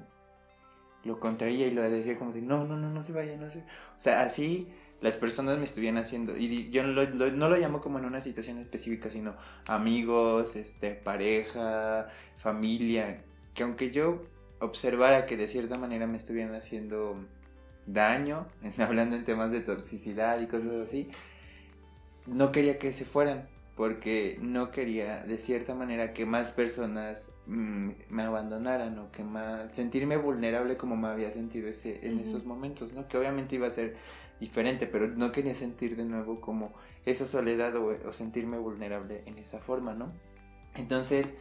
lo 1.05 1.21
contraía 1.21 1.67
y 1.67 1.71
lo 1.71 1.83
decía 1.83 2.19
como 2.19 2.33
si, 2.33 2.41
no, 2.41 2.65
no, 2.65 2.77
no, 2.77 2.91
no 2.91 3.03
se 3.03 3.13
vaya, 3.13 3.37
no 3.37 3.51
se... 3.51 3.61
O 3.61 3.99
sea, 3.99 4.23
así 4.23 4.69
las 5.01 5.17
personas 5.17 5.59
me 5.59 5.65
estuvieran 5.65 5.99
haciendo, 5.99 6.35
y 6.35 6.71
yo 6.71 6.83
no 6.83 6.93
lo, 6.93 7.31
no 7.31 7.49
lo 7.51 7.57
llamo 7.59 7.83
como 7.83 7.99
en 7.99 8.07
una 8.07 8.23
situación 8.23 8.57
específica, 8.59 9.11
sino 9.11 9.35
amigos, 9.69 10.57
este, 10.57 10.93
pareja, 10.93 12.09
familia, 12.39 13.23
que 13.53 13.65
aunque 13.65 13.91
yo 13.91 14.23
observara 14.61 15.27
que 15.27 15.37
de 15.37 15.47
cierta 15.49 15.77
manera 15.77 16.07
me 16.07 16.17
estuvieran 16.17 16.55
haciendo 16.55 17.19
daño, 17.87 18.47
hablando 18.79 19.17
en 19.17 19.25
temas 19.25 19.53
de 19.53 19.61
toxicidad 19.61 20.41
y 20.41 20.47
cosas 20.47 20.73
así, 20.83 21.11
no 22.27 22.53
quería 22.53 22.79
que 22.79 22.93
se 22.93 23.05
fueran, 23.05 23.49
porque 23.77 24.39
no 24.41 24.71
quería 24.71 25.25
de 25.25 25.37
cierta 25.39 25.75
manera 25.75 26.13
que 26.13 26.27
más 26.27 26.53
personas 26.53 27.33
mm, 27.47 27.91
me 28.09 28.23
abandonaran 28.23 28.99
o 28.99 29.11
que 29.11 29.25
más 29.25 29.75
sentirme 29.75 30.17
vulnerable 30.17 30.77
como 30.77 30.97
me 30.97 31.09
había 31.09 31.33
sentido 31.33 31.69
ese, 31.69 32.07
en 32.07 32.21
esos 32.21 32.45
momentos, 32.45 32.93
¿no? 32.93 33.09
Que 33.09 33.19
obviamente 33.19 33.57
iba 33.57 33.67
a 33.67 33.71
ser 33.71 33.97
diferente, 34.41 34.87
pero 34.87 35.09
no 35.09 35.33
quería 35.33 35.55
sentir 35.55 35.97
de 35.97 36.05
nuevo 36.05 36.41
como 36.41 36.73
esa 37.05 37.27
soledad 37.27 37.75
o, 37.77 38.13
sentirme 38.13 38.59
vulnerable 38.59 39.23
en 39.27 39.39
esa 39.39 39.59
forma, 39.59 39.95
¿no? 39.95 40.13
Entonces, 40.75 41.39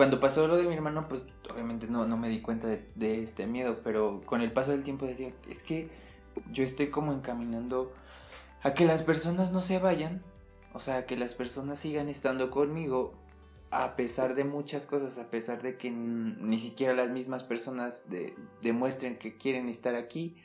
cuando 0.00 0.18
pasó 0.18 0.48
lo 0.48 0.56
de 0.56 0.62
mi 0.64 0.72
hermano, 0.72 1.08
pues 1.08 1.26
obviamente 1.52 1.86
no, 1.86 2.06
no 2.06 2.16
me 2.16 2.30
di 2.30 2.40
cuenta 2.40 2.66
de, 2.68 3.22
este 3.22 3.46
miedo, 3.46 3.80
pero 3.84 4.22
con 4.24 4.40
el 4.40 4.50
paso 4.50 4.70
del 4.70 4.82
tiempo 4.82 5.04
decía, 5.04 5.30
es 5.46 5.62
que 5.62 5.90
yo 6.50 6.64
estoy 6.64 6.88
como 6.88 7.12
encaminando 7.12 7.92
a 8.62 8.72
que 8.72 8.86
las 8.86 9.02
personas 9.02 9.52
no 9.52 9.60
se 9.60 9.78
vayan 9.78 10.22
o 10.72 10.80
sea, 10.80 11.04
que 11.04 11.18
las 11.18 11.34
personas 11.34 11.80
sigan 11.80 12.08
estando 12.08 12.50
conmigo 12.50 13.12
a 13.70 13.94
pesar 13.94 14.34
de 14.34 14.44
muchas 14.44 14.86
cosas, 14.86 15.18
a 15.18 15.28
pesar 15.30 15.60
de 15.60 15.76
que 15.76 15.90
ni 15.90 16.58
siquiera 16.58 16.94
las 16.94 17.10
mismas 17.10 17.44
personas 17.44 18.04
demuestren 18.62 19.18
que 19.18 19.36
quieren 19.36 19.68
estar 19.68 19.94
aquí 19.94 20.36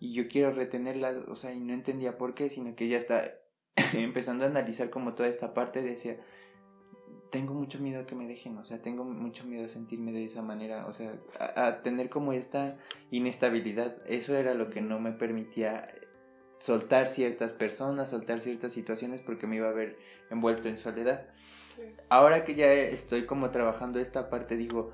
y 0.00 0.14
yo 0.14 0.26
quiero 0.26 0.52
retenerlas, 0.52 1.16
o 1.28 1.36
sea, 1.36 1.52
y 1.52 1.60
no 1.60 1.72
entendía 1.72 2.18
por 2.18 2.34
qué, 2.34 2.50
sino 2.50 2.74
que 2.74 2.88
ya 2.88 2.98
está 2.98 3.34
empezando 3.94 4.44
a 4.44 4.48
analizar 4.48 4.90
como 4.90 5.14
toda 5.14 5.28
esta 5.28 5.54
parte, 5.54 5.80
decía, 5.80 6.18
tengo 7.36 7.52
mucho 7.52 7.78
miedo 7.78 8.00
a 8.00 8.06
que 8.06 8.14
me 8.14 8.26
dejen, 8.26 8.56
o 8.56 8.64
sea, 8.64 8.80
tengo 8.80 9.04
mucho 9.04 9.44
miedo 9.44 9.66
a 9.66 9.68
sentirme 9.68 10.10
de 10.10 10.24
esa 10.24 10.40
manera, 10.40 10.86
o 10.86 10.94
sea, 10.94 11.12
a 11.38 11.82
tener 11.82 12.08
como 12.08 12.32
esta 12.32 12.78
inestabilidad, 13.10 13.98
eso 14.06 14.34
era 14.34 14.54
lo 14.54 14.70
que 14.70 14.80
no 14.80 14.98
me 15.00 15.12
permitía 15.12 15.86
soltar 16.58 17.08
ciertas 17.08 17.52
personas, 17.52 18.08
soltar 18.08 18.40
ciertas 18.40 18.72
situaciones 18.72 19.20
porque 19.20 19.46
me 19.46 19.56
iba 19.56 19.68
a 19.68 19.72
ver 19.74 19.98
envuelto 20.30 20.70
en 20.70 20.78
soledad. 20.78 21.26
Ahora 22.08 22.46
que 22.46 22.54
ya 22.54 22.72
estoy 22.72 23.26
como 23.26 23.50
trabajando 23.50 23.98
esta 23.98 24.30
parte, 24.30 24.56
digo, 24.56 24.92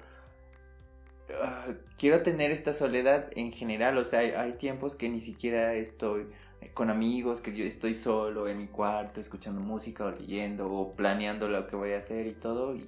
ah, 1.40 1.68
quiero 1.96 2.22
tener 2.22 2.50
esta 2.50 2.72
soledad 2.72 3.30
en 3.36 3.52
general, 3.52 3.98
o 3.98 4.04
sea, 4.04 4.18
hay, 4.18 4.54
tiempos 4.54 4.96
que 4.96 5.08
ni 5.08 5.20
siquiera 5.20 5.74
estoy 5.74 6.26
con 6.74 6.90
amigos, 6.90 7.40
que 7.40 7.54
yo 7.54 7.64
estoy 7.64 7.94
solo 7.94 8.48
en 8.48 8.58
mi 8.58 8.66
cuarto 8.66 9.20
escuchando 9.20 9.60
música 9.60 10.04
o 10.04 10.10
leyendo 10.10 10.72
o 10.72 10.92
planeando 10.92 11.48
lo 11.48 11.66
que 11.66 11.76
voy 11.76 11.92
a 11.92 11.98
hacer 11.98 12.26
y 12.26 12.32
todo, 12.32 12.74
y, 12.76 12.86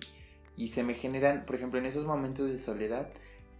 y 0.56 0.68
se 0.68 0.82
me 0.82 0.94
generan, 0.94 1.44
por 1.46 1.56
ejemplo, 1.56 1.78
en 1.78 1.86
esos 1.86 2.06
momentos 2.06 2.48
de 2.50 2.58
soledad, 2.58 3.08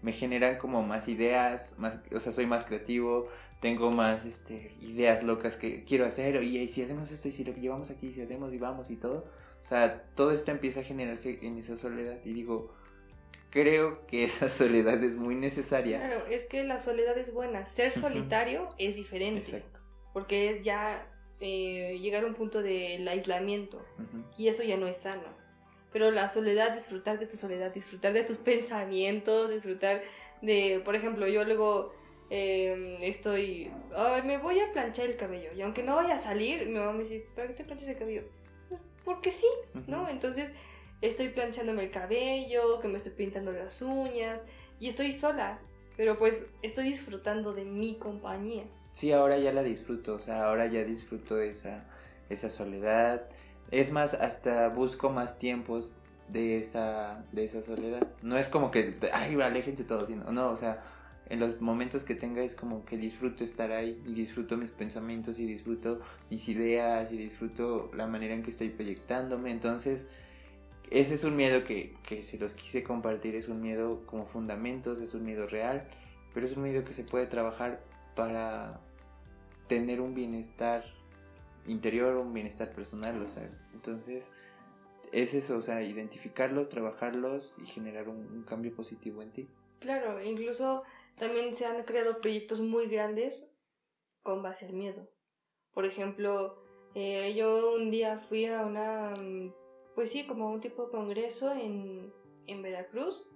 me 0.03 0.13
generan 0.13 0.59
como 0.59 0.83
más 0.83 1.09
ideas, 1.09 1.75
más, 1.79 1.99
o 2.15 2.21
sea, 2.21 2.33
soy 2.33 2.47
más 2.47 2.67
creativo, 2.67 3.29
tengo 3.61 3.91
más 3.91 4.27
este, 4.27 4.75
ideas 4.83 5.23
locas 5.23 5.57
que 5.57 5.85
quiero 5.85 6.05
hacer, 6.05 6.43
y 6.43 6.69
si 6.69 6.83
hacemos 6.83 7.11
esto, 7.11 7.29
y 7.29 7.33
si 7.33 7.45
lo 7.45 7.55
llevamos 7.55 7.91
aquí, 7.91 8.13
si 8.13 8.21
hacemos 8.21 8.53
y 8.53 8.59
vamos 8.59 8.91
y 8.91 8.97
todo, 8.97 9.27
o 9.63 9.67
sea, 9.67 10.03
todo 10.15 10.33
esto 10.33 10.51
empieza 10.51 10.81
a 10.81 10.83
generarse 10.83 11.39
en 11.43 11.57
esa 11.57 11.77
soledad, 11.77 12.19
y 12.25 12.35
digo, 12.35 12.75
creo 13.49 14.07
que 14.07 14.25
esa 14.25 14.49
soledad 14.51 15.03
es 15.03 15.17
muy 15.17 15.37
necesaria. 15.37 15.99
Claro, 15.99 16.27
es 16.27 16.45
que 16.45 16.65
la 16.65 16.79
soledad 16.79 17.17
es 17.17 17.33
buena, 17.33 17.65
ser 17.65 17.93
solitario 17.93 18.69
es 18.79 18.97
diferente, 18.97 19.57
Exacto. 19.57 19.84
Porque 20.15 20.49
es 20.49 20.63
ya 20.63 21.07
eh, 21.41 21.99
llegar 22.01 22.25
a 22.25 22.27
un 22.27 22.35
punto 22.35 22.63
del 22.63 23.07
aislamiento, 23.07 23.85
y 24.39 24.49
eso 24.49 24.63
ya 24.63 24.79
no 24.79 24.87
es 24.87 24.97
sano. 24.97 25.45
Pero 25.93 26.11
la 26.11 26.29
soledad, 26.29 26.73
disfrutar 26.73 27.19
de 27.19 27.27
tu 27.27 27.37
soledad, 27.37 27.71
disfrutar 27.75 28.15
de 28.15 28.25
tus 28.25 28.39
pensamientos, 28.53 29.51
disfrutar 29.51 30.01
de, 30.41 30.81
por 30.83 30.95
ejemplo, 30.95 31.29
yo 31.29 31.45
luego 31.45 31.93
Em, 32.31 33.03
estoy, 33.03 33.71
me 34.25 34.39
voy 34.39 34.59
a 34.59 34.73
planchar 34.73 35.07
el 35.07 35.17
cabello. 35.17 35.51
Y 35.55 35.63
aunque 35.63 35.83
no 35.83 35.97
vaya 35.97 36.15
a 36.15 36.19
salir, 36.19 36.67
mi 36.67 36.75
mamá 36.75 36.93
me 36.93 37.05
dice, 37.05 37.27
¿para 37.35 37.49
qué 37.49 37.55
te 37.55 37.65
planchas 37.65 37.89
el 37.89 37.97
cabello? 37.97 38.23
Pues, 38.69 38.81
porque 39.05 39.31
sí, 39.31 39.47
¿no? 39.87 40.09
Entonces 40.09 40.51
estoy 41.01 41.29
planchándome 41.29 41.85
el 41.85 41.91
cabello, 41.91 42.81
que 42.81 42.89
me 42.89 42.97
estoy 42.97 43.13
pintando 43.13 43.53
las 43.53 43.83
uñas 43.83 44.43
y 44.81 44.89
estoy 44.89 45.13
sola, 45.13 45.59
pero 45.97 46.19
pues 46.19 46.47
estoy 46.63 46.85
disfrutando 46.85 47.53
de 47.53 47.65
mi 47.65 47.99
compañía. 47.99 48.65
Sí, 48.95 49.11
ahora 49.11 49.39
ya 49.39 49.53
la 49.53 49.65
disfruto, 49.65 50.15
o 50.15 50.21
sea, 50.21 50.45
ahora 50.45 50.67
ya 50.67 50.85
disfruto 50.85 51.41
esa, 51.41 51.83
esa 52.31 52.49
soledad. 52.49 53.27
Es 53.73 53.91
más, 53.91 54.15
hasta 54.15 54.69
busco 54.69 55.11
más 55.11 55.37
tiempos 55.37 55.93
de 56.29 56.59
esa, 56.61 57.25
de 57.33 57.45
esa 57.45 57.61
soledad. 57.61 58.07
No 58.23 58.39
es 58.39 58.49
como 58.49 58.71
que, 58.71 58.97
ay, 59.13 59.35
aléjense 59.41 59.83
todos, 59.83 60.09
no, 60.11 60.31
no, 60.31 60.49
o 60.51 60.57
sea, 60.57 60.85
en 61.29 61.41
los 61.41 61.61
momentos 61.61 62.05
que 62.05 62.15
tenga 62.15 62.43
es 62.43 62.55
como 62.55 62.85
que 62.85 62.97
disfruto 62.97 63.43
estar 63.43 63.73
ahí 63.73 64.01
y 64.07 64.15
disfruto 64.15 64.57
mis 64.57 64.71
pensamientos 64.71 65.41
y 65.41 65.47
disfruto 65.47 66.01
mis 66.31 66.49
ideas 66.49 67.11
y 67.11 67.17
disfruto 67.17 67.91
la 67.97 68.07
manera 68.07 68.35
en 68.35 68.45
que 68.45 68.51
estoy 68.51 68.69
proyectándome. 68.69 69.51
Entonces, 69.51 70.07
ese 70.93 71.15
es 71.15 71.25
un 71.25 71.35
miedo 71.35 71.65
que, 71.65 71.97
que 72.07 72.23
si 72.23 72.39
los 72.39 72.55
quise 72.55 72.85
compartir, 72.85 73.35
es 73.35 73.49
un 73.49 73.61
miedo 73.61 74.07
como 74.07 74.27
fundamentos, 74.27 75.01
es 75.01 75.15
un 75.15 75.25
miedo 75.25 75.49
real, 75.49 75.89
pero 76.33 76.47
es 76.47 76.57
un 76.57 76.63
miedo 76.63 76.85
que 76.85 76.93
se 76.93 77.03
puede 77.03 77.27
trabajar 77.27 77.81
para 78.15 78.81
tener 79.67 80.01
un 80.01 80.15
bienestar 80.15 80.85
interior, 81.67 82.17
un 82.17 82.33
bienestar 82.33 82.75
personal, 82.75 83.23
o 83.23 83.29
sea, 83.29 83.51
entonces 83.73 84.29
es 85.13 85.35
eso, 85.35 85.57
o 85.57 85.63
sea, 85.63 85.83
identificarlos, 85.83 86.69
trabajarlos 86.69 87.55
y 87.63 87.67
generar 87.67 88.09
un 88.09 88.43
cambio 88.43 88.75
positivo 88.75 89.23
en 89.23 89.33
ti. 89.33 89.49
Claro, 89.81 90.23
incluso 90.23 90.83
también 91.19 91.55
se 91.55 91.67
han 91.67 91.83
creado 91.85 92.21
proyectos 92.21 92.61
muy 92.61 92.87
grandes 92.87 93.55
con 94.23 94.43
base 94.43 94.67
al 94.67 94.73
miedo. 94.73 95.09
Por 95.73 95.85
ejemplo, 95.85 96.57
eh, 96.95 97.35
yo 97.35 97.75
un 97.75 97.91
día 97.91 98.17
fui 98.17 98.47
a 98.47 98.65
una, 98.65 99.15
mm, 99.15 99.53
pues 99.95 100.11
sí, 100.11 100.27
como 100.27 100.51
un 100.51 100.61
tipo 100.61 100.87
de 100.87 100.91
congreso 100.91 101.53
en, 101.53 102.13
en 102.47 102.63
Veracruz 102.63 103.27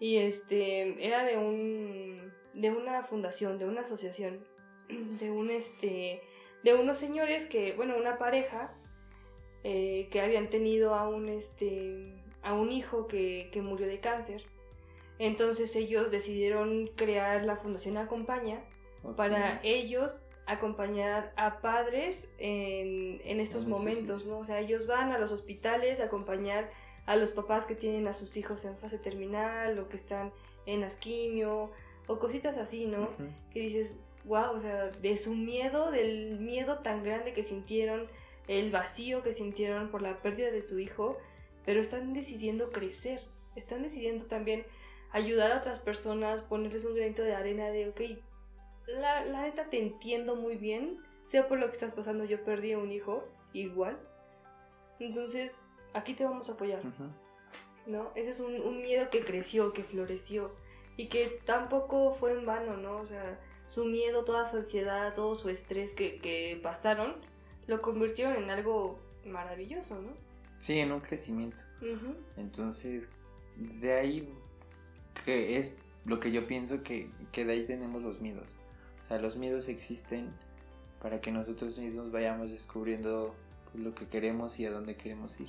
y 0.00 0.16
este 0.16 1.06
era 1.06 1.24
de 1.24 1.36
un 1.36 2.32
de 2.54 2.70
una 2.70 3.02
fundación, 3.04 3.58
de 3.58 3.66
una 3.66 3.82
asociación, 3.82 4.44
de 4.88 5.30
un 5.30 5.50
este 5.50 6.22
de 6.64 6.74
unos 6.74 6.98
señores 6.98 7.44
que, 7.44 7.74
bueno, 7.74 7.96
una 7.96 8.18
pareja 8.18 8.74
eh, 9.64 10.08
que 10.10 10.20
habían 10.20 10.50
tenido 10.50 10.94
a 10.94 11.08
un 11.08 11.28
este 11.28 12.12
a 12.42 12.54
un 12.54 12.72
hijo 12.72 13.06
que, 13.06 13.48
que 13.52 13.62
murió 13.62 13.86
de 13.86 14.00
cáncer 14.00 14.44
entonces 15.18 15.74
ellos 15.74 16.10
decidieron 16.10 16.88
crear 16.94 17.44
la 17.44 17.56
Fundación 17.56 17.96
Acompaña 17.96 18.62
para 19.16 19.60
ellos 19.62 20.22
acompañar 20.46 21.32
a 21.36 21.60
padres 21.60 22.34
en, 22.38 23.40
estos 23.40 23.66
momentos, 23.66 24.26
¿no? 24.26 24.38
O 24.38 24.44
sea, 24.44 24.60
ellos 24.60 24.86
van 24.86 25.12
a 25.12 25.18
los 25.18 25.30
hospitales 25.30 26.00
a 26.00 26.04
acompañar 26.04 26.70
a 27.06 27.16
los 27.16 27.30
papás 27.30 27.64
que 27.64 27.74
tienen 27.74 28.06
a 28.08 28.14
sus 28.14 28.36
hijos 28.36 28.64
en 28.64 28.76
fase 28.76 28.98
terminal 28.98 29.78
o 29.78 29.88
que 29.88 29.96
están 29.96 30.32
en 30.66 30.84
asquimio 30.84 31.70
o 32.06 32.18
cositas 32.18 32.56
así, 32.56 32.86
¿no? 32.86 33.10
Que 33.52 33.60
dices, 33.60 33.98
wow, 34.28 34.52
o 34.52 34.58
sea, 34.58 34.86
de 34.86 35.18
su 35.18 35.34
miedo, 35.34 35.90
del 35.90 36.38
miedo 36.38 36.78
tan 36.78 37.02
grande 37.02 37.32
que 37.32 37.42
sintieron, 37.42 38.06
el 38.46 38.70
vacío 38.70 39.22
que 39.22 39.32
sintieron 39.32 39.90
por 39.90 40.02
la 40.02 40.22
pérdida 40.22 40.50
de 40.50 40.62
su 40.62 40.78
hijo, 40.78 41.18
pero 41.64 41.80
están 41.80 42.14
decidiendo 42.14 42.70
crecer, 42.70 43.22
están 43.56 43.82
decidiendo 43.82 44.26
también 44.26 44.64
ayudar 45.10 45.52
a 45.52 45.58
otras 45.58 45.80
personas, 45.80 46.42
ponerles 46.42 46.84
un 46.84 46.94
granito 46.94 47.22
de 47.22 47.34
arena 47.34 47.68
de, 47.68 47.88
ok, 47.88 48.00
la, 48.86 49.24
la 49.24 49.42
neta 49.42 49.68
te 49.68 49.78
entiendo 49.78 50.36
muy 50.36 50.56
bien, 50.56 50.98
sé 51.22 51.42
por 51.42 51.58
lo 51.58 51.66
que 51.66 51.72
estás 51.72 51.92
pasando, 51.92 52.24
yo 52.24 52.44
perdí 52.44 52.72
a 52.72 52.78
un 52.78 52.92
hijo, 52.92 53.26
igual. 53.52 53.98
Entonces, 54.98 55.58
aquí 55.92 56.14
te 56.14 56.24
vamos 56.24 56.48
a 56.48 56.52
apoyar. 56.52 56.80
¿No? 57.86 58.10
Ese 58.14 58.30
es 58.30 58.40
un, 58.40 58.60
un, 58.60 58.82
miedo 58.82 59.08
que 59.10 59.24
creció, 59.24 59.72
que 59.72 59.82
floreció 59.82 60.54
y 60.96 61.08
que 61.08 61.40
tampoco 61.46 62.12
fue 62.12 62.32
en 62.32 62.44
vano, 62.44 62.76
¿no? 62.76 62.96
O 62.96 63.06
sea, 63.06 63.38
su 63.68 63.84
miedo, 63.84 64.24
toda 64.24 64.46
su 64.46 64.56
ansiedad, 64.56 65.14
todo 65.14 65.36
su 65.36 65.48
estrés 65.50 65.92
que, 65.92 66.18
que 66.18 66.58
pasaron, 66.62 67.14
lo 67.68 67.80
convirtieron 67.80 68.42
en 68.42 68.50
algo 68.50 68.98
maravilloso, 69.24 70.00
¿no? 70.00 70.10
Sí, 70.58 70.80
en 70.80 70.90
un 70.90 71.00
crecimiento. 71.00 71.58
Entonces, 72.36 73.08
de 73.56 73.92
ahí 73.92 74.28
que 75.24 75.58
es 75.58 75.72
lo 76.04 76.18
que 76.18 76.32
yo 76.32 76.46
pienso 76.46 76.82
que, 76.82 77.10
que 77.30 77.44
de 77.44 77.52
ahí 77.52 77.66
tenemos 77.66 78.02
los 78.02 78.20
miedos. 78.20 78.48
O 79.04 79.08
sea, 79.08 79.18
los 79.18 79.36
miedos 79.36 79.68
existen 79.68 80.32
para 81.00 81.20
que 81.20 81.30
nosotros 81.30 81.78
mismos 81.78 82.10
vayamos 82.10 82.50
descubriendo 82.50 83.34
pues, 83.70 83.84
lo 83.84 83.94
que 83.94 84.08
queremos 84.08 84.58
y 84.58 84.66
a 84.66 84.70
dónde 84.70 84.96
queremos 84.96 85.38
ir. 85.38 85.48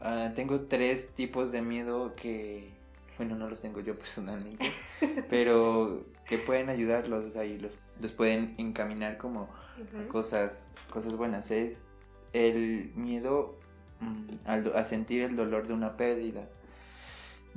Ah, 0.00 0.32
tengo 0.34 0.62
tres 0.62 1.14
tipos 1.14 1.52
de 1.52 1.62
miedo 1.62 2.14
que, 2.14 2.72
bueno, 3.18 3.36
no 3.36 3.48
los 3.48 3.60
tengo 3.60 3.80
yo 3.80 3.94
personalmente, 3.94 4.72
pero 5.30 6.06
que 6.26 6.38
pueden 6.38 6.70
ayudarlos, 6.70 7.36
ahí 7.36 7.58
los, 7.58 7.72
los 8.00 8.12
pueden 8.12 8.54
encaminar 8.58 9.18
como 9.18 9.48
cosas, 10.08 10.74
cosas 10.92 11.16
buenas. 11.16 11.50
Es 11.50 11.88
el 12.32 12.92
miedo 12.94 13.58
mm, 14.00 14.48
a 14.74 14.84
sentir 14.84 15.22
el 15.22 15.36
dolor 15.36 15.66
de 15.66 15.74
una 15.74 15.96
pérdida 15.96 16.48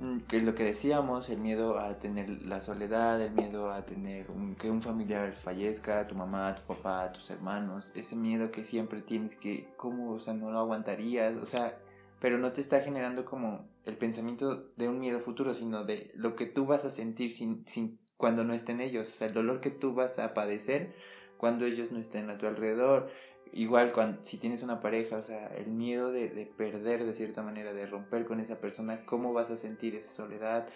Mm, 0.01 0.21
que 0.21 0.37
es 0.37 0.43
lo 0.43 0.55
que 0.55 0.63
decíamos, 0.63 1.29
el 1.29 1.37
miedo 1.39 1.79
a 1.79 1.99
tener 1.99 2.27
la 2.43 2.59
soledad, 2.61 3.21
el 3.21 3.33
miedo 3.33 3.71
a 3.71 3.85
tener 3.85 4.25
que 4.59 4.71
un 4.71 4.81
familiar 4.81 5.33
fallezca, 5.33 6.07
tu 6.07 6.15
mamá, 6.15 6.55
tu 6.55 6.63
papá, 6.73 7.11
tus 7.11 7.29
hermanos, 7.29 7.91
ese 7.93 8.15
miedo 8.15 8.51
que 8.51 8.63
siempre 8.65 9.01
tienes 9.01 9.37
que, 9.37 9.67
¿cómo? 9.77 10.13
O 10.13 10.19
sea, 10.19 10.33
no 10.33 10.49
lo 10.51 10.57
aguantarías, 10.59 11.35
o 11.37 11.45
sea, 11.45 11.77
pero 12.19 12.39
no 12.39 12.51
te 12.51 12.61
está 12.61 12.79
generando 12.81 13.25
como 13.25 13.65
el 13.85 13.97
pensamiento 13.97 14.71
de 14.75 14.87
un 14.87 14.99
miedo 14.99 15.19
futuro, 15.19 15.53
sino 15.53 15.83
de 15.83 16.11
lo 16.15 16.35
que 16.35 16.45
tú 16.45 16.65
vas 16.65 16.85
a 16.85 16.89
sentir 16.89 17.31
sin, 17.31 17.67
sin, 17.67 17.99
cuando 18.17 18.43
no 18.43 18.53
estén 18.53 18.81
ellos, 18.81 19.09
o 19.09 19.11
sea, 19.11 19.27
el 19.27 19.33
dolor 19.33 19.61
que 19.61 19.71
tú 19.71 19.93
vas 19.93 20.19
a 20.19 20.33
padecer 20.33 20.93
cuando 21.37 21.65
ellos 21.65 21.91
no 21.91 21.99
estén 21.99 22.29
a 22.29 22.37
tu 22.37 22.45
alrededor, 22.45 23.09
igual 23.51 23.91
cuando, 23.91 24.23
si 24.23 24.37
tienes 24.37 24.61
una 24.61 24.79
pareja, 24.79 25.17
o 25.17 25.23
sea, 25.23 25.47
el 25.47 25.67
miedo 25.67 26.11
de, 26.11 26.29
de, 26.29 26.45
perder 26.45 27.03
de 27.03 27.13
cierta 27.13 27.41
manera, 27.41 27.73
de 27.73 27.87
romper 27.87 28.25
con 28.25 28.39
esa 28.39 28.59
persona, 28.59 29.05
cómo 29.05 29.33
vas 29.33 29.49
a 29.49 29.57
sentir 29.57 29.95
esa 29.95 30.13
soledad, 30.13 30.67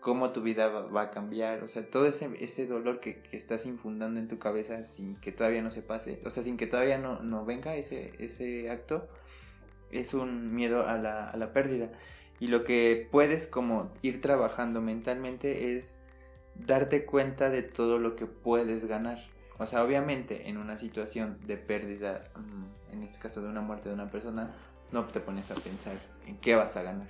cómo 0.00 0.32
tu 0.32 0.42
vida 0.42 0.68
va, 0.68 1.02
a 1.02 1.10
cambiar, 1.10 1.62
o 1.62 1.68
sea, 1.68 1.88
todo 1.88 2.06
ese, 2.06 2.30
ese 2.40 2.66
dolor 2.66 3.00
que, 3.00 3.22
que, 3.22 3.36
estás 3.36 3.66
infundando 3.66 4.20
en 4.20 4.28
tu 4.28 4.38
cabeza 4.38 4.84
sin 4.84 5.16
que 5.20 5.32
todavía 5.32 5.62
no 5.62 5.70
se 5.70 5.82
pase, 5.82 6.20
o 6.24 6.30
sea, 6.30 6.42
sin 6.42 6.56
que 6.56 6.66
todavía 6.66 6.98
no, 6.98 7.20
no 7.22 7.44
venga 7.44 7.76
ese, 7.76 8.12
ese 8.18 8.70
acto, 8.70 9.08
es 9.90 10.14
un 10.14 10.54
miedo 10.54 10.86
a 10.86 10.96
la, 10.98 11.30
a 11.30 11.36
la 11.36 11.52
pérdida. 11.52 11.90
Y 12.40 12.48
lo 12.48 12.64
que 12.64 13.06
puedes 13.10 13.46
como 13.46 13.92
ir 14.02 14.20
trabajando 14.20 14.80
mentalmente 14.80 15.76
es 15.76 16.00
darte 16.54 17.04
cuenta 17.04 17.50
de 17.50 17.62
todo 17.62 17.98
lo 17.98 18.16
que 18.16 18.26
puedes 18.26 18.86
ganar. 18.86 19.18
O 19.58 19.66
sea, 19.66 19.84
obviamente 19.84 20.48
en 20.48 20.56
una 20.56 20.78
situación 20.78 21.38
de 21.46 21.58
pérdida, 21.58 22.24
mm, 22.34 22.92
en 22.94 23.02
este 23.02 23.18
caso 23.18 23.42
de 23.42 23.48
una 23.48 23.60
muerte 23.60 23.90
de 23.90 23.94
una 23.94 24.10
persona, 24.10 24.54
no 24.90 25.04
te 25.06 25.20
pones 25.20 25.50
a 25.50 25.54
pensar 25.54 25.98
en 26.26 26.38
qué 26.38 26.54
vas 26.54 26.76
a 26.76 26.82
ganar. 26.82 27.08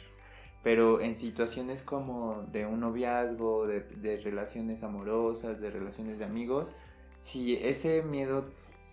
Pero 0.63 1.01
en 1.01 1.15
situaciones 1.15 1.83
como 1.83 2.43
de 2.51 2.67
un 2.67 2.81
noviazgo, 2.81 3.67
de, 3.67 4.21
relaciones 4.23 4.83
amorosas, 4.83 5.61
de 5.61 5.71
relaciones 5.71 6.19
de 6.19 6.25
amigos, 6.25 6.69
si 7.19 7.55
ese 7.55 8.03
miedo 8.03 8.47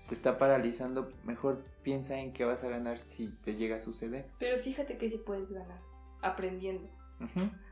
te 0.07 0.15
está 0.15 0.37
paralizando, 0.37 1.09
mejor 1.25 1.65
piensa 1.83 2.19
en 2.19 2.31
qué 2.31 2.45
vas 2.45 2.63
a 2.63 2.69
ganar 2.69 2.99
si 2.99 3.29
te 3.43 3.55
llega 3.55 3.77
a 3.77 3.79
suceder. 3.81 4.25
Pero 4.39 4.57
fíjate 4.57 4.97
que 4.97 5.09
sí 5.09 5.17
puedes 5.17 5.51
ganar, 5.51 5.81
aprendiendo. 6.27 6.87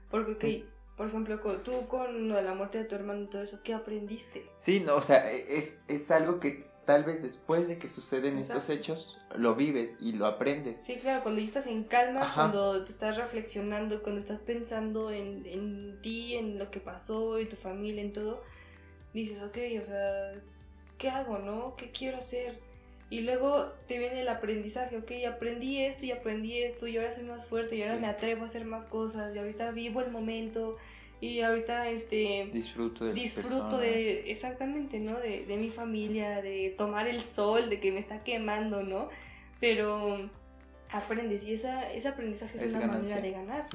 Porque, 0.10 0.32
ok, 0.34 0.97
por 0.97 1.08
ejemplo, 1.08 1.39
tú 1.62 1.88
con 1.88 2.30
lo 2.30 2.36
de 2.36 2.43
la 2.43 2.53
muerte 2.53 2.78
de 2.80 2.86
tu 2.86 2.95
hermano 2.95 3.24
y 3.24 3.28
todo 3.28 3.41
eso, 3.41 3.60
¿qué 3.64 3.74
aprendiste? 3.74 4.49
Sí, 4.58 4.80
no, 4.80 4.95
o 4.95 5.01
sea, 5.01 5.32
e, 5.32 5.58
es, 5.58 5.84
es 5.88 6.10
algo 6.12 6.39
que 6.39 6.66
tal 6.86 7.03
vez 7.03 7.22
después 7.22 7.68
de 7.68 7.78
que 7.78 7.89
suceden 7.89 8.38
estos 8.38 8.70
hechos, 8.70 9.18
lo 9.36 9.56
vives 9.56 9.95
y 9.99 10.14
lo 10.14 10.28
aprendes. 10.28 10.80
Sí, 10.80 10.97
claro, 10.97 11.24
cuando 11.24 11.41
ya 11.41 11.47
estás 11.47 11.68
en 11.68 11.84
calma, 11.84 12.32
cuando 12.34 12.86
te 12.86 12.91
estás 12.91 13.18
reflexionando, 13.18 14.01
cuando 14.03 14.20
estás 14.20 14.39
pensando 14.39 15.12
en, 15.12 15.45
en 15.45 15.99
ti, 16.01 16.36
en 16.36 16.60
lo 16.60 16.70
que 16.72 16.80
pasó, 16.80 17.39
y 17.39 17.47
tu 17.47 17.56
familia, 17.56 18.01
en 18.01 18.14
todo, 18.14 18.43
dices, 19.14 19.41
ok, 19.41 19.58
o 19.82 19.84
sea, 19.84 20.34
¿qué 20.97 21.10
hago, 21.10 21.39
no? 21.39 21.76
¿Qué 21.76 21.91
quiero 21.91 22.18
hacer? 22.18 22.60
Y 23.10 23.22
luego 23.22 23.68
te 23.88 23.99
viene 23.99 24.22
el 24.22 24.28
aprendizaje, 24.28 24.97
ok, 24.97 25.12
aprendí 25.32 25.80
esto 25.80 26.06
y 26.06 26.12
aprendí 26.12 26.60
esto 26.60 26.88
y 26.88 26.97
ahora 26.97 27.12
soy 27.12 27.26
más 27.26 27.45
fuerte 27.45 27.76
y 27.76 27.84
ahora 27.84 27.97
me 27.97 28.08
atrevo 28.08 28.43
a 28.43 28.45
hacer 28.45 28.66
más 28.66 28.86
cosas 28.86 29.36
y 29.36 29.38
ahorita 29.38 29.72
vivo 29.72 30.01
el 30.01 30.12
momento 30.12 30.78
y 31.22 31.41
ahorita 31.41 31.89
este 31.89 32.49
disfruto 32.51 33.06
de 33.06 33.14
disfruto 33.14 33.78
de 33.78 34.30
exactamente 34.30 34.99
no 34.99 35.18
de, 35.18 35.45
de, 35.45 35.58
mi 35.58 35.70
familia 35.70 36.41
de 36.41 36.74
tomar 36.78 37.08
el 37.08 37.24
sol 37.24 37.70
de 37.70 37.80
que 37.80 37.91
me 37.91 37.99
está 37.99 38.24
quemando 38.24 38.84
no 38.84 39.08
pero 39.60 40.30
aprendes 40.91 41.43
y 41.43 41.53
esa, 41.53 41.91
ese 41.91 42.08
aprendizaje 42.08 42.58
es, 42.58 42.64
una 42.64 42.88
manera 42.88 43.22
de 43.22 43.32
ganar. 43.32 43.66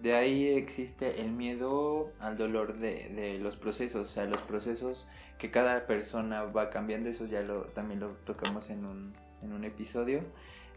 De 0.00 0.14
ahí 0.14 0.48
existe 0.48 1.20
el 1.20 1.30
miedo 1.30 2.12
al 2.20 2.36
dolor 2.36 2.78
de, 2.78 3.08
de 3.08 3.38
los 3.38 3.56
procesos 3.56 4.08
o 4.08 4.10
sea 4.10 4.24
los 4.26 4.42
procesos 4.42 5.08
que 5.38 5.50
cada 5.50 5.86
persona 5.86 6.44
va 6.44 6.70
cambiando, 6.70 7.08
eso 7.08 7.26
ya 7.26 7.42
lo, 7.42 7.64
también 7.66 8.00
lo 8.00 8.10
tocamos 8.24 8.70
en 8.70 8.84
un, 8.84 9.14
en 9.42 9.52
un 9.52 9.64
episodio. 9.64 10.22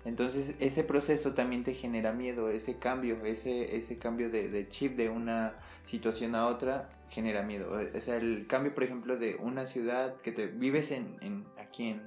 Entonces 0.05 0.55
ese 0.60 0.84
proceso 0.84 1.34
también 1.34 1.64
te 1.64 1.74
genera 1.74 2.14
miedo, 2.14 2.49
ese 2.49 2.78
cambio, 2.78 3.26
ese, 3.26 3.76
ese 3.76 3.97
cambio 3.97 4.30
de, 4.30 4.49
de, 4.49 4.68
chip 4.70 4.95
de 4.95 5.10
una 5.10 5.55
situación 5.84 6.36
a 6.36 6.47
otra 6.47 6.89
genera 7.10 7.41
miedo. 7.41 7.72
O 7.93 7.99
sea, 7.99 8.16
el 8.16 8.47
cambio, 8.47 8.74
por 8.74 8.84
ejemplo, 8.84 9.18
de 9.18 9.36
una 9.36 9.66
ciudad 9.66 10.16
que 10.18 10.32
te 10.32 10.47
vives 10.47 10.91
en, 10.91 11.18
en 11.22 11.45
aquí 11.57 11.89
en, 11.89 12.01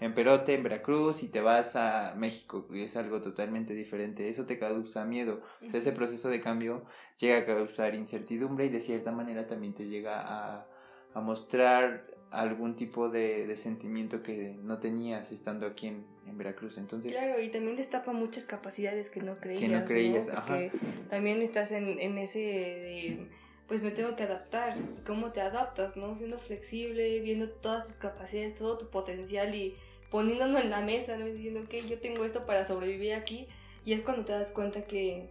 en 0.00 0.14
Perote, 0.14 0.54
en 0.54 0.62
Veracruz, 0.62 1.22
y 1.22 1.28
te 1.28 1.40
vas 1.40 1.76
a 1.76 2.14
México, 2.16 2.66
y 2.70 2.82
es 2.82 2.96
algo 2.96 3.22
totalmente 3.22 3.72
diferente. 3.72 4.28
Eso 4.28 4.44
te 4.46 4.58
causa 4.58 5.04
miedo. 5.04 5.40
ese 5.72 5.92
proceso 5.92 6.28
de 6.28 6.40
cambio 6.40 6.84
llega 7.18 7.38
a 7.38 7.46
causar 7.46 7.94
incertidumbre 7.94 8.66
y 8.66 8.68
de 8.68 8.80
cierta 8.80 9.12
manera 9.12 9.46
también 9.46 9.74
te 9.74 9.86
llega 9.86 10.20
a, 10.20 10.66
a 11.14 11.20
mostrar 11.20 12.06
algún 12.30 12.76
tipo 12.76 13.10
de, 13.10 13.46
de, 13.46 13.56
sentimiento 13.56 14.22
que 14.22 14.56
no 14.62 14.78
tenías 14.78 15.30
estando 15.32 15.66
aquí 15.66 15.88
en, 15.88 16.06
en, 16.26 16.38
Veracruz. 16.38 16.78
Entonces, 16.78 17.14
claro, 17.14 17.40
y 17.40 17.50
también 17.50 17.76
destapa 17.76 18.12
muchas 18.12 18.46
capacidades 18.46 19.10
que 19.10 19.22
no 19.22 19.38
creías. 19.38 19.60
Que 19.60 19.68
no 19.68 19.84
creías, 19.84 20.28
Porque 20.28 20.72
también 21.08 21.42
estás 21.42 21.72
en, 21.72 21.98
en 21.98 22.16
ese 22.16 22.38
de, 22.38 23.28
pues 23.68 23.82
me 23.82 23.90
tengo 23.90 24.16
que 24.16 24.22
adaptar. 24.22 24.78
¿Cómo 25.06 25.30
te 25.30 25.42
adaptas, 25.42 25.96
no? 25.96 26.16
Siendo 26.16 26.38
flexible, 26.38 27.20
viendo 27.20 27.50
todas 27.50 27.84
tus 27.84 27.96
capacidades, 27.98 28.54
todo 28.54 28.78
tu 28.78 28.88
potencial 28.88 29.54
y 29.54 29.76
poniéndolo 30.10 30.58
en 30.58 30.70
la 30.70 30.80
mesa, 30.80 31.16
¿no? 31.18 31.26
Diciendo, 31.26 31.62
que 31.68 31.86
yo 31.86 31.98
tengo 31.98 32.24
esto 32.24 32.46
para 32.46 32.64
sobrevivir 32.64 33.14
aquí. 33.14 33.46
Y 33.84 33.92
es 33.92 34.02
cuando 34.02 34.24
te 34.24 34.32
das 34.32 34.50
cuenta 34.50 34.82
que, 34.82 35.28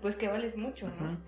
pues 0.00 0.16
que 0.16 0.28
vales 0.28 0.56
mucho, 0.56 0.86
¿no? 0.86 1.18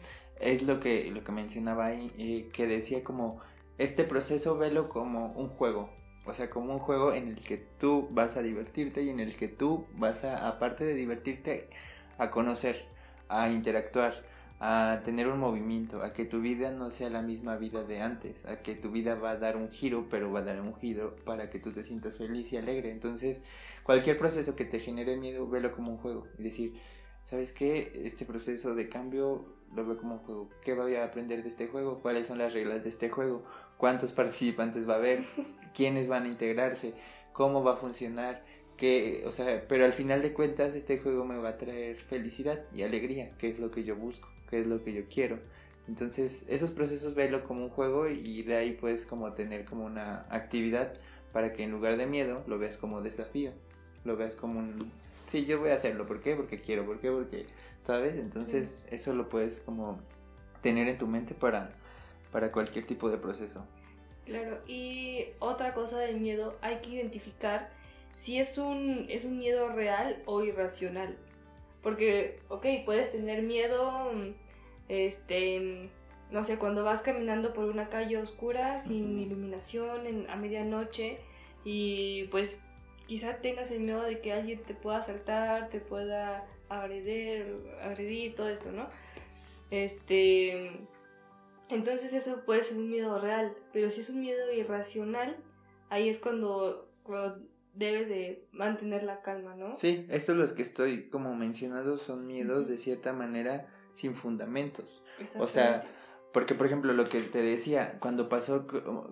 Es 0.40 0.62
lo 0.62 0.80
que, 0.80 1.11
lo 1.11 1.22
que 1.24 1.32
mencionaba 1.32 1.86
ahí, 1.86 2.11
eh, 2.16 2.48
que 2.53 2.66
decía 2.66 3.05
como 3.05 3.40
este 3.80 4.04
proceso 4.04 4.58
velo 4.58 4.90
como 4.90 5.32
un 5.32 5.48
juego, 5.48 5.88
o 6.26 6.34
sea, 6.34 6.50
como 6.50 6.74
un 6.74 6.78
juego 6.78 7.14
en 7.14 7.28
el 7.28 7.40
que 7.40 7.56
tú 7.56 8.08
vas 8.10 8.36
a 8.36 8.42
divertirte 8.42 9.02
y 9.02 9.08
en 9.08 9.20
el 9.20 9.34
que 9.36 9.48
tú 9.48 9.86
vas 9.94 10.22
a, 10.24 10.48
aparte 10.48 10.84
de 10.84 10.92
divertirte, 10.92 11.70
a 12.18 12.30
conocer, 12.30 12.84
a 13.30 13.50
interactuar, 13.50 14.22
a 14.60 15.00
tener 15.02 15.28
un 15.28 15.38
movimiento, 15.38 16.02
a 16.02 16.12
que 16.12 16.26
tu 16.26 16.42
vida 16.42 16.70
no 16.70 16.90
sea 16.90 17.08
la 17.08 17.22
misma 17.22 17.56
vida 17.56 17.82
de 17.82 18.02
antes, 18.02 18.44
a 18.44 18.56
que 18.56 18.74
tu 18.74 18.90
vida 18.90 19.14
va 19.14 19.30
a 19.30 19.36
dar 19.38 19.56
un 19.56 19.70
giro, 19.70 20.08
pero 20.10 20.30
va 20.30 20.40
a 20.40 20.44
dar 20.44 20.60
un 20.60 20.74
giro 20.74 21.16
para 21.24 21.48
que 21.48 21.58
tú 21.58 21.72
te 21.72 21.82
sientas 21.82 22.18
feliz 22.18 22.52
y 22.52 22.58
alegre. 22.58 22.90
Entonces, 22.90 23.42
cualquier 23.82 24.18
proceso 24.18 24.56
que 24.56 24.66
te 24.66 24.80
genere 24.80 25.16
miedo, 25.16 25.48
velo 25.48 25.72
como 25.72 25.92
un 25.92 25.96
juego 25.96 26.26
y 26.38 26.42
decir, 26.42 26.78
¿sabes 27.22 27.54
qué? 27.54 28.02
Este 28.04 28.26
proceso 28.26 28.74
de 28.74 28.90
cambio 28.90 29.46
lo 29.74 29.86
veo 29.86 29.96
como 29.96 30.16
un 30.16 30.20
juego. 30.20 30.50
¿Qué 30.62 30.74
voy 30.74 30.96
a 30.96 31.04
aprender 31.04 31.42
de 31.42 31.48
este 31.48 31.66
juego? 31.68 32.00
¿Cuáles 32.00 32.26
son 32.26 32.36
las 32.36 32.52
reglas 32.52 32.82
de 32.82 32.90
este 32.90 33.08
juego? 33.08 33.44
Cuántos 33.80 34.12
participantes 34.12 34.86
va 34.86 34.94
a 34.94 34.98
haber, 34.98 35.24
quiénes 35.74 36.06
van 36.06 36.24
a 36.24 36.28
integrarse, 36.28 36.92
cómo 37.32 37.64
va 37.64 37.72
a 37.72 37.76
funcionar, 37.76 38.44
que, 38.76 39.24
o 39.26 39.32
sea, 39.32 39.64
pero 39.66 39.86
al 39.86 39.94
final 39.94 40.20
de 40.20 40.34
cuentas 40.34 40.74
este 40.74 40.98
juego 40.98 41.24
me 41.24 41.38
va 41.38 41.50
a 41.50 41.56
traer 41.56 41.96
felicidad 41.96 42.60
y 42.74 42.82
alegría, 42.82 43.30
que 43.38 43.48
es 43.48 43.58
lo 43.58 43.70
que 43.70 43.84
yo 43.84 43.96
busco, 43.96 44.28
que 44.48 44.60
es 44.60 44.66
lo 44.66 44.84
que 44.84 44.92
yo 44.92 45.02
quiero. 45.12 45.38
Entonces, 45.88 46.44
esos 46.48 46.70
procesos 46.70 47.14
velo 47.14 47.42
como 47.44 47.64
un 47.64 47.70
juego 47.70 48.08
y 48.08 48.42
de 48.42 48.56
ahí 48.56 48.72
puedes 48.72 49.06
como 49.06 49.32
tener 49.32 49.64
como 49.64 49.86
una 49.86 50.26
actividad 50.30 50.92
para 51.32 51.52
que 51.52 51.64
en 51.64 51.70
lugar 51.70 51.96
de 51.96 52.06
miedo 52.06 52.44
lo 52.46 52.58
veas 52.58 52.76
como 52.76 53.00
desafío, 53.00 53.52
lo 54.04 54.16
veas 54.16 54.36
como 54.36 54.60
un 54.60 54.92
sí, 55.26 55.46
yo 55.46 55.60
voy 55.60 55.70
a 55.70 55.74
hacerlo, 55.74 56.06
¿por 56.06 56.20
qué? 56.20 56.36
Porque 56.36 56.60
quiero, 56.60 56.84
¿por 56.84 56.98
qué? 57.00 57.10
Porque, 57.10 57.46
¿sabes? 57.84 58.16
Entonces, 58.16 58.86
eso 58.90 59.14
lo 59.14 59.28
puedes 59.28 59.60
como 59.60 59.96
tener 60.60 60.88
en 60.88 60.98
tu 60.98 61.06
mente 61.06 61.34
para 61.34 61.70
para 62.32 62.52
cualquier 62.52 62.86
tipo 62.86 63.10
de 63.10 63.18
proceso. 63.18 63.66
Claro, 64.24 64.60
y 64.66 65.26
otra 65.38 65.74
cosa 65.74 65.98
del 65.98 66.20
miedo, 66.20 66.56
hay 66.60 66.76
que 66.76 66.90
identificar 66.90 67.70
si 68.16 68.38
es 68.38 68.58
un, 68.58 69.06
es 69.08 69.24
un 69.24 69.38
miedo 69.38 69.70
real 69.70 70.22
o 70.26 70.44
irracional. 70.44 71.16
Porque, 71.82 72.40
ok, 72.48 72.66
puedes 72.84 73.10
tener 73.10 73.42
miedo, 73.42 74.12
este, 74.88 75.90
no 76.30 76.44
sé, 76.44 76.58
cuando 76.58 76.84
vas 76.84 77.00
caminando 77.00 77.52
por 77.54 77.64
una 77.64 77.88
calle 77.88 78.18
oscura, 78.18 78.78
sin 78.78 79.18
iluminación, 79.18 80.06
en, 80.06 80.28
a 80.28 80.36
medianoche, 80.36 81.18
y 81.64 82.24
pues 82.30 82.60
quizá 83.06 83.38
tengas 83.38 83.70
el 83.70 83.80
miedo 83.80 84.02
de 84.02 84.20
que 84.20 84.32
alguien 84.32 84.62
te 84.62 84.74
pueda 84.74 84.98
asaltar, 84.98 85.70
te 85.70 85.80
pueda 85.80 86.46
agredir, 86.68 87.56
agredir, 87.82 88.34
todo 88.34 88.48
esto, 88.48 88.70
¿no? 88.70 88.88
Este, 89.70 90.72
entonces 91.70 92.12
eso 92.12 92.44
puede 92.44 92.62
ser 92.62 92.78
un 92.78 92.90
miedo 92.90 93.18
real, 93.20 93.54
pero 93.72 93.90
si 93.90 94.00
es 94.00 94.10
un 94.10 94.20
miedo 94.20 94.52
irracional, 94.52 95.36
ahí 95.88 96.08
es 96.08 96.18
cuando, 96.18 96.88
debes 97.74 98.08
de 98.08 98.46
mantener 98.52 99.02
la 99.02 99.22
calma, 99.22 99.54
¿no? 99.54 99.74
Sí, 99.74 100.06
estos 100.08 100.36
los 100.36 100.52
que 100.52 100.62
estoy 100.62 101.08
como 101.08 101.34
mencionando 101.34 101.98
son 101.98 102.26
miedos 102.26 102.68
de 102.68 102.78
cierta 102.78 103.12
manera 103.12 103.68
sin 103.92 104.14
fundamentos. 104.14 105.02
O 105.38 105.48
sea, 105.48 105.82
porque, 106.32 106.54
por 106.54 106.66
ejemplo, 106.66 106.92
lo 106.92 107.08
que 107.08 107.20
te 107.22 107.42
decía, 107.42 107.98
cuando 107.98 108.28
pasó 108.28 108.66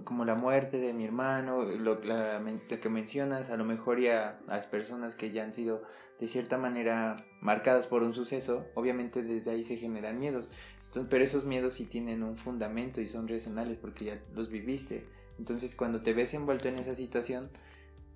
como 0.04 0.24
la 0.24 0.34
muerte 0.34 0.78
de 0.78 0.92
mi 0.94 1.04
hermano, 1.04 1.64
lo, 1.64 2.00
que 2.00 2.88
mencionas, 2.88 3.50
a 3.50 3.56
lo 3.56 3.64
mejor 3.64 3.98
ya 3.98 4.38
a 4.46 4.56
las 4.56 4.66
personas 4.66 5.16
que 5.16 5.32
ya 5.32 5.42
han 5.42 5.52
sido 5.52 5.82
de 6.20 6.28
cierta 6.28 6.58
manera 6.58 7.24
marcadas 7.40 7.88
por 7.88 8.02
un 8.02 8.12
suceso, 8.12 8.66
obviamente 8.74 9.22
desde 9.22 9.50
ahí 9.50 9.64
se 9.64 9.76
generan 9.76 10.20
miedos. 10.20 10.48
Entonces, 10.88 11.08
pero 11.10 11.24
esos 11.24 11.44
miedos 11.44 11.74
sí 11.74 11.84
tienen 11.84 12.22
un 12.22 12.36
fundamento 12.36 13.00
y 13.00 13.08
son 13.08 13.28
racionales 13.28 13.76
porque 13.78 14.06
ya 14.06 14.18
los 14.34 14.48
viviste. 14.48 15.04
Entonces, 15.38 15.74
cuando 15.74 16.00
te 16.02 16.14
ves 16.14 16.34
envuelto 16.34 16.68
en 16.68 16.78
esa 16.78 16.94
situación, 16.94 17.50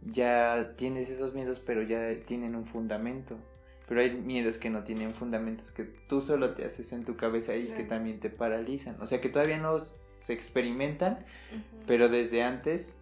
ya 0.04 0.74
tienes 0.76 1.10
esos 1.10 1.34
miedos, 1.34 1.60
pero 1.64 1.82
ya 1.82 2.14
tienen 2.24 2.56
un 2.56 2.66
fundamento. 2.66 3.36
Pero 3.88 4.00
hay 4.00 4.16
miedos 4.16 4.56
que 4.58 4.70
no 4.70 4.84
tienen 4.84 5.12
fundamentos 5.12 5.70
que 5.70 5.84
tú 5.84 6.22
solo 6.22 6.54
te 6.54 6.64
haces 6.64 6.92
en 6.92 7.04
tu 7.04 7.16
cabeza 7.16 7.54
y 7.56 7.68
que 7.68 7.84
también 7.84 8.20
te 8.20 8.30
paralizan. 8.30 9.00
O 9.00 9.06
sea 9.06 9.20
que 9.20 9.28
todavía 9.28 9.58
no 9.58 9.82
se 10.20 10.32
experimentan, 10.32 11.24
pero 11.86 12.08
desde 12.08 12.42
antes 12.42 12.96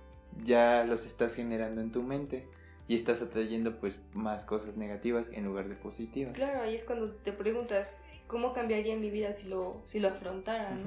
ya 0.45 0.85
los 0.85 1.07
estás 1.07 1.35
generando 1.35 1.81
en 1.81 1.93
tu 1.93 2.03
mente 2.03 2.47
y 2.89 2.97
estás 2.97 3.23
atrayendo 3.23 3.79
pues 3.79 3.99
más 4.15 4.45
cosas 4.45 4.77
negativas 4.77 5.31
en 5.33 5.45
lugar 5.45 5.69
de 5.69 5.77
positivas. 5.77 6.33
Claro, 6.33 6.63
ahí 6.63 6.75
es 6.75 6.83
cuando 6.83 7.13
te 7.13 7.33
preguntas 7.33 7.97
cómo 8.31 8.53
cambiaría 8.53 8.97
mi 8.97 9.11
vida 9.11 9.33
si 9.33 9.49
lo, 9.49 9.83
si 9.85 10.01
lo 10.01 10.09
afrontara, 10.09 10.79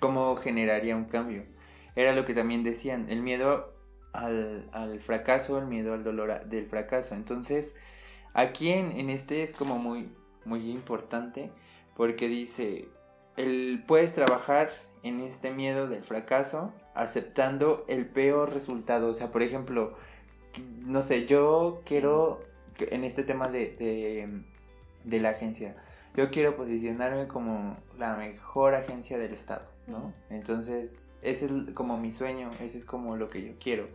¿Cómo 0.00 0.34
generaría 0.36 0.96
un 0.96 1.04
cambio? 1.04 1.44
Era 1.94 2.12
lo 2.12 2.24
que 2.24 2.34
también 2.34 2.64
decían, 2.64 3.06
el 3.08 3.22
miedo 3.22 3.72
al, 4.12 4.68
al 4.72 4.98
fracaso, 5.00 5.58
el 5.58 5.66
miedo 5.66 5.94
al 5.94 6.02
dolor 6.02 6.46
del 6.46 6.66
fracaso. 6.66 7.14
Entonces, 7.14 7.76
Aquí 8.34 8.70
en, 8.70 9.10
este 9.10 9.42
es 9.42 9.52
como 9.52 9.78
muy, 9.78 10.10
muy 10.44 10.70
importante 10.70 11.50
porque 11.96 12.28
dice, 12.28 12.88
el, 13.36 13.84
puedes 13.86 14.14
trabajar 14.14 14.70
en 15.02 15.20
este 15.20 15.50
miedo 15.50 15.86
del 15.86 16.02
fracaso 16.02 16.72
aceptando 16.94 17.84
el 17.88 18.06
peor 18.06 18.54
resultado. 18.54 19.08
O 19.08 19.14
sea, 19.14 19.30
por 19.30 19.42
ejemplo, 19.42 19.96
no 20.80 21.02
sé, 21.02 21.26
yo 21.26 21.82
quiero, 21.84 22.42
en 22.78 23.04
este 23.04 23.22
tema 23.22 23.48
de, 23.48 23.76
de, 23.76 24.42
de 25.04 25.20
la 25.20 25.30
agencia, 25.30 25.76
yo 26.14 26.30
quiero 26.30 26.56
posicionarme 26.56 27.26
como 27.26 27.76
la 27.98 28.14
mejor 28.16 28.74
agencia 28.74 29.18
del 29.18 29.32
Estado, 29.32 29.66
¿no? 29.86 30.12
Entonces, 30.28 31.10
ese 31.22 31.46
es 31.46 31.52
como 31.74 31.96
mi 31.96 32.12
sueño, 32.12 32.50
ese 32.60 32.78
es 32.78 32.84
como 32.84 33.16
lo 33.16 33.30
que 33.30 33.42
yo 33.42 33.52
quiero. 33.58 33.88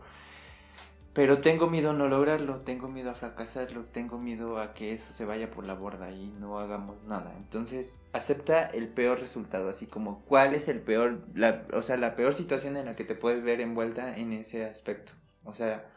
Pero 1.14 1.40
tengo 1.40 1.68
miedo 1.68 1.90
a 1.90 1.94
no 1.94 2.08
lograrlo, 2.08 2.60
tengo 2.60 2.88
miedo 2.88 3.10
a 3.10 3.14
fracasarlo, 3.14 3.86
tengo 3.86 4.18
miedo 4.18 4.58
a 4.58 4.74
que 4.74 4.92
eso 4.92 5.12
se 5.12 5.24
vaya 5.24 5.50
por 5.50 5.66
la 5.66 5.74
borda 5.74 6.12
y 6.12 6.30
no 6.38 6.58
hagamos 6.58 7.02
nada. 7.04 7.34
Entonces, 7.36 7.98
acepta 8.12 8.66
el 8.66 8.88
peor 8.88 9.18
resultado, 9.18 9.68
así 9.68 9.86
como 9.86 10.24
cuál 10.26 10.54
es 10.54 10.68
el 10.68 10.80
peor, 10.80 11.26
la, 11.34 11.66
o 11.72 11.82
sea, 11.82 11.96
la 11.96 12.14
peor 12.14 12.34
situación 12.34 12.76
en 12.76 12.86
la 12.86 12.94
que 12.94 13.04
te 13.04 13.14
puedes 13.14 13.42
ver 13.42 13.60
envuelta 13.60 14.16
en 14.16 14.32
ese 14.32 14.64
aspecto. 14.64 15.12
O 15.44 15.54
sea, 15.54 15.90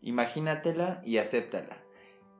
imagínatela 0.00 1.00
y 1.04 1.18
acéptala 1.18 1.85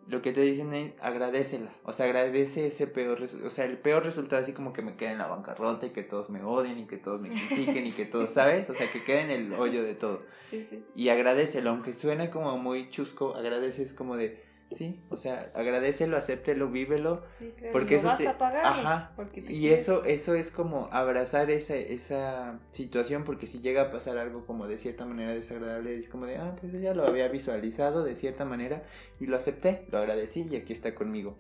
lo 0.09 0.23
que 0.23 0.33
te 0.33 0.41
dicen 0.41 0.73
es 0.73 0.93
agradecela, 1.01 1.73
o 1.83 1.93
sea, 1.93 2.07
agradece 2.07 2.69
ese 2.69 2.87
peor, 2.87 3.29
o 3.45 3.51
sea, 3.51 3.65
el 3.65 3.77
peor 3.79 4.05
resultado 4.05 4.43
así 4.43 4.53
como 4.53 4.73
que 4.73 4.83
me 4.83 4.95
quede 4.97 5.11
en 5.11 5.19
la 5.19 5.27
bancarrota 5.27 5.87
y 5.87 5.91
que 5.91 6.05
todos 6.05 6.31
me 6.31 6.43
odien 6.45 6.79
y 6.79 6.87
que 6.87 6.97
todos 6.97 7.21
me 7.21 7.31
critiquen 7.31 7.87
y 7.87 7.93
que 7.93 8.07
todos, 8.07 8.31
¿sabes? 8.31 8.71
O 8.71 8.75
sea, 8.75 8.91
que 8.93 9.03
quede 9.03 9.23
en 9.23 9.31
el 9.31 9.53
hoyo 9.55 9.83
de 9.83 9.95
todo. 9.95 10.23
Sí, 10.49 10.65
sí. 10.69 10.85
Y 10.95 11.09
agradecelo, 11.09 11.71
aunque 11.71 11.93
suene 11.93 12.31
como 12.31 12.57
muy 12.57 12.89
chusco, 12.89 13.35
agradeces 13.35 13.93
como 13.93 14.17
de, 14.17 14.46
Sí, 14.73 15.01
o 15.11 15.17
sea, 15.17 15.53
agradecelo, 15.55 16.17
acéptelo, 16.17 16.69
vívelo. 16.69 17.23
Sí, 17.31 17.53
claro. 17.57 17.73
Porque 17.73 17.97
eso 17.97 18.09
vas 18.09 18.27
a 18.27 18.37
pagar. 18.37 18.67
Ajá. 18.67 19.13
y 19.49 19.69
eso, 19.69 20.05
eso 20.05 20.35
es 20.35 20.51
como 20.51 20.89
abrazar 20.91 21.51
esa, 21.51 21.77
esa 21.77 22.59
situación, 22.73 23.25
porque 23.25 23.47
si 23.47 23.61
llega 23.61 23.83
a 23.83 23.91
pasar 23.93 24.19
algo 24.19 24.45
como 24.45 24.67
de 24.67 24.77
cierta 24.77 25.05
manera 25.07 25.33
desagradable, 25.33 25.97
es 25.97 26.09
como 26.09 26.27
de, 26.27 26.39
ah, 26.39 26.57
pues 26.61 26.73
ya 26.73 26.95
lo 26.95 27.07
había 27.07 27.29
visualizado 27.29 28.03
de 28.03 28.17
cierta 28.17 28.45
manera 28.45 28.83
y 29.21 29.27
lo 29.27 29.37
acepté, 29.37 29.87
lo 29.91 29.99
agradecí 29.99 30.47
y 30.51 30.57
aquí 30.57 30.73
está 30.73 30.95
conmigo. 30.95 31.37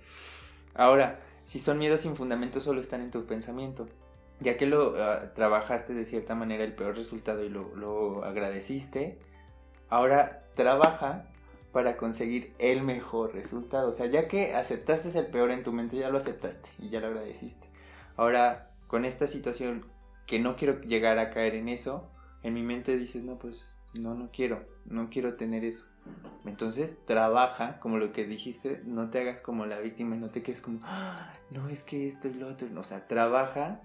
Ahora, 0.74 1.18
si 1.44 1.58
son 1.58 1.78
miedos 1.78 2.02
sin 2.02 2.14
fundamento, 2.16 2.60
solo 2.60 2.80
están 2.80 3.00
en 3.00 3.10
tu 3.10 3.26
pensamiento. 3.26 3.88
Ya 4.38 4.56
que 4.56 4.66
lo 4.66 5.02
ah, 5.02 5.32
trabajaste 5.34 5.94
de 5.94 6.04
cierta 6.04 6.36
manera 6.36 6.62
el 6.62 6.74
peor 6.74 6.94
resultado 6.94 7.42
y 7.42 7.48
lo, 7.48 7.74
lo 7.74 8.24
agradeciste, 8.24 9.18
ahora 9.88 10.44
trabaja 10.54 11.28
para 11.76 11.98
conseguir 11.98 12.54
el 12.58 12.82
mejor 12.82 13.34
resultado. 13.34 13.90
O 13.90 13.92
sea, 13.92 14.06
ya 14.06 14.28
que 14.28 14.54
aceptaste 14.54 15.10
el 15.18 15.26
peor 15.26 15.50
en 15.50 15.62
tu 15.62 15.74
mente, 15.74 15.98
ya 15.98 16.08
lo 16.08 16.16
aceptaste 16.16 16.70
y 16.78 16.88
ya 16.88 17.00
lo 17.00 17.08
agradeciste. 17.08 17.68
Ahora, 18.16 18.70
con 18.86 19.04
esta 19.04 19.26
situación 19.26 19.84
que 20.26 20.38
no 20.38 20.56
quiero 20.56 20.80
llegar 20.80 21.18
a 21.18 21.28
caer 21.28 21.54
en 21.54 21.68
eso, 21.68 22.10
en 22.42 22.54
mi 22.54 22.62
mente 22.62 22.96
dices, 22.96 23.24
no, 23.24 23.34
pues 23.34 23.78
no, 24.02 24.14
no 24.14 24.30
quiero, 24.32 24.66
no 24.86 25.10
quiero 25.10 25.34
tener 25.34 25.66
eso. 25.66 25.84
Entonces 26.46 26.96
trabaja, 27.04 27.78
como 27.78 27.98
lo 27.98 28.10
que 28.10 28.24
dijiste, 28.24 28.80
no 28.86 29.10
te 29.10 29.20
hagas 29.20 29.42
como 29.42 29.66
la 29.66 29.78
víctima 29.78 30.16
no 30.16 30.30
te 30.30 30.42
quedes 30.42 30.62
como, 30.62 30.78
ah, 30.84 31.30
no 31.50 31.68
es 31.68 31.82
que 31.82 32.06
esto 32.06 32.28
y 32.28 32.32
lo 32.32 32.48
otro. 32.48 32.68
O 32.74 32.84
sea, 32.84 33.06
trabaja 33.06 33.82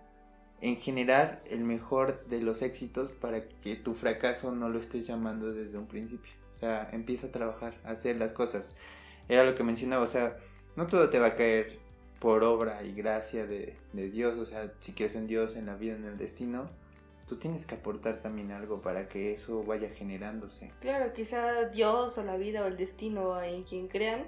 en 0.61 0.77
generar 0.77 1.43
el 1.43 1.65
mejor 1.65 2.25
de 2.27 2.41
los 2.41 2.61
éxitos 2.61 3.11
para 3.11 3.49
que 3.49 3.75
tu 3.75 3.95
fracaso 3.95 4.53
no 4.53 4.69
lo 4.69 4.79
estés 4.79 5.07
llamando 5.07 5.51
desde 5.51 5.77
un 5.77 5.87
principio 5.87 6.40
sea, 6.61 6.89
empieza 6.93 7.27
a 7.27 7.31
trabajar, 7.31 7.73
a 7.83 7.91
hacer 7.91 8.15
las 8.17 8.31
cosas. 8.31 8.75
Era 9.27 9.43
lo 9.43 9.55
que 9.55 9.63
mencionaba, 9.63 10.03
o 10.03 10.07
sea, 10.07 10.37
no 10.75 10.87
todo 10.87 11.09
te 11.09 11.19
va 11.19 11.27
a 11.27 11.35
caer 11.35 11.79
por 12.19 12.43
obra 12.43 12.83
y 12.83 12.93
gracia 12.93 13.45
de, 13.45 13.75
Dios, 13.93 14.37
o 14.37 14.45
sea, 14.45 14.71
si 14.79 14.93
quieres 14.93 15.15
en 15.15 15.27
Dios, 15.27 15.55
en 15.55 15.65
la 15.65 15.75
vida, 15.75 15.95
en 15.95 16.05
el 16.05 16.17
destino, 16.17 16.69
tú 17.27 17.37
tienes 17.37 17.65
que 17.65 17.75
aportar 17.75 18.21
también 18.21 18.51
algo 18.51 18.81
para 18.81 19.09
que 19.09 19.33
eso 19.33 19.63
vaya 19.63 19.89
generándose. 19.89 20.71
Claro, 20.81 21.11
quizá 21.13 21.69
Dios 21.69 22.17
o 22.17 22.23
la 22.23 22.37
vida 22.37 22.63
o 22.63 22.67
el 22.67 22.77
destino 22.77 23.41
en 23.41 23.63
quien 23.63 23.87
crean 23.87 24.25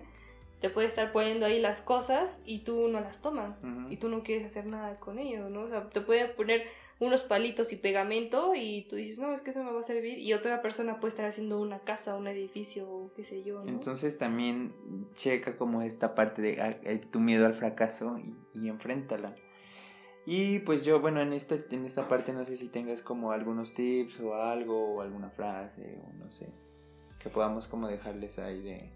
te 0.64 0.70
puede 0.70 0.88
estar 0.88 1.12
poniendo 1.12 1.46
ahí 1.46 1.60
las 1.60 1.82
cosas 1.82 2.42
y 2.46 2.60
tú 2.60 2.88
no 2.88 3.02
las 3.02 3.22
tomas 3.22 3.68
y 3.90 3.98
tú 3.98 4.08
no 4.08 4.24
quieres 4.24 4.46
hacer 4.46 4.66
nada 4.66 4.98
con 4.98 5.20
ello, 5.20 5.50
¿no? 5.50 5.64
O 5.64 5.68
sea, 5.68 5.90
te 5.90 6.00
pueden 6.00 6.34
poner 6.38 6.64
unos 7.04 7.22
palitos 7.22 7.74
y 7.74 7.78
pegamento 7.78 8.54
y 8.56 8.84
tú 8.90 8.96
dices, 8.96 9.20
no, 9.20 9.34
es 9.34 9.42
que 9.42 9.52
eso 9.52 9.64
me 9.64 9.72
va 9.72 9.80
a 9.80 9.84
servir 9.84 10.18
y 10.18 10.34
otra 10.34 10.62
persona 10.62 11.00
puede 11.00 11.10
estar 11.10 11.26
haciendo 11.26 11.60
una 11.60 11.80
casa, 11.80 12.16
un 12.16 12.28
edificio, 12.28 13.12
qué 13.16 13.24
sé 13.24 13.44
yo, 13.44 13.64
¿no? 13.64 13.70
Entonces 13.70 14.18
también 14.18 14.74
checa 15.16 15.58
como 15.58 15.82
esta 15.82 16.16
parte 16.16 16.42
de 16.42 16.62
ah, 16.62 16.78
eh, 16.84 17.00
tu 17.00 17.20
miedo 17.20 17.46
al 17.46 17.54
fracaso 17.54 18.18
y, 18.18 18.36
y 18.60 18.70
enfréntala. 18.70 19.34
Y 20.26 20.60
pues 20.60 20.86
yo, 20.86 21.02
bueno, 21.02 21.22
en 21.22 21.34
esta, 21.34 21.56
en 21.72 21.86
esta 21.86 22.08
parte 22.08 22.32
no 22.32 22.46
sé 22.46 22.56
si 22.56 22.70
tengas 22.70 23.02
como 23.02 23.32
algunos 23.32 23.74
tips 23.74 24.22
o 24.22 24.36
algo 24.36 24.96
o 24.96 25.02
alguna 25.02 25.30
frase 25.30 26.00
o 26.02 26.14
no 26.14 26.32
sé, 26.32 26.48
que 27.20 27.30
podamos 27.30 27.68
como 27.68 27.90
dejarles 27.90 28.40
ahí 28.40 28.62
de, 28.62 28.90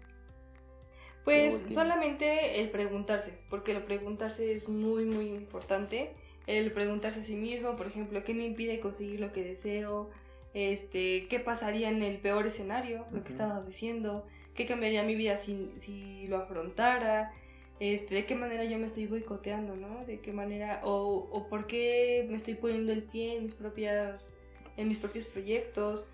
pues 1.28 1.62
solamente 1.74 2.62
el 2.62 2.70
preguntarse, 2.70 3.38
porque 3.50 3.72
el 3.72 3.82
preguntarse 3.82 4.50
es 4.50 4.70
muy, 4.70 5.04
muy 5.04 5.28
importante. 5.28 6.14
El 6.48 6.72
preguntarse 6.72 7.20
a 7.20 7.24
sí 7.24 7.36
mismo, 7.36 7.76
por 7.76 7.86
ejemplo, 7.86 8.24
¿qué 8.24 8.32
me 8.32 8.46
impide 8.46 8.80
conseguir 8.80 9.20
lo 9.20 9.32
que 9.32 9.44
deseo? 9.44 10.08
Este, 10.54 11.28
¿Qué 11.28 11.40
pasaría 11.40 11.90
en 11.90 12.00
el 12.02 12.16
peor 12.20 12.46
escenario? 12.46 13.04
Lo 13.12 13.22
que 13.22 13.28
estaba 13.28 13.60
diciendo. 13.60 14.26
¿Qué 14.54 14.64
cambiaría 14.64 15.02
mi 15.02 15.14
vida 15.14 15.36
si, 15.36 15.68
si 15.76 16.26
lo 16.26 16.38
afrontara? 16.38 17.32
Este, 17.80 18.14
de 18.14 18.24
qué 18.24 18.34
manera 18.34 18.64
yo 18.64 18.78
me 18.78 18.86
estoy 18.86 19.06
boicoteando, 19.06 19.76
¿no? 19.76 20.06
De 20.06 20.20
qué 20.20 20.32
manera, 20.32 20.80
o, 20.84 21.28
o 21.30 21.48
por 21.48 21.66
qué 21.66 22.26
me 22.30 22.38
estoy 22.38 22.54
poniendo 22.54 22.94
el 22.94 23.02
pie 23.02 23.36
en 23.36 23.42
mis 23.42 23.52
propias, 23.52 24.32
en 24.78 24.88
mis 24.88 24.96
propios 24.96 25.26
proyectos. 25.26 26.08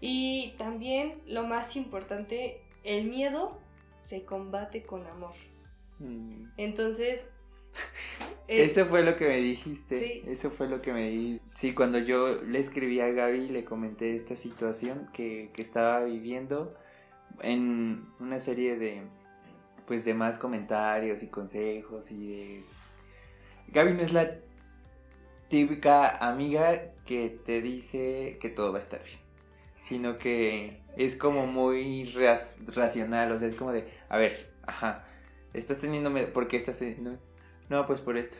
Y 0.00 0.54
también 0.56 1.20
lo 1.26 1.42
más 1.46 1.76
importante, 1.76 2.62
el 2.84 3.04
miedo 3.04 3.60
se 3.98 4.24
combate 4.24 4.82
con 4.82 5.06
amor. 5.06 5.34
Mm. 5.98 6.46
Entonces... 6.56 7.26
Eso 8.48 8.84
fue 8.86 9.02
lo 9.02 9.16
que 9.16 9.26
me 9.26 9.38
dijiste. 9.38 9.98
Sí. 9.98 10.22
Eso 10.26 10.50
fue 10.50 10.68
lo 10.68 10.82
que 10.82 10.92
me 10.92 11.08
dijiste. 11.08 11.44
Sí, 11.54 11.74
cuando 11.74 11.98
yo 11.98 12.42
le 12.42 12.58
escribí 12.58 13.00
a 13.00 13.10
Gaby, 13.10 13.48
le 13.48 13.64
comenté 13.64 14.14
esta 14.16 14.36
situación 14.36 15.08
que, 15.12 15.50
que 15.54 15.62
estaba 15.62 16.04
viviendo 16.04 16.74
en 17.40 18.06
una 18.20 18.38
serie 18.38 18.76
de 18.76 19.02
pues 19.86 20.04
de 20.04 20.14
más 20.14 20.38
comentarios 20.38 21.22
y 21.22 21.28
consejos 21.28 22.10
y 22.10 22.28
de 22.28 22.64
Gaby 23.68 23.92
no 23.92 24.02
es 24.02 24.12
la 24.14 24.38
típica 25.48 26.16
amiga 26.26 26.92
que 27.04 27.28
te 27.44 27.60
dice 27.60 28.38
que 28.40 28.48
todo 28.48 28.72
va 28.72 28.78
a 28.78 28.80
estar 28.80 29.02
bien 29.04 29.24
sino 29.84 30.18
que 30.18 30.80
es 30.96 31.14
como 31.14 31.46
muy 31.46 32.04
racional, 32.66 33.32
o 33.32 33.38
sea, 33.38 33.48
es 33.48 33.54
como 33.54 33.72
de, 33.72 33.86
a 34.08 34.16
ver, 34.16 34.50
ajá, 34.62 35.02
estás 35.52 35.78
teniendo, 35.78 36.12
¿por 36.32 36.48
qué 36.48 36.56
estás 36.56 36.78
teniendo? 36.78 37.18
No, 37.68 37.86
pues 37.86 38.00
por 38.00 38.16
esto. 38.16 38.36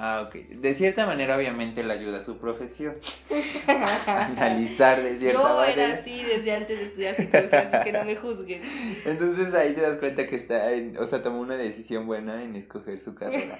Ah, 0.00 0.24
ok. 0.28 0.34
De 0.60 0.74
cierta 0.74 1.06
manera, 1.06 1.36
obviamente, 1.36 1.82
le 1.82 1.92
ayuda 1.92 2.18
a 2.18 2.22
su 2.22 2.38
profesión. 2.38 2.94
Analizar 4.06 5.02
de 5.02 5.16
cierta 5.16 5.42
manera. 5.42 5.74
Yo 5.74 5.82
era 5.82 5.94
así 5.94 6.22
desde 6.22 6.54
antes 6.54 6.78
de 6.78 6.84
estudiar 6.84 7.14
psicología, 7.16 7.70
así 7.72 7.84
que 7.84 7.92
no 7.98 8.04
me 8.04 8.14
juzgues. 8.14 8.64
Entonces 9.04 9.52
ahí 9.54 9.72
te 9.72 9.80
das 9.80 9.98
cuenta 9.98 10.28
que 10.28 10.36
está, 10.36 10.72
en, 10.72 10.96
o 10.98 11.06
sea, 11.06 11.24
tomó 11.24 11.40
una 11.40 11.56
decisión 11.56 12.06
buena 12.06 12.44
en 12.44 12.54
escoger 12.54 13.00
su 13.00 13.16
carrera. 13.16 13.58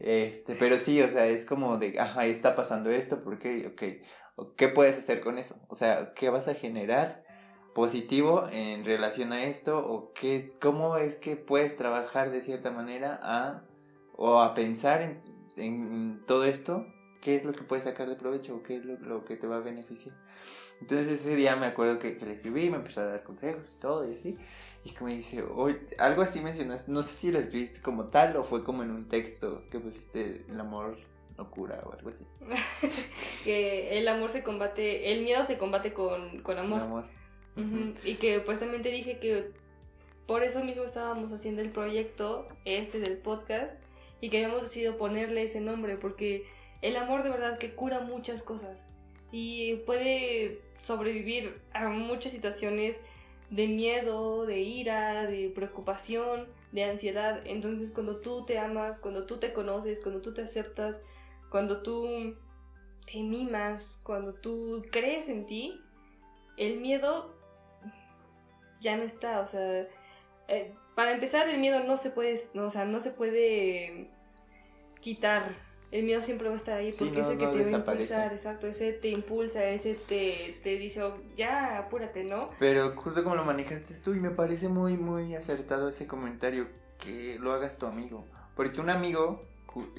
Este, 0.00 0.54
pero 0.54 0.78
sí, 0.78 1.00
o 1.00 1.08
sea, 1.08 1.26
es 1.26 1.46
como 1.46 1.78
de, 1.78 1.98
ajá, 1.98 2.26
está 2.26 2.54
pasando 2.54 2.90
esto, 2.90 3.22
¿por 3.22 3.38
qué? 3.38 3.66
Ok, 3.72 4.54
¿qué 4.56 4.68
puedes 4.68 4.98
hacer 4.98 5.20
con 5.20 5.38
eso? 5.38 5.56
O 5.68 5.76
sea, 5.76 6.12
¿qué 6.14 6.28
vas 6.28 6.46
a 6.48 6.54
generar 6.54 7.24
positivo 7.74 8.48
en 8.50 8.84
relación 8.84 9.32
a 9.32 9.44
esto? 9.44 9.78
¿O 9.78 10.12
qué, 10.12 10.52
cómo 10.60 10.96
es 10.96 11.16
que 11.16 11.36
puedes 11.36 11.76
trabajar 11.76 12.30
de 12.30 12.42
cierta 12.42 12.70
manera 12.70 13.18
a, 13.22 13.62
o 14.22 14.38
a 14.38 14.54
pensar 14.54 15.00
en, 15.00 15.22
en 15.56 16.20
todo 16.26 16.44
esto? 16.44 16.86
¿Qué 17.22 17.36
es 17.36 17.44
lo 17.44 17.52
que 17.52 17.62
puedes 17.62 17.84
sacar 17.84 18.06
de 18.08 18.16
provecho? 18.16 18.56
¿O 18.56 18.62
qué 18.62 18.76
es 18.76 18.84
lo, 18.84 18.98
lo 18.98 19.24
que 19.24 19.36
te 19.36 19.46
va 19.46 19.56
a 19.56 19.60
beneficiar? 19.60 20.14
Entonces 20.82 21.08
ese 21.08 21.36
día 21.36 21.56
me 21.56 21.66
acuerdo 21.66 21.98
que, 21.98 22.18
que 22.18 22.26
le 22.26 22.32
escribí, 22.32 22.68
me 22.68 22.76
empezó 22.76 23.00
a 23.00 23.06
dar 23.06 23.22
consejos 23.22 23.74
y 23.74 23.80
todo 23.80 24.08
y 24.08 24.14
así. 24.14 24.36
Y 24.84 24.90
que 24.90 25.04
me 25.04 25.16
dice, 25.16 25.42
algo 25.98 26.22
así 26.22 26.40
mencionaste, 26.40 26.92
no 26.92 27.02
sé 27.02 27.14
si 27.14 27.32
lo 27.32 27.38
escribiste 27.38 27.80
como 27.80 28.08
tal 28.08 28.36
o 28.36 28.44
fue 28.44 28.62
como 28.62 28.82
en 28.82 28.90
un 28.90 29.08
texto 29.08 29.64
que 29.70 29.80
pusiste 29.80 30.44
el 30.48 30.60
amor 30.60 30.98
no 31.38 31.50
cura 31.50 31.82
o 31.86 31.92
algo 31.94 32.10
así. 32.10 32.26
que 33.44 33.98
el 33.98 34.06
amor 34.06 34.28
se 34.28 34.42
combate, 34.42 35.12
el 35.12 35.22
miedo 35.22 35.44
se 35.44 35.56
combate 35.56 35.94
con, 35.94 36.42
con 36.42 36.58
amor. 36.58 36.82
amor. 36.82 37.04
Y 38.04 38.16
que 38.16 38.40
pues 38.40 38.58
también 38.58 38.82
te 38.82 38.90
dije 38.90 39.18
que 39.18 39.52
por 40.26 40.42
eso 40.42 40.62
mismo 40.62 40.84
estábamos 40.84 41.32
haciendo 41.32 41.62
el 41.62 41.70
proyecto 41.70 42.48
este 42.64 43.00
del 43.00 43.16
podcast 43.16 43.74
y 44.20 44.30
que 44.30 44.38
habíamos 44.38 44.62
decidido 44.62 44.96
ponerle 44.96 45.42
ese 45.42 45.60
nombre 45.60 45.96
porque 45.96 46.44
el 46.82 46.96
amor 46.96 47.22
de 47.22 47.30
verdad 47.30 47.58
que 47.58 47.74
cura 47.74 48.00
muchas 48.00 48.42
cosas 48.42 48.88
y 49.32 49.76
puede 49.86 50.60
sobrevivir 50.78 51.60
a 51.72 51.88
muchas 51.88 52.32
situaciones 52.32 53.00
de 53.50 53.68
miedo, 53.68 54.46
de 54.46 54.60
ira, 54.60 55.26
de 55.26 55.50
preocupación, 55.50 56.48
de 56.72 56.84
ansiedad. 56.84 57.42
Entonces 57.44 57.90
cuando 57.90 58.16
tú 58.16 58.44
te 58.44 58.58
amas, 58.58 58.98
cuando 58.98 59.26
tú 59.26 59.38
te 59.38 59.52
conoces, 59.52 60.00
cuando 60.00 60.20
tú 60.20 60.34
te 60.34 60.42
aceptas, 60.42 61.00
cuando 61.50 61.82
tú 61.82 62.36
te 63.10 63.22
mimas, 63.22 64.00
cuando 64.04 64.34
tú 64.34 64.84
crees 64.90 65.28
en 65.28 65.46
ti, 65.46 65.80
el 66.56 66.80
miedo 66.80 67.34
ya 68.80 68.96
no 68.96 69.02
está. 69.02 69.40
O 69.40 69.46
sea, 69.46 69.88
eh, 70.48 70.74
para 71.00 71.12
empezar 71.12 71.48
el 71.48 71.58
miedo 71.58 71.82
no 71.82 71.96
se 71.96 72.10
puede, 72.10 72.38
o 72.56 72.68
sea, 72.68 72.84
no 72.84 73.00
se 73.00 73.10
puede 73.10 74.10
quitar 75.00 75.56
el 75.90 76.04
miedo 76.04 76.20
siempre 76.20 76.48
va 76.48 76.52
a 76.52 76.58
estar 76.58 76.76
ahí 76.76 76.92
porque 76.92 77.20
ese 77.20 77.38
que 77.38 77.46
te 77.46 77.62
va 77.62 77.68
a 77.68 77.70
impulsar, 77.70 78.32
exacto, 78.34 78.66
ese 78.66 78.92
te 78.92 79.08
impulsa, 79.08 79.64
ese 79.64 79.94
te, 79.94 80.60
te 80.62 80.76
dice, 80.76 81.02
oh, 81.02 81.16
ya, 81.38 81.78
apúrate, 81.78 82.22
¿no? 82.24 82.50
Pero 82.58 82.94
justo 82.96 83.24
como 83.24 83.34
lo 83.34 83.46
manejaste 83.46 83.94
tú, 83.94 84.12
y 84.12 84.20
me 84.20 84.28
parece 84.28 84.68
muy, 84.68 84.98
muy 84.98 85.34
acertado 85.34 85.88
ese 85.88 86.06
comentario, 86.06 86.68
que 86.98 87.38
lo 87.40 87.52
hagas 87.52 87.78
tu 87.78 87.86
amigo. 87.86 88.26
Porque 88.54 88.82
un 88.82 88.90
amigo, 88.90 89.48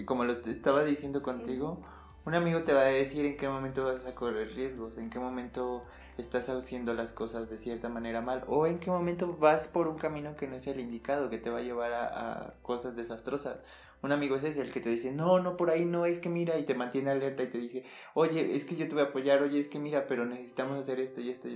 como 0.06 0.24
lo 0.24 0.34
estaba 0.34 0.84
diciendo 0.84 1.24
contigo, 1.24 1.82
un 2.26 2.36
amigo 2.36 2.64
te 2.64 2.74
va 2.74 2.82
a 2.82 2.86
decir 2.86 3.26
en 3.26 3.38
qué 3.38 3.49
momento 3.49 3.86
vas 3.86 4.06
a 4.06 4.14
correr 4.14 4.54
riesgos, 4.54 4.99
en 4.99 5.10
qué 5.10 5.18
momento 5.18 5.84
estás 6.18 6.49
haciendo 6.49 6.93
las 6.93 7.14
cosas 7.14 7.49
de 7.49 7.57
cierta 7.57 7.89
manera 7.89 8.22
mal 8.22 8.43
o 8.47 8.68
en 8.68 8.80
qué 8.80 8.89
momento 8.89 9.36
vas 9.38 9.68
por 9.68 9.88
un 9.88 9.97
camino 9.97 10.36
que 10.36 10.47
no 10.47 10.55
es 10.55 10.68
el 10.68 10.80
indicado, 10.80 11.30
que 11.30 11.38
te 11.38 11.49
va 11.49 11.59
a 11.59 11.64
llevar 11.64 11.93
a, 11.93 12.55
cosas 12.62 12.95
desastrosas 12.95 13.59
un 14.03 14.12
amigo 14.12 14.36
es 14.36 14.43
ese, 14.43 14.62
el 14.62 14.72
que 14.72 14.80
te 14.80 14.89
dice, 14.89 15.12
no, 15.12 15.39
no, 15.39 15.57
por 15.57 15.70
ahí 15.70 15.86
no, 15.86 16.05
es 16.05 16.20
que 16.20 16.30
mira, 16.30 16.57
y 16.57 16.66
te 16.66 16.74
mantiene 16.74 17.12
alerta 17.12 17.43
y 17.43 17.47
te 17.47 17.59
dice, 17.59 17.86
oye, 18.16 18.55
es 18.55 18.66
que 18.66 18.76
yo 18.76 18.88
te 18.88 18.95
voy 18.95 19.03
a 19.03 19.07
apoyar, 19.07 19.43
oye, 19.43 19.59
es 19.59 19.70
que 19.70 19.78
mira, 19.78 20.07
pero 20.07 20.26
necesitamos 20.26 20.80
hacer 20.80 20.99
esto 20.99 21.22
y 21.22 21.30
esto. 21.30 21.47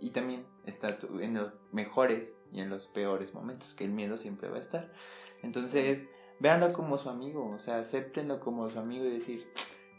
Y, 0.00 0.10
también 0.10 0.44
está 0.66 0.98
en 1.20 1.34
los 1.34 1.52
mejores 1.72 2.36
y 2.52 2.60
en 2.60 2.70
los 2.70 2.88
peores 2.88 3.32
momentos, 3.32 3.74
que 3.74 3.84
el 3.84 3.92
miedo 3.92 4.18
siempre 4.18 4.48
va 4.48 4.56
a 4.56 4.60
estar. 4.60 4.92
Entonces, 5.42 6.04
véanlo 6.40 6.72
como 6.72 6.98
su 6.98 7.10
amigo, 7.10 7.48
o 7.54 7.60
sea, 7.60 7.78
acéptenlo 7.78 8.40
como 8.40 8.68
su 8.70 8.78
amigo 8.78 9.04
y 9.04 9.10
decir, 9.10 9.46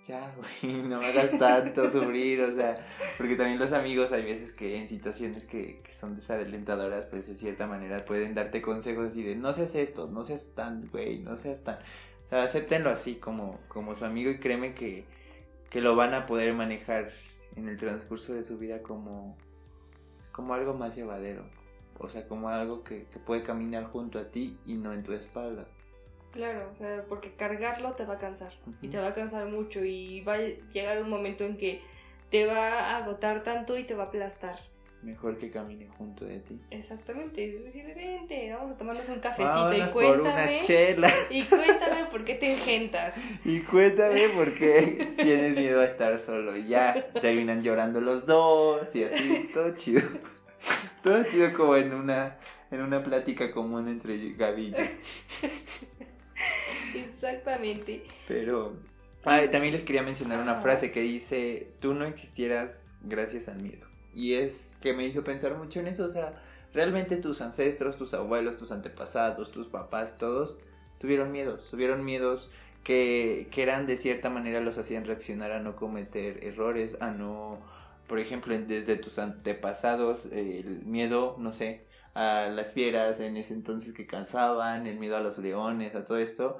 ya, 0.07 0.33
güey, 0.35 0.73
no 0.83 0.99
me 0.99 1.05
hagas 1.07 1.37
tanto 1.39 1.89
sufrir, 1.89 2.41
o 2.41 2.51
sea, 2.53 2.75
porque 3.17 3.35
también 3.35 3.59
los 3.59 3.73
amigos 3.73 4.11
hay 4.11 4.23
veces 4.23 4.53
que 4.53 4.77
en 4.77 4.87
situaciones 4.87 5.45
que, 5.45 5.81
que, 5.83 5.93
son 5.93 6.15
desalentadoras, 6.15 7.05
pues 7.05 7.27
de 7.27 7.35
cierta 7.35 7.65
manera 7.67 7.97
pueden 8.05 8.35
darte 8.35 8.61
consejos 8.61 9.07
así 9.07 9.23
de, 9.23 9.35
no 9.35 9.53
seas 9.53 9.73
esto, 9.75 10.07
no 10.07 10.23
seas 10.23 10.51
tan, 10.53 10.87
güey, 10.89 11.19
no 11.19 11.37
seas 11.37 11.63
tan, 11.63 11.77
o 11.77 12.29
sea, 12.29 12.43
acéptenlo 12.43 12.89
así 12.89 13.15
como, 13.15 13.59
como 13.67 13.95
su 13.95 14.05
amigo 14.05 14.29
y 14.29 14.39
créeme 14.39 14.75
que, 14.75 15.05
que 15.69 15.81
lo 15.81 15.95
van 15.95 16.13
a 16.13 16.25
poder 16.27 16.53
manejar 16.53 17.11
en 17.55 17.67
el 17.67 17.77
transcurso 17.77 18.33
de 18.33 18.43
su 18.43 18.57
vida 18.59 18.83
como, 18.83 19.35
como 20.31 20.53
algo 20.53 20.75
más 20.75 20.95
llevadero, 20.95 21.45
o 21.97 22.09
sea, 22.09 22.27
como 22.27 22.49
algo 22.49 22.83
que, 22.83 23.05
que 23.05 23.19
puede 23.19 23.43
caminar 23.43 23.85
junto 23.85 24.19
a 24.19 24.25
ti 24.25 24.59
y 24.65 24.75
no 24.75 24.93
en 24.93 25.03
tu 25.03 25.13
espalda. 25.13 25.67
Claro, 26.35 26.69
o 26.71 26.75
sea, 26.75 27.05
porque 27.07 27.33
cargarlo 27.33 27.93
te 27.93 28.03
va 28.03 28.15
a 28.15 28.19
cansar 28.19 28.51
y 28.81 28.89
te 28.89 28.99
va 28.99 29.07
a 29.07 29.13
cansar 29.13 29.45
mucho 29.45 29.85
y 29.85 30.19
va 30.19 30.33
a 30.33 30.39
llegar 30.73 31.01
un 31.01 31.09
momento 31.09 31.45
en 31.45 31.55
que 31.55 31.81
te 32.29 32.45
va 32.45 32.91
a 32.91 32.97
agotar 32.97 33.41
tanto 33.41 33.77
y 33.77 33.85
te 33.85 33.95
va 33.95 34.03
a 34.03 34.07
aplastar. 34.07 34.59
Mejor 35.01 35.37
que 35.37 35.49
camine 35.49 35.87
junto 35.97 36.25
de 36.25 36.39
ti. 36.39 36.59
Exactamente, 36.71 37.55
es 37.55 37.63
decir, 37.63 37.85
vente, 37.95 38.51
vamos 38.51 38.71
a 38.71 38.77
tomarnos 38.77 39.07
un 39.07 39.19
cafecito 39.19 39.73
y 39.73 39.89
cuéntame. 39.91 40.57
Y 41.29 41.43
cuéntame 41.43 42.05
por 42.11 42.25
qué 42.25 42.35
te 42.35 42.51
engentas. 42.51 43.15
Y 43.45 43.59
cuéntame 43.61 44.27
por 44.35 44.53
qué 44.55 45.07
tienes 45.15 45.55
miedo 45.55 45.79
a 45.79 45.85
estar 45.85 46.19
solo. 46.19 46.57
Y 46.57 46.67
ya 46.67 47.07
terminan 47.21 47.63
llorando 47.63 48.01
los 48.01 48.25
dos 48.25 48.93
y 48.93 49.05
así, 49.05 49.49
todo 49.53 49.73
chido. 49.73 50.01
Todo 51.01 51.23
chido 51.23 51.53
como 51.53 51.77
en 51.77 51.93
una, 51.93 52.39
en 52.71 52.81
una 52.81 53.03
plática 53.03 53.51
común 53.51 53.87
entre 53.87 54.19
yo. 54.19 54.35
Exactamente. 56.95 58.03
Pero 58.27 58.73
también 59.23 59.73
les 59.73 59.83
quería 59.83 60.03
mencionar 60.03 60.39
una 60.39 60.61
frase 60.61 60.91
que 60.91 61.01
dice, 61.01 61.71
tú 61.79 61.93
no 61.93 62.05
existieras 62.05 62.95
gracias 63.01 63.47
al 63.47 63.61
miedo. 63.61 63.87
Y 64.13 64.35
es 64.35 64.77
que 64.81 64.93
me 64.93 65.05
hizo 65.05 65.23
pensar 65.23 65.57
mucho 65.57 65.79
en 65.79 65.87
eso, 65.87 66.05
o 66.05 66.09
sea, 66.09 66.41
realmente 66.73 67.17
tus 67.17 67.41
ancestros, 67.41 67.97
tus 67.97 68.13
abuelos, 68.13 68.57
tus 68.57 68.71
antepasados, 68.71 69.51
tus 69.51 69.67
papás, 69.67 70.17
todos 70.17 70.57
tuvieron 70.99 71.31
miedos, 71.31 71.69
tuvieron 71.69 72.05
miedos 72.05 72.49
que, 72.83 73.47
que 73.51 73.63
eran 73.63 73.87
de 73.87 73.97
cierta 73.97 74.29
manera 74.29 74.61
los 74.61 74.77
hacían 74.77 75.05
reaccionar 75.05 75.51
a 75.51 75.59
no 75.59 75.75
cometer 75.75 76.43
errores, 76.43 76.97
a 77.01 77.11
no, 77.11 77.59
por 78.07 78.19
ejemplo, 78.19 78.57
desde 78.57 78.95
tus 78.95 79.19
antepasados, 79.19 80.27
el 80.31 80.83
miedo, 80.85 81.35
no 81.39 81.51
sé, 81.51 81.81
a 82.15 82.47
las 82.47 82.71
fieras 82.71 83.19
en 83.19 83.37
ese 83.37 83.53
entonces 83.53 83.93
que 83.93 84.07
cansaban, 84.07 84.87
el 84.87 84.97
miedo 84.97 85.17
a 85.17 85.19
los 85.19 85.37
leones, 85.37 85.93
a 85.95 86.05
todo 86.05 86.17
esto, 86.17 86.57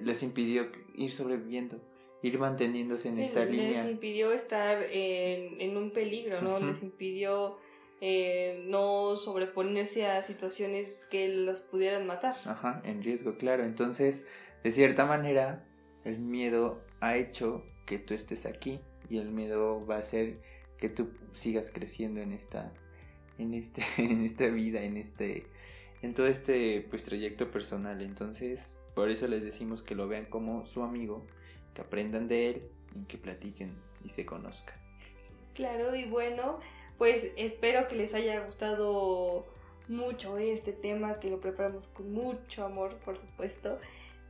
les 0.00 0.22
impidió 0.24 0.70
ir 0.94 1.12
sobreviviendo, 1.12 1.80
ir 2.20 2.38
manteniéndose 2.38 3.08
en 3.08 3.20
esta 3.20 3.44
línea. 3.44 3.84
Les 3.84 3.90
impidió 3.90 4.32
estar 4.32 4.82
en, 4.90 5.76
un 5.76 5.92
peligro, 5.92 6.42
¿no? 6.42 6.58
Les 6.58 6.82
impidió 6.82 7.58
eh, 8.00 8.64
no 8.66 9.14
sobreponerse 9.14 10.08
a 10.08 10.20
situaciones 10.20 11.06
que 11.08 11.28
los 11.28 11.60
pudieran 11.60 12.04
matar. 12.04 12.36
Ajá, 12.44 12.82
en 12.84 13.04
riesgo, 13.04 13.36
claro. 13.36 13.64
Entonces, 13.64 14.26
de 14.64 14.72
cierta 14.72 15.06
manera, 15.06 15.64
el 16.04 16.18
miedo 16.18 16.82
ha 17.00 17.16
hecho 17.16 17.64
que 17.86 17.98
tú 17.98 18.14
estés 18.14 18.46
aquí 18.46 18.80
y 19.08 19.18
el 19.18 19.30
miedo 19.30 19.86
va 19.86 19.96
a 19.96 20.00
hacer 20.00 20.40
que 20.78 20.88
tú 20.88 21.10
sigas 21.34 21.70
creciendo 21.70 22.20
en 22.20 22.32
esta 22.32 22.72
en 23.42 23.54
este 23.54 23.82
en 23.98 24.24
esta 24.24 24.46
vida, 24.46 24.82
en 24.82 24.96
este 24.96 25.46
en 26.02 26.12
todo 26.14 26.26
este 26.26 26.86
pues 26.90 27.04
trayecto 27.04 27.50
personal. 27.50 28.00
Entonces, 28.02 28.76
por 28.94 29.10
eso 29.10 29.26
les 29.26 29.42
decimos 29.42 29.82
que 29.82 29.94
lo 29.94 30.08
vean 30.08 30.26
como 30.26 30.66
su 30.66 30.82
amigo, 30.82 31.26
que 31.74 31.82
aprendan 31.82 32.28
de 32.28 32.50
él 32.50 32.62
y 32.94 33.04
que 33.04 33.18
platiquen 33.18 33.74
y 34.04 34.10
se 34.10 34.26
conozcan. 34.26 34.76
Claro, 35.54 35.94
y 35.94 36.06
bueno, 36.06 36.58
pues 36.98 37.30
espero 37.36 37.88
que 37.88 37.96
les 37.96 38.14
haya 38.14 38.44
gustado 38.44 39.46
mucho 39.88 40.38
este 40.38 40.72
tema, 40.72 41.20
que 41.20 41.30
lo 41.30 41.40
preparamos 41.40 41.88
con 41.88 42.12
mucho 42.12 42.64
amor, 42.64 42.96
por 43.04 43.18
supuesto. 43.18 43.78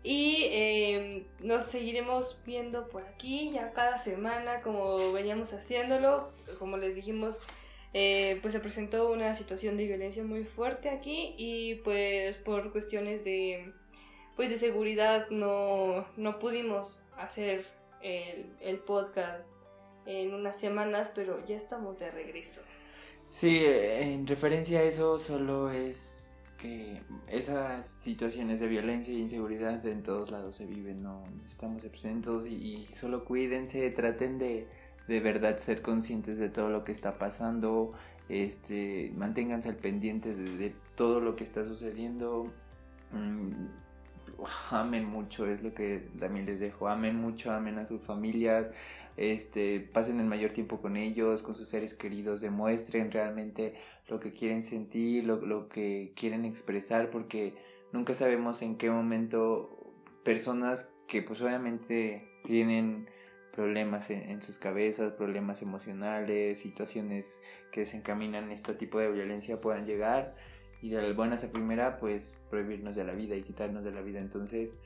Y 0.02 0.46
em, 0.50 1.24
nos 1.40 1.62
seguiremos 1.64 2.40
viendo 2.44 2.88
por 2.88 3.04
aquí 3.04 3.50
ya 3.50 3.72
cada 3.72 4.00
semana, 4.00 4.60
como 4.62 5.12
veníamos 5.12 5.52
haciéndolo. 5.52 6.30
Como 6.58 6.76
les 6.76 6.96
dijimos, 6.96 7.38
eh, 7.95 8.38
pues 8.40 8.55
se 8.55 8.61
presentó 8.61 9.12
una 9.12 9.34
situación 9.34 9.76
de 9.76 9.86
violencia 9.86 10.24
muy 10.24 10.45
fuerte 10.45 10.88
aquí 10.88 11.34
y 11.36 11.76
pues 11.76 12.38
por 12.38 12.72
cuestiones 12.72 13.24
de 13.24 13.72
pues 14.36 14.51
de 14.51 14.57
seguridad 14.57 15.28
no, 15.30 16.07
no 16.16 16.38
pudimos 16.38 17.05
hacer 17.18 17.66
el, 18.01 18.51
el, 18.61 18.78
podcast 18.78 19.53
en 20.07 20.32
unas 20.32 20.59
semanas, 20.59 21.12
pero 21.14 21.45
ya 21.45 21.57
estamos 21.57 21.99
de 21.99 22.11
regreso. 22.11 22.62
Sí, 23.28 23.61
en 23.62 24.26
referencia 24.26 24.80
a 24.80 24.82
eso 24.84 25.18
solo 25.18 25.70
es 25.70 26.40
que 26.59 27.03
esas 27.28 27.86
situaciones 27.86 28.61
de 28.61 28.68
violencia 28.68 29.12
e 29.12 29.18
inseguridad 29.18 29.84
en 29.86 30.03
todos 30.03 30.30
lados 30.30 30.57
se 30.57 30.64
viven, 30.64 31.03
no 31.03 31.24
estamos 31.47 31.84
exentos 31.84 32.47
y, 32.47 32.55
y 32.55 32.86
solo 32.86 33.24
cuídense, 33.24 33.90
traten 33.90 34.38
de, 34.38 34.66
de 35.12 35.20
verdad 35.20 35.58
ser 35.58 35.82
conscientes 35.82 36.38
de 36.38 36.48
todo 36.48 36.70
lo 36.70 36.84
que 36.84 36.92
está 36.92 37.18
pasando, 37.18 37.92
este, 38.30 39.12
manténganse 39.14 39.68
al 39.68 39.76
pendiente 39.76 40.34
de, 40.34 40.74
todo 40.94 41.20
lo 41.20 41.36
que 41.36 41.44
está 41.44 41.66
sucediendo. 41.66 42.50
Mm, 43.12 43.66
amen 44.70 45.04
mucho, 45.04 45.46
es 45.46 45.62
lo 45.62 45.74
que 45.74 46.08
también 46.18 46.46
les 46.46 46.60
dejo, 46.60 46.88
amen 46.88 47.16
mucho, 47.16 47.52
amen 47.52 47.78
a 47.78 47.84
sus 47.84 48.00
familias, 48.00 48.68
este, 49.18 49.80
pasen 49.80 50.18
el 50.18 50.26
mayor 50.26 50.52
tiempo 50.52 50.80
con 50.80 50.96
ellos, 50.96 51.42
con 51.42 51.54
sus 51.54 51.68
seres 51.68 51.92
queridos, 51.92 52.40
demuestren 52.40 53.12
realmente 53.12 53.74
lo 54.08 54.18
que 54.18 54.32
quieren 54.32 54.62
sentir, 54.62 55.26
lo, 55.26 55.36
lo 55.44 55.68
que 55.68 56.14
quieren 56.16 56.46
expresar, 56.46 57.10
porque 57.10 57.54
nunca 57.92 58.14
sabemos 58.14 58.62
en 58.62 58.78
qué 58.78 58.90
momento 58.90 59.92
personas 60.24 60.88
que 61.06 61.20
pues 61.20 61.42
obviamente 61.42 62.26
tienen 62.44 63.06
problemas 63.53 64.11
en, 64.11 64.42
sus 64.42 64.59
cabezas, 64.59 65.12
problemas 65.12 65.62
emocionales, 65.62 66.59
situaciones 66.59 67.40
que 67.70 67.80
desencaminan 67.80 68.50
este 68.50 68.74
tipo 68.74 68.98
de 68.98 69.11
violencia 69.11 69.61
puedan 69.61 69.86
llegar 69.86 70.34
y 70.80 70.90
de 70.90 71.03
las 71.03 71.14
buenas 71.14 71.44
a 71.44 71.53
primera 71.53 71.98
pues 71.98 72.38
prohibirnos 72.50 72.96
de 72.96 73.05
la 73.05 73.12
vida 73.12 73.36
y 73.36 73.42
quitarnos 73.42 73.84
de 73.84 73.92
la 73.92 74.00
vida. 74.00 74.20
Entonces 74.20 74.82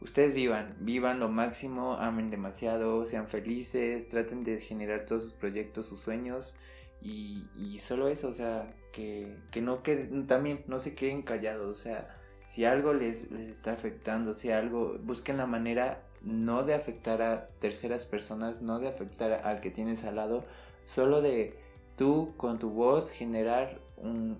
ustedes 0.00 0.32
vivan, 0.32 0.76
vivan 0.80 1.18
lo 1.18 1.28
máximo, 1.28 1.94
amen 1.94 2.30
demasiado, 2.30 3.04
sean 3.06 3.26
felices, 3.26 4.08
traten 4.08 4.44
de 4.44 4.60
generar 4.60 5.06
todos 5.06 5.24
sus 5.24 5.32
proyectos, 5.32 5.86
sus 5.86 6.00
sueños 6.00 6.56
y, 7.00 7.46
y 7.56 7.80
solo 7.80 8.08
eso, 8.08 8.28
o 8.28 8.32
sea, 8.32 8.74
que, 8.92 9.36
que 9.50 9.60
no 9.60 9.82
queden, 9.82 10.26
también 10.26 10.64
no 10.68 10.78
se 10.78 10.94
queden 10.94 11.22
callados, 11.22 11.78
o 11.78 11.82
sea, 11.82 12.16
si 12.46 12.64
algo 12.64 12.94
les, 12.94 13.30
les 13.30 13.48
está 13.48 13.72
afectando, 13.72 14.34
si 14.34 14.50
algo, 14.50 14.98
busquen 15.02 15.36
la 15.36 15.46
manera 15.46 16.02
no 16.24 16.62
de 16.62 16.74
afectar 16.74 17.22
a 17.22 17.48
terceras 17.60 18.06
personas, 18.06 18.62
no 18.62 18.78
de 18.78 18.88
afectar 18.88 19.32
al 19.46 19.60
que 19.60 19.70
tienes 19.70 20.04
al 20.04 20.16
lado, 20.16 20.44
solo 20.86 21.20
de 21.20 21.58
tú 21.96 22.34
con 22.36 22.58
tu 22.58 22.70
voz 22.70 23.10
generar 23.10 23.80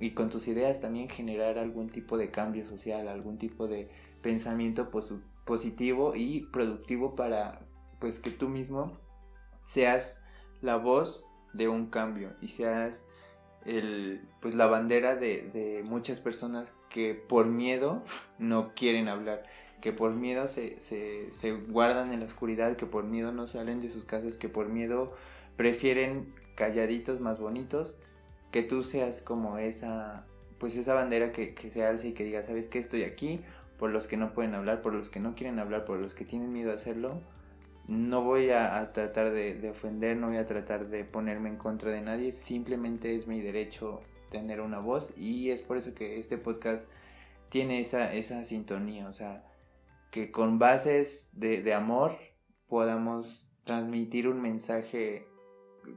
y 0.01 0.11
con 0.12 0.30
tus 0.30 0.49
ideas 0.49 0.80
también 0.80 1.09
generar 1.09 1.59
algún 1.59 1.89
tipo 1.89 2.18
de 2.18 2.30
cambio 2.30 2.66
social, 2.66 3.09
algún 3.09 3.39
tipo 3.39 3.68
de 3.68 3.89
pensamiento 4.20 4.91
positivo 5.45 6.14
y 6.16 6.47
productivo 6.47 7.14
para 7.14 7.61
pues 8.01 8.18
que 8.18 8.30
tú 8.30 8.49
mismo 8.49 8.99
seas 9.64 10.24
la 10.61 10.76
voz 10.76 11.26
de 11.53 11.68
un 11.68 11.87
cambio 11.87 12.35
y 12.41 12.49
seas 12.49 13.07
el, 13.64 14.28
pues 14.43 14.55
la 14.55 14.66
bandera 14.66 15.16
de, 15.16 15.49
de 15.51 15.82
muchas 15.82 16.20
personas 16.20 16.72
que 16.91 17.14
por 17.14 17.47
miedo 17.47 18.03
no 18.39 18.74
quieren 18.74 19.09
hablar, 19.09 19.45
que 19.85 19.93
por 19.93 20.16
miedo 20.16 20.49
se, 20.49 20.80
se, 20.80 21.32
se 21.32 21.53
guardan 21.53 22.12
en 22.12 22.20
la 22.20 22.26
oscuridad, 22.26 22.74
que 22.74 22.87
por 22.87 23.05
miedo 23.05 23.30
no 23.30 23.47
salen 23.47 23.82
de 23.82 23.91
sus 23.91 24.05
casas, 24.05 24.39
que 24.39 24.49
por 24.49 24.68
miedo 24.68 25.12
prefieren 25.57 26.35
calladitos 26.57 27.20
más 27.20 27.39
bonitos, 27.39 27.97
que 28.51 28.62
tú 28.62 28.82
seas 28.82 29.22
como 29.22 29.59
esa, 29.59 30.24
pues 30.59 30.74
esa 30.76 30.95
bandera 30.95 31.32
que, 31.32 31.55
que 31.55 31.70
se 31.70 31.85
alce 31.85 32.09
y 32.09 32.12
que 32.14 32.24
diga, 32.24 32.43
¿sabes 32.43 32.66
qué? 32.68 32.78
Estoy 32.78 33.03
aquí 33.03 33.43
por 33.78 33.91
los 33.91 34.09
que 34.09 34.16
no 34.16 34.32
pueden 34.32 34.55
hablar, 34.55 34.80
por 34.80 34.95
los 34.95 35.11
que 35.11 35.20
no 35.20 35.35
quieren 35.35 35.59
hablar, 35.59 35.85
por 35.85 35.99
los 35.99 36.14
que 36.14 36.24
tienen 36.24 36.51
miedo 36.51 36.72
a 36.72 36.76
hacerlo 36.76 37.20
no 37.87 38.22
voy 38.22 38.51
a, 38.51 38.93
tratar 38.93 39.32
de, 39.32 39.68
ofender, 39.68 40.16
no 40.16 40.28
voy 40.28 40.39
a 40.39 40.47
tratar 40.47 40.89
de 40.89 41.05
ponerme 41.05 41.51
en 41.51 41.57
contra 41.57 41.91
de 41.91 42.01
nadie, 42.01 42.32
simplemente 42.32 43.14
es 43.14 43.26
mi 43.26 43.41
derecho 43.41 44.01
tener 44.30 44.61
una 44.61 44.78
voz 44.78 45.12
y 45.16 45.51
es 45.51 45.61
por 45.61 45.76
eso 45.76 45.95
que 45.95 46.18
este 46.18 46.39
podcast 46.39 46.89
tiene 47.51 47.80
esa, 47.80 48.14
esa 48.14 48.43
sintonía, 48.45 49.07
o 49.07 49.12
sea, 49.12 49.45
que 50.15 50.31
con 50.31 50.61
bases 50.61 51.33
de, 51.35 51.75
amor 51.75 52.17
podamos 52.69 53.51
transmitir 53.65 54.29
un 54.29 54.41
mensaje 54.41 55.27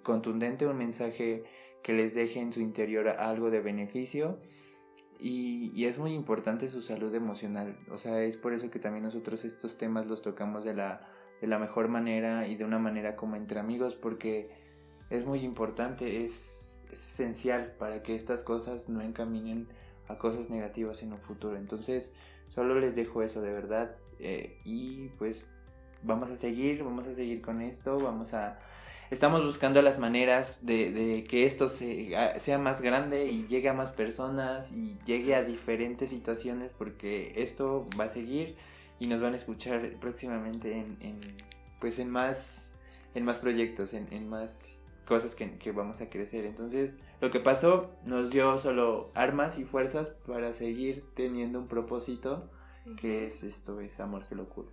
contundente, 0.01 0.65
un 0.65 0.75
mensaje 0.75 1.43
que 1.83 1.93
les 1.93 2.15
deje 2.15 2.39
en 2.39 2.51
su 2.51 2.59
interior 2.59 3.09
algo 3.09 3.51
de 3.51 3.61
beneficio. 3.61 4.39
Y, 5.19 5.71
y, 5.75 5.85
es 5.85 5.99
muy 5.99 6.15
importante 6.15 6.67
su 6.67 6.81
salud 6.81 7.13
emocional. 7.13 7.77
O 7.91 7.99
sea, 7.99 8.23
es 8.23 8.37
por 8.37 8.55
eso 8.55 8.71
que 8.71 8.79
también 8.79 9.03
nosotros 9.03 9.45
estos 9.45 9.77
temas 9.77 10.07
los 10.07 10.23
tocamos 10.23 10.65
de 10.65 10.73
la 10.73 11.07
de 11.39 11.45
la 11.45 11.59
mejor 11.59 11.87
manera 11.87 12.47
y 12.47 12.55
de 12.55 12.65
una 12.65 12.79
manera 12.79 13.15
como 13.15 13.35
entre 13.35 13.59
amigos 13.59 13.95
porque 13.95 14.49
es 15.11 15.27
muy 15.27 15.41
importante, 15.41 16.25
es, 16.25 16.81
esencial 16.91 17.75
para 17.77 18.01
que 18.01 18.15
estas 18.15 18.41
cosas 18.41 18.89
no 18.89 19.01
encaminen 19.01 19.67
a 20.07 20.17
cosas 20.17 20.49
negativas 20.49 21.03
en 21.03 21.13
un 21.13 21.19
futuro. 21.19 21.55
Entonces, 21.55 22.15
solo 22.47 22.79
les 22.79 22.95
dejo 22.95 23.21
eso 23.21 23.41
de 23.41 23.51
verdad 23.51 23.95
eh, 24.19 24.59
y 24.63 25.09
pues 25.17 25.53
vamos 26.03 26.29
a 26.29 26.35
seguir, 26.35 26.83
vamos 26.83 27.07
a 27.07 27.15
seguir 27.15 27.41
con 27.41 27.61
esto, 27.61 27.97
vamos 27.99 28.33
a... 28.33 28.59
Estamos 29.09 29.43
buscando 29.45 29.81
las 29.81 29.99
maneras 29.99 30.65
de, 30.65 31.23
que 31.29 31.45
esto 31.45 31.69
sea 31.69 32.59
más 32.59 32.81
grande 32.81 33.27
y 33.27 33.47
llegue 33.47 33.69
a 33.69 33.73
más 33.73 33.93
personas 33.93 34.73
y 34.73 34.97
llegue 35.05 35.33
a 35.33 35.43
diferentes 35.43 36.09
situaciones 36.09 36.73
porque 36.77 37.31
esto 37.37 37.85
va 37.97 38.05
a 38.05 38.09
seguir 38.09 38.57
y 38.99 39.07
nos 39.07 39.21
van 39.21 39.31
a 39.31 39.37
escuchar 39.37 39.93
próximamente 40.01 40.77
en, 40.77 41.21
pues 41.79 41.99
en 41.99 42.09
más 42.09 42.69
en 43.15 43.23
más 43.23 43.37
proyectos 43.37 43.93
en, 43.93 44.29
más 44.29 44.79
cosas 45.07 45.35
que, 45.35 45.71
vamos 45.71 46.01
a 46.01 46.09
crecer. 46.09 46.45
Entonces 46.45 46.97
lo 47.21 47.31
que 47.31 47.39
pasó 47.39 47.91
nos 48.03 48.29
dio 48.29 48.59
solo 48.59 49.09
armas 49.15 49.57
y 49.57 49.63
fuerzas 49.63 50.09
para 50.27 50.53
seguir 50.53 51.05
teniendo 51.15 51.59
un 51.59 51.67
propósito 51.67 52.49
que 52.95 53.27
es 53.27 53.43
esto 53.43 53.81
es 53.81 53.99
amor 53.99 54.27
que 54.27 54.35
locura 54.35 54.69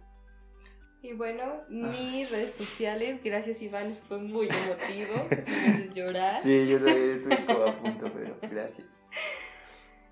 y 1.04 1.12
bueno, 1.12 1.42
ah. 1.44 1.66
mis 1.68 2.30
redes 2.30 2.54
sociales, 2.54 3.20
gracias 3.22 3.60
Iván, 3.60 3.92
fue 3.92 4.16
muy 4.16 4.48
emotivo, 4.48 5.28
me 5.30 5.68
haces 5.68 5.94
llorar. 5.94 6.40
Sí, 6.42 6.66
yo 6.66 6.82
también 6.82 7.10
estoy 7.10 7.44
como 7.44 7.64
a 7.64 7.78
punto, 7.78 8.10
pero 8.14 8.38
gracias. 8.50 9.10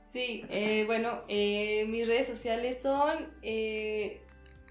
Sí, 0.09 0.45
eh, 0.51 0.85
bueno, 0.85 1.23
eh, 1.29 1.87
mis 1.89 2.07
redes 2.07 2.27
sociales 2.27 2.83
son 2.83 3.27
eh, 3.41 4.21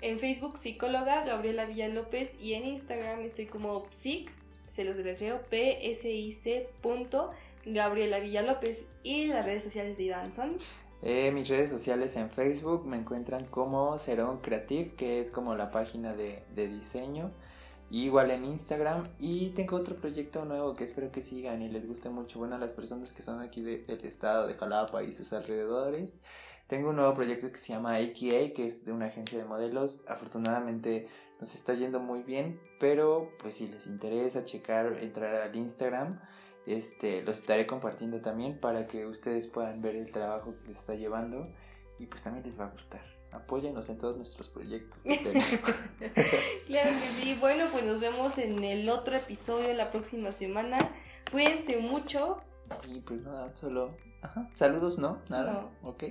en 0.01 0.19
Facebook 0.19 0.59
psicóloga 0.59 1.25
Gabriela 1.25 1.65
Villalópez 1.65 2.39
y 2.39 2.53
en 2.53 2.65
Instagram 2.65 3.21
estoy 3.21 3.47
como 3.47 3.87
psic, 3.89 4.31
se 4.67 4.83
los 4.83 4.95
deletreo, 4.95 5.41
p-s-i-c 5.49 6.69
punto 6.81 7.31
Gabriela 7.65 8.19
Villalópez 8.19 8.85
y 9.01 9.25
las 9.25 9.43
redes 9.43 9.63
sociales 9.63 9.97
de 9.97 10.03
Iván 10.03 10.31
son... 10.31 10.59
mis 11.01 11.49
redes 11.49 11.69
sociales 11.69 12.15
en 12.15 12.29
Facebook 12.29 12.85
me 12.85 12.97
encuentran 12.97 13.45
como 13.45 13.97
Cerón 13.97 14.39
Creative, 14.39 14.93
que 14.95 15.19
es 15.19 15.31
como 15.31 15.55
la 15.55 15.71
página 15.71 16.13
de, 16.13 16.43
de 16.55 16.67
diseño 16.67 17.31
igual 17.91 18.31
en 18.31 18.45
Instagram. 18.45 19.03
Y 19.19 19.49
tengo 19.49 19.77
otro 19.77 19.95
proyecto 19.95 20.45
nuevo 20.45 20.73
que 20.73 20.83
espero 20.83 21.11
que 21.11 21.21
sigan 21.21 21.61
y 21.61 21.69
les 21.69 21.87
guste 21.87 22.09
mucho. 22.09 22.39
Bueno, 22.39 22.55
a 22.55 22.59
las 22.59 22.71
personas 22.71 23.11
que 23.11 23.21
son 23.21 23.41
aquí 23.41 23.61
del 23.61 24.05
estado 24.05 24.47
de 24.47 24.55
Jalapa 24.55 25.03
y 25.03 25.11
sus 25.11 25.33
alrededores. 25.33 26.13
Tengo 26.67 26.91
un 26.91 26.95
nuevo 26.95 27.13
proyecto 27.13 27.51
que 27.51 27.57
se 27.57 27.73
llama 27.73 27.95
AKA, 27.95 28.53
que 28.55 28.65
es 28.65 28.85
de 28.85 28.93
una 28.93 29.07
agencia 29.07 29.37
de 29.37 29.43
modelos. 29.43 29.99
Afortunadamente 30.07 31.07
nos 31.41 31.53
está 31.53 31.73
yendo 31.73 31.99
muy 31.99 32.23
bien, 32.23 32.61
pero 32.79 33.29
pues 33.39 33.55
si 33.55 33.67
les 33.67 33.87
interesa 33.87 34.45
checar, 34.45 34.97
entrar 35.01 35.35
al 35.35 35.55
Instagram, 35.55 36.21
este, 36.65 37.21
los 37.23 37.37
estaré 37.37 37.67
compartiendo 37.67 38.21
también 38.21 38.59
para 38.59 38.87
que 38.87 39.05
ustedes 39.05 39.47
puedan 39.47 39.81
ver 39.81 39.95
el 39.95 40.11
trabajo 40.11 40.55
que 40.61 40.69
les 40.69 40.79
está 40.79 40.95
llevando 40.95 41.47
y 41.99 42.05
pues 42.07 42.21
también 42.23 42.45
les 42.45 42.59
va 42.59 42.65
a 42.65 42.69
gustar 42.69 43.01
apóyanos 43.31 43.87
en 43.89 43.97
todos 43.97 44.17
nuestros 44.17 44.49
proyectos 44.49 45.01
claro 46.67 46.89
que 46.89 47.23
sí. 47.23 47.37
Bueno, 47.39 47.65
pues 47.71 47.83
nos 47.85 47.99
vemos 47.99 48.37
en 48.37 48.63
el 48.63 48.89
otro 48.89 49.15
episodio 49.15 49.73
la 49.73 49.91
próxima 49.91 50.31
semana. 50.31 50.77
Cuídense 51.31 51.77
mucho. 51.77 52.41
Y 52.87 52.99
pues 52.99 53.21
nada, 53.21 53.51
solo. 53.55 53.97
Ajá. 54.21 54.49
Saludos, 54.53 54.97
¿no? 54.99 55.19
Nada. 55.29 55.69
Ok. 55.83 56.03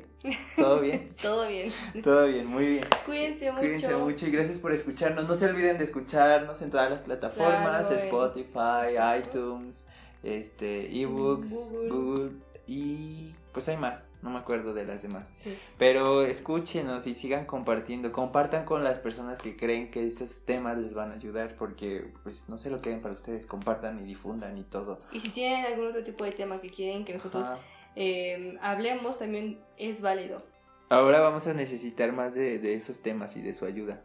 ¿Todo 0.56 0.80
bien? 0.80 1.08
Todo 1.22 1.46
bien. 1.46 1.72
Todo 2.02 2.26
bien, 2.26 2.46
muy 2.46 2.66
bien. 2.66 2.84
Cuídense 3.06 3.50
mucho. 3.50 3.60
Cuídense 3.60 3.96
mucho 3.96 4.26
y 4.26 4.30
gracias 4.30 4.58
por 4.58 4.72
escucharnos. 4.72 5.28
No 5.28 5.34
se 5.34 5.46
olviden 5.46 5.78
de 5.78 5.84
escucharnos 5.84 6.60
en 6.62 6.70
todas 6.70 6.90
las 6.90 7.00
plataformas: 7.00 7.90
Spotify, 7.90 8.96
iTunes, 9.18 9.86
este, 10.22 11.00
ebooks, 11.00 11.72
Google 11.88 12.32
y 12.66 13.34
pues 13.52 13.68
hay 13.68 13.76
más, 13.76 14.08
no 14.22 14.30
me 14.30 14.38
acuerdo 14.38 14.74
de 14.74 14.84
las 14.84 15.02
demás. 15.02 15.44
Pero 15.76 16.24
escúchenos 16.24 17.06
y 17.08 17.14
sigan 17.14 17.44
compartiendo, 17.44 18.12
compartan 18.12 18.64
con 18.64 18.84
las 18.84 19.00
personas 19.00 19.38
que 19.38 19.56
creen 19.56 19.90
que 19.90 20.06
estos 20.06 20.44
temas 20.44 20.78
les 20.78 20.94
van 20.94 21.10
a 21.10 21.14
ayudar 21.14 21.56
porque 21.56 22.12
pues 22.22 22.48
no 22.48 22.58
se 22.58 22.70
lo 22.70 22.80
queden 22.80 23.00
para 23.00 23.14
ustedes, 23.14 23.46
compartan 23.46 23.98
y 23.98 24.04
difundan 24.04 24.56
y 24.56 24.62
todo. 24.62 25.00
Y 25.10 25.18
si 25.18 25.30
tienen 25.30 25.66
algún 25.66 25.88
otro 25.88 26.04
tipo 26.04 26.24
de 26.24 26.30
tema 26.30 26.60
que 26.60 26.70
quieren 26.70 27.04
que 27.04 27.14
nosotros 27.14 27.46
eh, 27.96 28.56
hablemos, 28.62 29.18
también 29.18 29.58
es 29.76 30.00
válido. 30.00 30.42
Ahora 30.90 31.20
vamos 31.20 31.46
a 31.46 31.54
necesitar 31.54 32.12
más 32.12 32.34
de, 32.34 32.74
esos 32.74 33.02
temas 33.02 33.36
y 33.36 33.42
de 33.42 33.52
su 33.52 33.64
ayuda. 33.64 34.02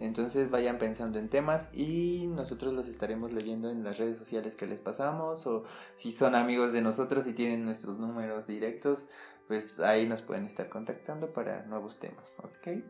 Entonces 0.00 0.50
vayan 0.50 0.78
pensando 0.78 1.18
en 1.18 1.28
temas 1.28 1.70
y 1.72 2.26
nosotros 2.28 2.72
los 2.74 2.88
estaremos 2.88 3.32
leyendo 3.32 3.70
en 3.70 3.82
las 3.82 3.98
redes 3.98 4.18
sociales 4.18 4.54
que 4.54 4.66
les 4.66 4.80
pasamos 4.80 5.46
o 5.46 5.64
si 5.94 6.12
son 6.12 6.34
amigos 6.34 6.72
de 6.72 6.82
nosotros 6.82 7.26
y 7.26 7.32
tienen 7.32 7.64
nuestros 7.64 7.98
números 7.98 8.46
directos, 8.46 9.08
pues 9.48 9.80
ahí 9.80 10.06
nos 10.08 10.22
pueden 10.22 10.44
estar 10.44 10.68
contactando 10.68 11.32
para 11.32 11.64
nuevos 11.66 11.98
temas, 11.98 12.38
¿ok? 12.40 12.82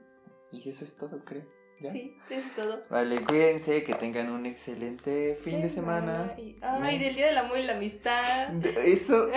Y 0.53 0.69
eso 0.69 0.85
es 0.85 0.97
todo, 0.97 1.25
creo. 1.25 1.45
¿Ya? 1.79 1.93
Sí, 1.93 2.17
eso 2.31 2.47
es 2.47 2.55
todo. 2.55 2.83
Vale, 2.89 3.21
cuídense, 3.23 3.85
que 3.85 3.95
tengan 3.95 4.31
un 4.31 4.47
excelente 4.47 5.35
fin 5.35 5.61
de 5.61 5.69
semana. 5.69 6.35
Y, 6.39 6.57
ay, 6.63 6.99
del 6.99 7.15
Día 7.17 7.27
del 7.27 7.37
Amor 7.37 7.59
y 7.59 7.65
la 7.65 7.75
Amistad. 7.77 8.49
Eso, 8.83 9.29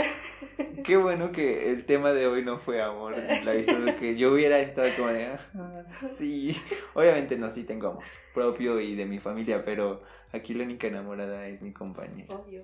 qué 0.85 0.95
bueno 0.95 1.33
que 1.33 1.69
el 1.71 1.85
tema 1.85 2.13
de 2.13 2.27
hoy 2.27 2.43
no 2.45 2.57
fue 2.57 2.81
amor. 2.81 3.15
La 3.43 3.55
historia 3.55 3.97
que 3.97 4.15
yo 4.15 4.31
hubiera 4.31 4.59
estado 4.59 4.87
como 4.95 5.09
de, 5.09 5.25
"Ajá, 5.25 5.83
sí. 6.17 6.55
Obviamente 6.93 7.37
no, 7.37 7.49
sí 7.49 7.63
tengo 7.65 7.89
amor 7.89 8.03
propio 8.33 8.79
y 8.79 8.95
de 8.95 9.05
mi 9.05 9.19
familia, 9.19 9.65
pero 9.65 10.01
aquí 10.31 10.53
la 10.53 10.63
única 10.63 10.87
enamorada 10.87 11.45
es 11.47 11.61
mi 11.61 11.73
compañera. 11.73 12.33
Obvio. 12.35 12.63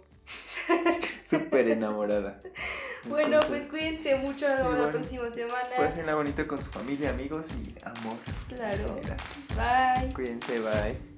Súper 1.26 1.70
enamorada. 1.70 2.40
Bueno, 3.10 3.40
pues 3.48 3.70
cuídense 3.70 4.16
mucho, 4.16 4.48
nos 4.48 4.60
vemos 4.60 4.80
la 4.80 4.92
próxima 4.92 5.30
semana. 5.30 5.70
Pásenla 5.78 6.16
bonito 6.16 6.48
con 6.48 6.62
su 6.62 6.70
familia, 6.70 7.10
amigos 7.10 7.48
y 7.64 7.76
amor. 7.84 8.18
Claro. 8.48 9.00
Bye. 9.56 10.14
Cuídense, 10.14 10.60
bye. 10.60 11.15